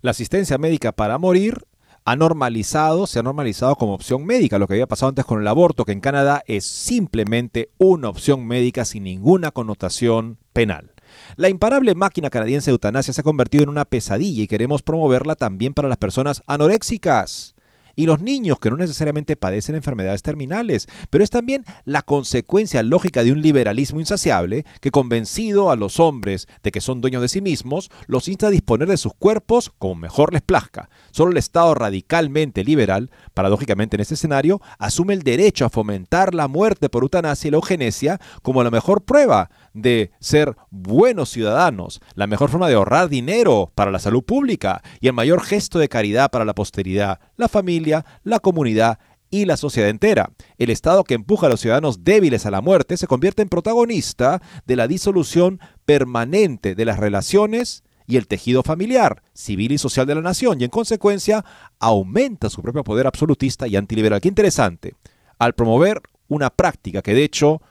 La 0.02 0.12
asistencia 0.12 0.56
médica 0.56 0.92
para 0.92 1.18
morir 1.18 1.66
ha 2.06 2.16
normalizado, 2.16 3.06
se 3.06 3.18
ha 3.18 3.22
normalizado 3.22 3.76
como 3.76 3.92
opción 3.92 4.24
médica, 4.24 4.58
lo 4.58 4.66
que 4.66 4.72
había 4.72 4.86
pasado 4.86 5.10
antes 5.10 5.26
con 5.26 5.42
el 5.42 5.46
aborto, 5.46 5.84
que 5.84 5.92
en 5.92 6.00
Canadá 6.00 6.42
es 6.46 6.64
simplemente 6.64 7.68
una 7.76 8.08
opción 8.08 8.46
médica 8.46 8.86
sin 8.86 9.04
ninguna 9.04 9.50
connotación 9.50 10.38
penal. 10.54 10.92
La 11.36 11.50
imparable 11.50 11.94
máquina 11.94 12.30
canadiense 12.30 12.70
de 12.70 12.76
eutanasia 12.76 13.12
se 13.12 13.20
ha 13.20 13.24
convertido 13.24 13.64
en 13.64 13.68
una 13.68 13.84
pesadilla 13.84 14.42
y 14.42 14.48
queremos 14.48 14.82
promoverla 14.82 15.34
también 15.34 15.74
para 15.74 15.88
las 15.88 15.98
personas 15.98 16.42
anoréxicas. 16.46 17.54
Y 17.96 18.06
los 18.06 18.20
niños 18.20 18.58
que 18.58 18.70
no 18.70 18.76
necesariamente 18.76 19.36
padecen 19.36 19.74
enfermedades 19.74 20.22
terminales, 20.22 20.88
pero 21.10 21.24
es 21.24 21.30
también 21.30 21.64
la 21.84 22.02
consecuencia 22.02 22.82
lógica 22.82 23.24
de 23.24 23.32
un 23.32 23.42
liberalismo 23.42 24.00
insaciable 24.00 24.64
que 24.80 24.90
convencido 24.90 25.70
a 25.70 25.76
los 25.76 26.00
hombres 26.00 26.48
de 26.62 26.70
que 26.70 26.80
son 26.80 27.00
dueños 27.00 27.22
de 27.22 27.28
sí 27.28 27.40
mismos, 27.40 27.90
los 28.06 28.28
insta 28.28 28.48
a 28.48 28.50
disponer 28.50 28.88
de 28.88 28.96
sus 28.96 29.14
cuerpos 29.14 29.72
como 29.78 29.94
mejor 29.94 30.32
les 30.32 30.42
plazca. 30.42 30.88
Solo 31.10 31.32
el 31.32 31.36
Estado 31.38 31.74
radicalmente 31.74 32.64
liberal, 32.64 33.10
paradójicamente 33.34 33.96
en 33.96 34.00
este 34.00 34.14
escenario, 34.14 34.60
asume 34.78 35.14
el 35.14 35.22
derecho 35.22 35.64
a 35.64 35.70
fomentar 35.70 36.34
la 36.34 36.48
muerte 36.48 36.88
por 36.88 37.02
eutanasia 37.02 37.48
y 37.48 37.50
la 37.50 37.56
eugenesia 37.56 38.20
como 38.42 38.62
la 38.62 38.70
mejor 38.70 39.02
prueba 39.02 39.50
de 39.72 40.10
ser 40.20 40.56
buenos 40.70 41.30
ciudadanos, 41.30 42.00
la 42.14 42.26
mejor 42.26 42.50
forma 42.50 42.68
de 42.68 42.74
ahorrar 42.74 43.08
dinero 43.08 43.70
para 43.74 43.90
la 43.90 43.98
salud 43.98 44.22
pública 44.22 44.82
y 45.00 45.06
el 45.06 45.12
mayor 45.12 45.42
gesto 45.42 45.78
de 45.78 45.88
caridad 45.88 46.30
para 46.30 46.44
la 46.44 46.54
posteridad, 46.54 47.20
la 47.36 47.48
familia, 47.48 48.04
la 48.24 48.40
comunidad 48.40 48.98
y 49.30 49.44
la 49.44 49.56
sociedad 49.56 49.88
entera. 49.88 50.32
El 50.58 50.70
Estado 50.70 51.04
que 51.04 51.14
empuja 51.14 51.46
a 51.46 51.50
los 51.50 51.60
ciudadanos 51.60 52.04
débiles 52.04 52.46
a 52.46 52.50
la 52.50 52.60
muerte 52.60 52.96
se 52.96 53.06
convierte 53.06 53.42
en 53.42 53.48
protagonista 53.48 54.42
de 54.66 54.76
la 54.76 54.88
disolución 54.88 55.60
permanente 55.86 56.74
de 56.74 56.84
las 56.84 56.98
relaciones 56.98 57.84
y 58.06 58.16
el 58.16 58.26
tejido 58.26 58.64
familiar, 58.64 59.22
civil 59.32 59.70
y 59.70 59.78
social 59.78 60.04
de 60.04 60.16
la 60.16 60.20
nación 60.20 60.60
y 60.60 60.64
en 60.64 60.70
consecuencia 60.70 61.44
aumenta 61.78 62.50
su 62.50 62.60
propio 62.60 62.82
poder 62.82 63.06
absolutista 63.06 63.68
y 63.68 63.76
antiliberal. 63.76 64.20
Qué 64.20 64.28
interesante. 64.28 64.94
Al 65.38 65.54
promover 65.54 66.02
una 66.26 66.50
práctica 66.50 67.02
que 67.02 67.14
de 67.14 67.22
hecho 67.22 67.62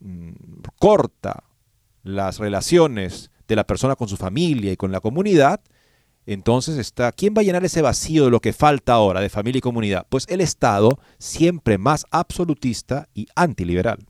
mm, 0.00 0.32
corta 0.78 1.44
las 2.02 2.38
relaciones 2.38 3.30
de 3.48 3.56
la 3.56 3.66
persona 3.66 3.96
con 3.96 4.08
su 4.08 4.16
familia 4.16 4.72
y 4.72 4.76
con 4.76 4.92
la 4.92 5.00
comunidad, 5.00 5.60
entonces 6.26 6.76
está, 6.76 7.12
¿quién 7.12 7.34
va 7.36 7.40
a 7.40 7.44
llenar 7.44 7.64
ese 7.64 7.82
vacío 7.82 8.24
de 8.24 8.30
lo 8.30 8.40
que 8.40 8.52
falta 8.52 8.94
ahora 8.94 9.20
de 9.20 9.28
familia 9.28 9.58
y 9.58 9.62
comunidad? 9.62 10.06
Pues 10.08 10.26
el 10.28 10.40
Estado, 10.40 10.98
siempre 11.18 11.78
más 11.78 12.04
absolutista 12.10 13.08
y 13.14 13.28
antiliberal. 13.36 14.06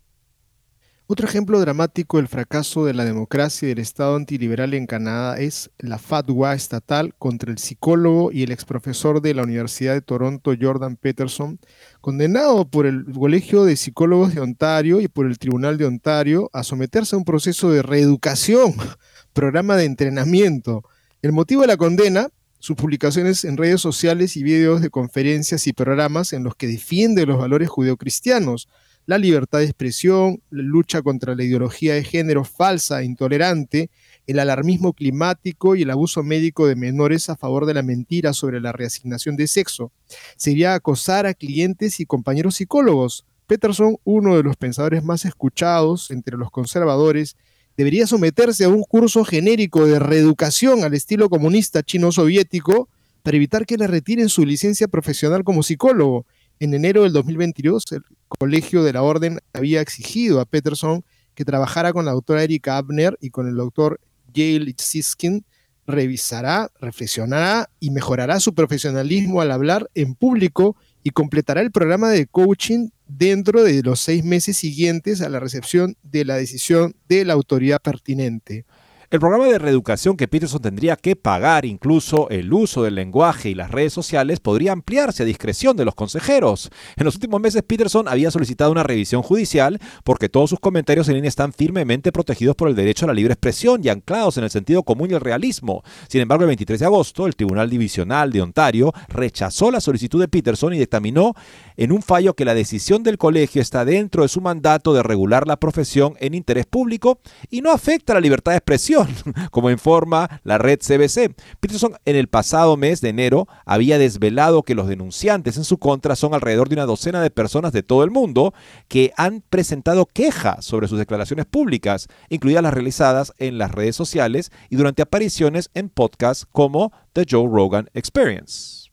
Otro 1.08 1.28
ejemplo 1.28 1.60
dramático 1.60 2.16
del 2.16 2.26
fracaso 2.26 2.84
de 2.84 2.92
la 2.92 3.04
democracia 3.04 3.66
y 3.66 3.68
del 3.68 3.78
Estado 3.78 4.16
antiliberal 4.16 4.74
en 4.74 4.88
Canadá 4.88 5.38
es 5.38 5.70
la 5.78 5.98
fatwa 5.98 6.52
estatal 6.52 7.14
contra 7.16 7.52
el 7.52 7.58
psicólogo 7.58 8.32
y 8.32 8.42
el 8.42 8.50
exprofesor 8.50 9.22
de 9.22 9.32
la 9.32 9.44
Universidad 9.44 9.94
de 9.94 10.00
Toronto, 10.00 10.52
Jordan 10.60 10.96
Peterson, 10.96 11.60
condenado 12.00 12.68
por 12.68 12.86
el 12.86 13.04
Colegio 13.04 13.64
de 13.64 13.76
Psicólogos 13.76 14.34
de 14.34 14.40
Ontario 14.40 15.00
y 15.00 15.06
por 15.06 15.26
el 15.26 15.38
Tribunal 15.38 15.78
de 15.78 15.86
Ontario 15.86 16.50
a 16.52 16.64
someterse 16.64 17.14
a 17.14 17.18
un 17.18 17.24
proceso 17.24 17.70
de 17.70 17.82
reeducación, 17.82 18.74
programa 19.32 19.76
de 19.76 19.84
entrenamiento. 19.84 20.82
El 21.22 21.30
motivo 21.30 21.60
de 21.60 21.68
la 21.68 21.76
condena 21.76 22.30
sus 22.58 22.74
publicaciones 22.74 23.44
en 23.44 23.56
redes 23.56 23.80
sociales 23.80 24.36
y 24.36 24.42
videos 24.42 24.80
de 24.80 24.90
conferencias 24.90 25.68
y 25.68 25.72
programas 25.72 26.32
en 26.32 26.42
los 26.42 26.56
que 26.56 26.66
defiende 26.66 27.26
los 27.26 27.38
valores 27.38 27.68
judeocristianos, 27.68 28.68
la 29.06 29.18
libertad 29.18 29.60
de 29.60 29.64
expresión, 29.66 30.42
la 30.50 30.64
lucha 30.64 31.00
contra 31.00 31.36
la 31.36 31.44
ideología 31.44 31.94
de 31.94 32.02
género 32.02 32.44
falsa 32.44 33.00
e 33.00 33.04
intolerante, 33.04 33.88
el 34.26 34.40
alarmismo 34.40 34.92
climático 34.92 35.76
y 35.76 35.82
el 35.82 35.90
abuso 35.90 36.24
médico 36.24 36.66
de 36.66 36.74
menores 36.74 37.30
a 37.30 37.36
favor 37.36 37.66
de 37.66 37.74
la 37.74 37.82
mentira 37.82 38.32
sobre 38.32 38.60
la 38.60 38.72
reasignación 38.72 39.36
de 39.36 39.46
sexo. 39.46 39.92
Sería 40.36 40.74
acosar 40.74 41.26
a 41.26 41.34
clientes 41.34 42.00
y 42.00 42.06
compañeros 42.06 42.56
psicólogos. 42.56 43.24
Peterson, 43.46 43.96
uno 44.02 44.36
de 44.36 44.42
los 44.42 44.56
pensadores 44.56 45.04
más 45.04 45.24
escuchados 45.24 46.10
entre 46.10 46.36
los 46.36 46.50
conservadores, 46.50 47.36
debería 47.76 48.08
someterse 48.08 48.64
a 48.64 48.68
un 48.68 48.82
curso 48.82 49.24
genérico 49.24 49.86
de 49.86 50.00
reeducación 50.00 50.82
al 50.82 50.94
estilo 50.94 51.30
comunista 51.30 51.84
chino-soviético 51.84 52.88
para 53.22 53.36
evitar 53.36 53.66
que 53.66 53.76
le 53.76 53.86
retiren 53.86 54.28
su 54.28 54.44
licencia 54.44 54.88
profesional 54.88 55.44
como 55.44 55.62
psicólogo. 55.62 56.26
En 56.58 56.72
enero 56.72 57.02
del 57.02 57.12
2022, 57.12 57.84
el 57.92 58.02
Colegio 58.28 58.82
de 58.82 58.94
la 58.94 59.02
Orden 59.02 59.40
había 59.52 59.82
exigido 59.82 60.40
a 60.40 60.46
Peterson 60.46 61.04
que 61.34 61.44
trabajara 61.44 61.92
con 61.92 62.06
la 62.06 62.12
doctora 62.12 62.42
Erika 62.42 62.78
Abner 62.78 63.18
y 63.20 63.28
con 63.28 63.46
el 63.46 63.56
doctor 63.56 64.00
Gail 64.32 64.74
Siskin, 64.78 65.44
revisará, 65.86 66.70
reflexionará 66.80 67.68
y 67.78 67.90
mejorará 67.90 68.40
su 68.40 68.54
profesionalismo 68.54 69.42
al 69.42 69.52
hablar 69.52 69.90
en 69.94 70.14
público 70.14 70.76
y 71.02 71.10
completará 71.10 71.60
el 71.60 71.70
programa 71.70 72.08
de 72.08 72.26
coaching 72.26 72.88
dentro 73.06 73.62
de 73.62 73.82
los 73.82 74.00
seis 74.00 74.24
meses 74.24 74.56
siguientes 74.56 75.20
a 75.20 75.28
la 75.28 75.40
recepción 75.40 75.96
de 76.02 76.24
la 76.24 76.36
decisión 76.36 76.96
de 77.06 77.26
la 77.26 77.34
autoridad 77.34 77.80
pertinente. 77.82 78.64
El 79.08 79.20
programa 79.20 79.46
de 79.46 79.60
reeducación 79.60 80.16
que 80.16 80.26
Peterson 80.26 80.60
tendría 80.60 80.96
que 80.96 81.14
pagar, 81.14 81.64
incluso 81.64 82.28
el 82.28 82.52
uso 82.52 82.82
del 82.82 82.96
lenguaje 82.96 83.50
y 83.50 83.54
las 83.54 83.70
redes 83.70 83.92
sociales, 83.92 84.40
podría 84.40 84.72
ampliarse 84.72 85.22
a 85.22 85.26
discreción 85.26 85.76
de 85.76 85.84
los 85.84 85.94
consejeros. 85.94 86.70
En 86.96 87.04
los 87.04 87.14
últimos 87.14 87.40
meses, 87.40 87.62
Peterson 87.62 88.08
había 88.08 88.32
solicitado 88.32 88.72
una 88.72 88.82
revisión 88.82 89.22
judicial 89.22 89.78
porque 90.02 90.28
todos 90.28 90.50
sus 90.50 90.58
comentarios 90.58 91.08
en 91.08 91.14
línea 91.14 91.28
están 91.28 91.52
firmemente 91.52 92.10
protegidos 92.10 92.56
por 92.56 92.68
el 92.68 92.74
derecho 92.74 93.04
a 93.04 93.08
la 93.08 93.14
libre 93.14 93.34
expresión 93.34 93.80
y 93.84 93.90
anclados 93.90 94.38
en 94.38 94.44
el 94.44 94.50
sentido 94.50 94.82
común 94.82 95.12
y 95.12 95.14
el 95.14 95.20
realismo. 95.20 95.84
Sin 96.08 96.20
embargo, 96.20 96.42
el 96.42 96.48
23 96.48 96.80
de 96.80 96.86
agosto, 96.86 97.28
el 97.28 97.36
Tribunal 97.36 97.70
Divisional 97.70 98.32
de 98.32 98.42
Ontario 98.42 98.92
rechazó 99.06 99.70
la 99.70 99.80
solicitud 99.80 100.18
de 100.18 100.26
Peterson 100.26 100.74
y 100.74 100.78
dictaminó 100.78 101.34
en 101.76 101.92
un 101.92 102.02
fallo 102.02 102.34
que 102.34 102.44
la 102.44 102.54
decisión 102.54 103.04
del 103.04 103.18
colegio 103.18 103.62
está 103.62 103.84
dentro 103.84 104.22
de 104.22 104.28
su 104.28 104.40
mandato 104.40 104.92
de 104.92 105.04
regular 105.04 105.46
la 105.46 105.60
profesión 105.60 106.14
en 106.18 106.34
interés 106.34 106.66
público 106.66 107.20
y 107.50 107.60
no 107.60 107.70
afecta 107.70 108.12
la 108.12 108.20
libertad 108.20 108.50
de 108.50 108.58
expresión 108.58 108.95
como 109.50 109.70
informa 109.70 110.40
la 110.44 110.58
red 110.58 110.78
CBC. 110.78 111.34
Peterson 111.60 111.94
en 112.04 112.16
el 112.16 112.28
pasado 112.28 112.76
mes 112.76 113.00
de 113.00 113.10
enero 113.10 113.48
había 113.64 113.98
desvelado 113.98 114.62
que 114.62 114.74
los 114.74 114.88
denunciantes 114.88 115.56
en 115.56 115.64
su 115.64 115.78
contra 115.78 116.16
son 116.16 116.34
alrededor 116.34 116.68
de 116.68 116.74
una 116.76 116.86
docena 116.86 117.20
de 117.20 117.30
personas 117.30 117.72
de 117.72 117.82
todo 117.82 118.04
el 118.04 118.10
mundo 118.10 118.54
que 118.88 119.12
han 119.16 119.42
presentado 119.48 120.06
quejas 120.06 120.64
sobre 120.64 120.88
sus 120.88 120.98
declaraciones 120.98 121.46
públicas, 121.46 122.08
incluidas 122.28 122.62
las 122.62 122.74
realizadas 122.74 123.32
en 123.38 123.58
las 123.58 123.72
redes 123.72 123.96
sociales 123.96 124.50
y 124.70 124.76
durante 124.76 125.02
apariciones 125.02 125.70
en 125.74 125.88
podcasts 125.88 126.46
como 126.50 126.92
The 127.12 127.26
Joe 127.28 127.48
Rogan 127.50 127.88
Experience. 127.94 128.85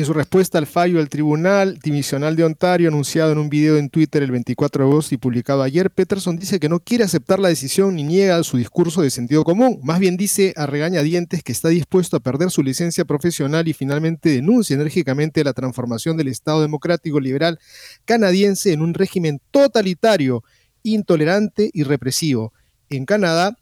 En 0.00 0.06
su 0.06 0.14
respuesta 0.14 0.56
al 0.56 0.66
fallo 0.66 0.96
del 0.96 1.10
Tribunal 1.10 1.78
Divisional 1.78 2.34
de 2.34 2.44
Ontario, 2.44 2.88
anunciado 2.88 3.32
en 3.32 3.38
un 3.38 3.50
video 3.50 3.76
en 3.76 3.90
Twitter 3.90 4.22
el 4.22 4.30
24 4.30 4.82
de 4.82 4.90
agosto 4.90 5.14
y 5.14 5.18
publicado 5.18 5.62
ayer, 5.62 5.90
Peterson 5.90 6.38
dice 6.38 6.58
que 6.58 6.70
no 6.70 6.80
quiere 6.80 7.04
aceptar 7.04 7.38
la 7.38 7.50
decisión 7.50 7.94
ni 7.94 8.02
niega 8.02 8.42
su 8.42 8.56
discurso 8.56 9.02
de 9.02 9.10
sentido 9.10 9.44
común. 9.44 9.78
Más 9.82 9.98
bien 9.98 10.16
dice 10.16 10.54
a 10.56 10.64
regañadientes 10.64 11.42
que 11.42 11.52
está 11.52 11.68
dispuesto 11.68 12.16
a 12.16 12.20
perder 12.20 12.50
su 12.50 12.62
licencia 12.62 13.04
profesional 13.04 13.68
y 13.68 13.74
finalmente 13.74 14.30
denuncia 14.30 14.72
enérgicamente 14.72 15.44
la 15.44 15.52
transformación 15.52 16.16
del 16.16 16.28
Estado 16.28 16.62
democrático 16.62 17.20
liberal 17.20 17.58
canadiense 18.06 18.72
en 18.72 18.80
un 18.80 18.94
régimen 18.94 19.42
totalitario, 19.50 20.42
intolerante 20.82 21.68
y 21.74 21.82
represivo. 21.82 22.54
En 22.88 23.04
Canadá, 23.04 23.58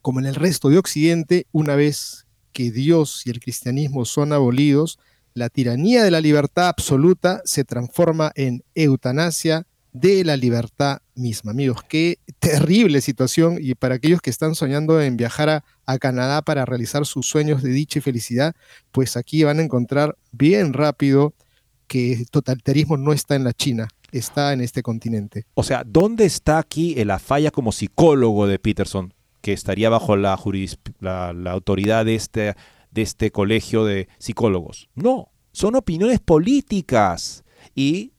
como 0.00 0.20
en 0.20 0.26
el 0.26 0.36
resto 0.36 0.68
de 0.68 0.78
Occidente, 0.78 1.48
una 1.50 1.74
vez 1.74 2.28
que 2.52 2.70
Dios 2.70 3.22
y 3.26 3.30
el 3.30 3.40
cristianismo 3.40 4.04
son 4.04 4.32
abolidos, 4.32 5.00
la 5.34 5.48
tiranía 5.48 6.04
de 6.04 6.10
la 6.10 6.20
libertad 6.20 6.68
absoluta 6.68 7.40
se 7.44 7.64
transforma 7.64 8.32
en 8.34 8.62
eutanasia 8.74 9.66
de 9.92 10.24
la 10.24 10.36
libertad 10.36 11.00
misma. 11.14 11.52
Amigos, 11.52 11.80
qué 11.86 12.18
terrible 12.38 13.00
situación 13.00 13.58
y 13.60 13.74
para 13.74 13.96
aquellos 13.96 14.20
que 14.20 14.30
están 14.30 14.54
soñando 14.54 15.00
en 15.00 15.16
viajar 15.16 15.48
a, 15.50 15.64
Canadá 15.98 16.40
para 16.40 16.64
realizar 16.64 17.04
sus 17.04 17.26
sueños 17.26 17.62
de 17.62 17.68
dicha 17.68 17.98
y 17.98 18.02
felicidad, 18.02 18.54
pues 18.92 19.18
aquí 19.18 19.44
van 19.44 19.58
a 19.58 19.62
encontrar 19.62 20.16
bien 20.30 20.72
rápido 20.72 21.34
que 21.86 22.24
totalitarismo 22.30 22.96
no 22.96 23.12
está 23.12 23.34
en 23.34 23.44
la 23.44 23.52
China, 23.52 23.88
está 24.10 24.54
en 24.54 24.62
este 24.62 24.82
continente. 24.82 25.44
O 25.52 25.62
sea, 25.62 25.84
¿dónde 25.86 26.24
está 26.24 26.58
aquí 26.58 26.94
la 27.04 27.18
falla 27.18 27.50
como 27.50 27.72
psicólogo 27.72 28.46
de 28.46 28.58
Peterson, 28.58 29.12
que 29.42 29.52
estaría 29.52 29.90
bajo 29.90 30.16
la, 30.16 30.40
la, 31.00 31.34
la 31.34 31.50
autoridad 31.50 32.06
de 32.06 32.14
este 32.14 32.54
de 32.92 33.02
este 33.02 33.30
colegio 33.30 33.84
de 33.84 34.08
psicólogos. 34.18 34.88
No, 34.94 35.30
son 35.52 35.74
opiniones 35.74 36.20
políticas 36.20 37.44
y 37.74 38.12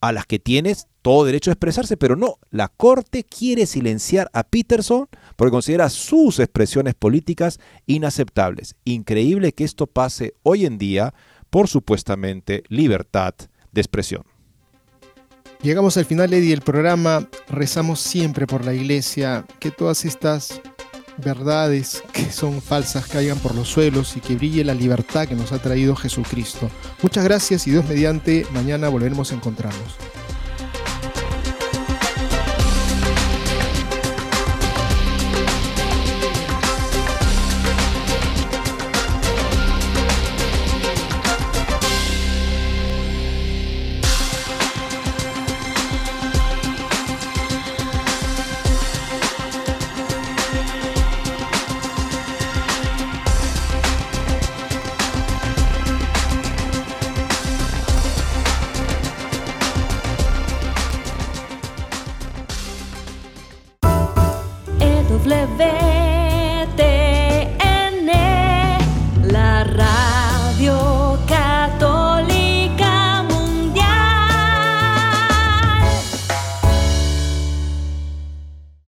a 0.00 0.12
las 0.12 0.26
que 0.26 0.38
tienes 0.38 0.86
todo 1.02 1.24
derecho 1.24 1.50
a 1.50 1.54
expresarse, 1.54 1.96
pero 1.96 2.16
no, 2.16 2.36
la 2.50 2.68
Corte 2.68 3.24
quiere 3.24 3.66
silenciar 3.66 4.30
a 4.32 4.44
Peterson 4.44 5.08
porque 5.36 5.50
considera 5.50 5.88
sus 5.88 6.38
expresiones 6.38 6.94
políticas 6.94 7.58
inaceptables. 7.86 8.76
Increíble 8.84 9.52
que 9.52 9.64
esto 9.64 9.86
pase 9.86 10.34
hoy 10.42 10.66
en 10.66 10.78
día 10.78 11.14
por 11.48 11.68
supuestamente 11.68 12.62
libertad 12.68 13.34
de 13.72 13.80
expresión. 13.80 14.24
Llegamos 15.62 15.98
al 15.98 16.06
final, 16.06 16.32
Eddie, 16.32 16.50
del 16.50 16.62
programa. 16.62 17.28
Rezamos 17.48 18.00
siempre 18.00 18.46
por 18.46 18.64
la 18.64 18.72
iglesia, 18.72 19.44
que 19.58 19.70
todas 19.70 20.06
estas 20.06 20.62
verdades 21.20 22.02
que 22.12 22.30
son 22.30 22.60
falsas 22.60 23.06
caigan 23.06 23.38
por 23.38 23.54
los 23.54 23.68
suelos 23.68 24.16
y 24.16 24.20
que 24.20 24.36
brille 24.36 24.64
la 24.64 24.74
libertad 24.74 25.28
que 25.28 25.34
nos 25.34 25.52
ha 25.52 25.58
traído 25.58 25.96
Jesucristo. 25.96 26.70
Muchas 27.02 27.24
gracias 27.24 27.66
y 27.66 27.70
Dios 27.70 27.86
mediante, 27.88 28.46
mañana 28.52 28.88
volveremos 28.88 29.32
a 29.32 29.34
encontrarnos. 29.34 29.96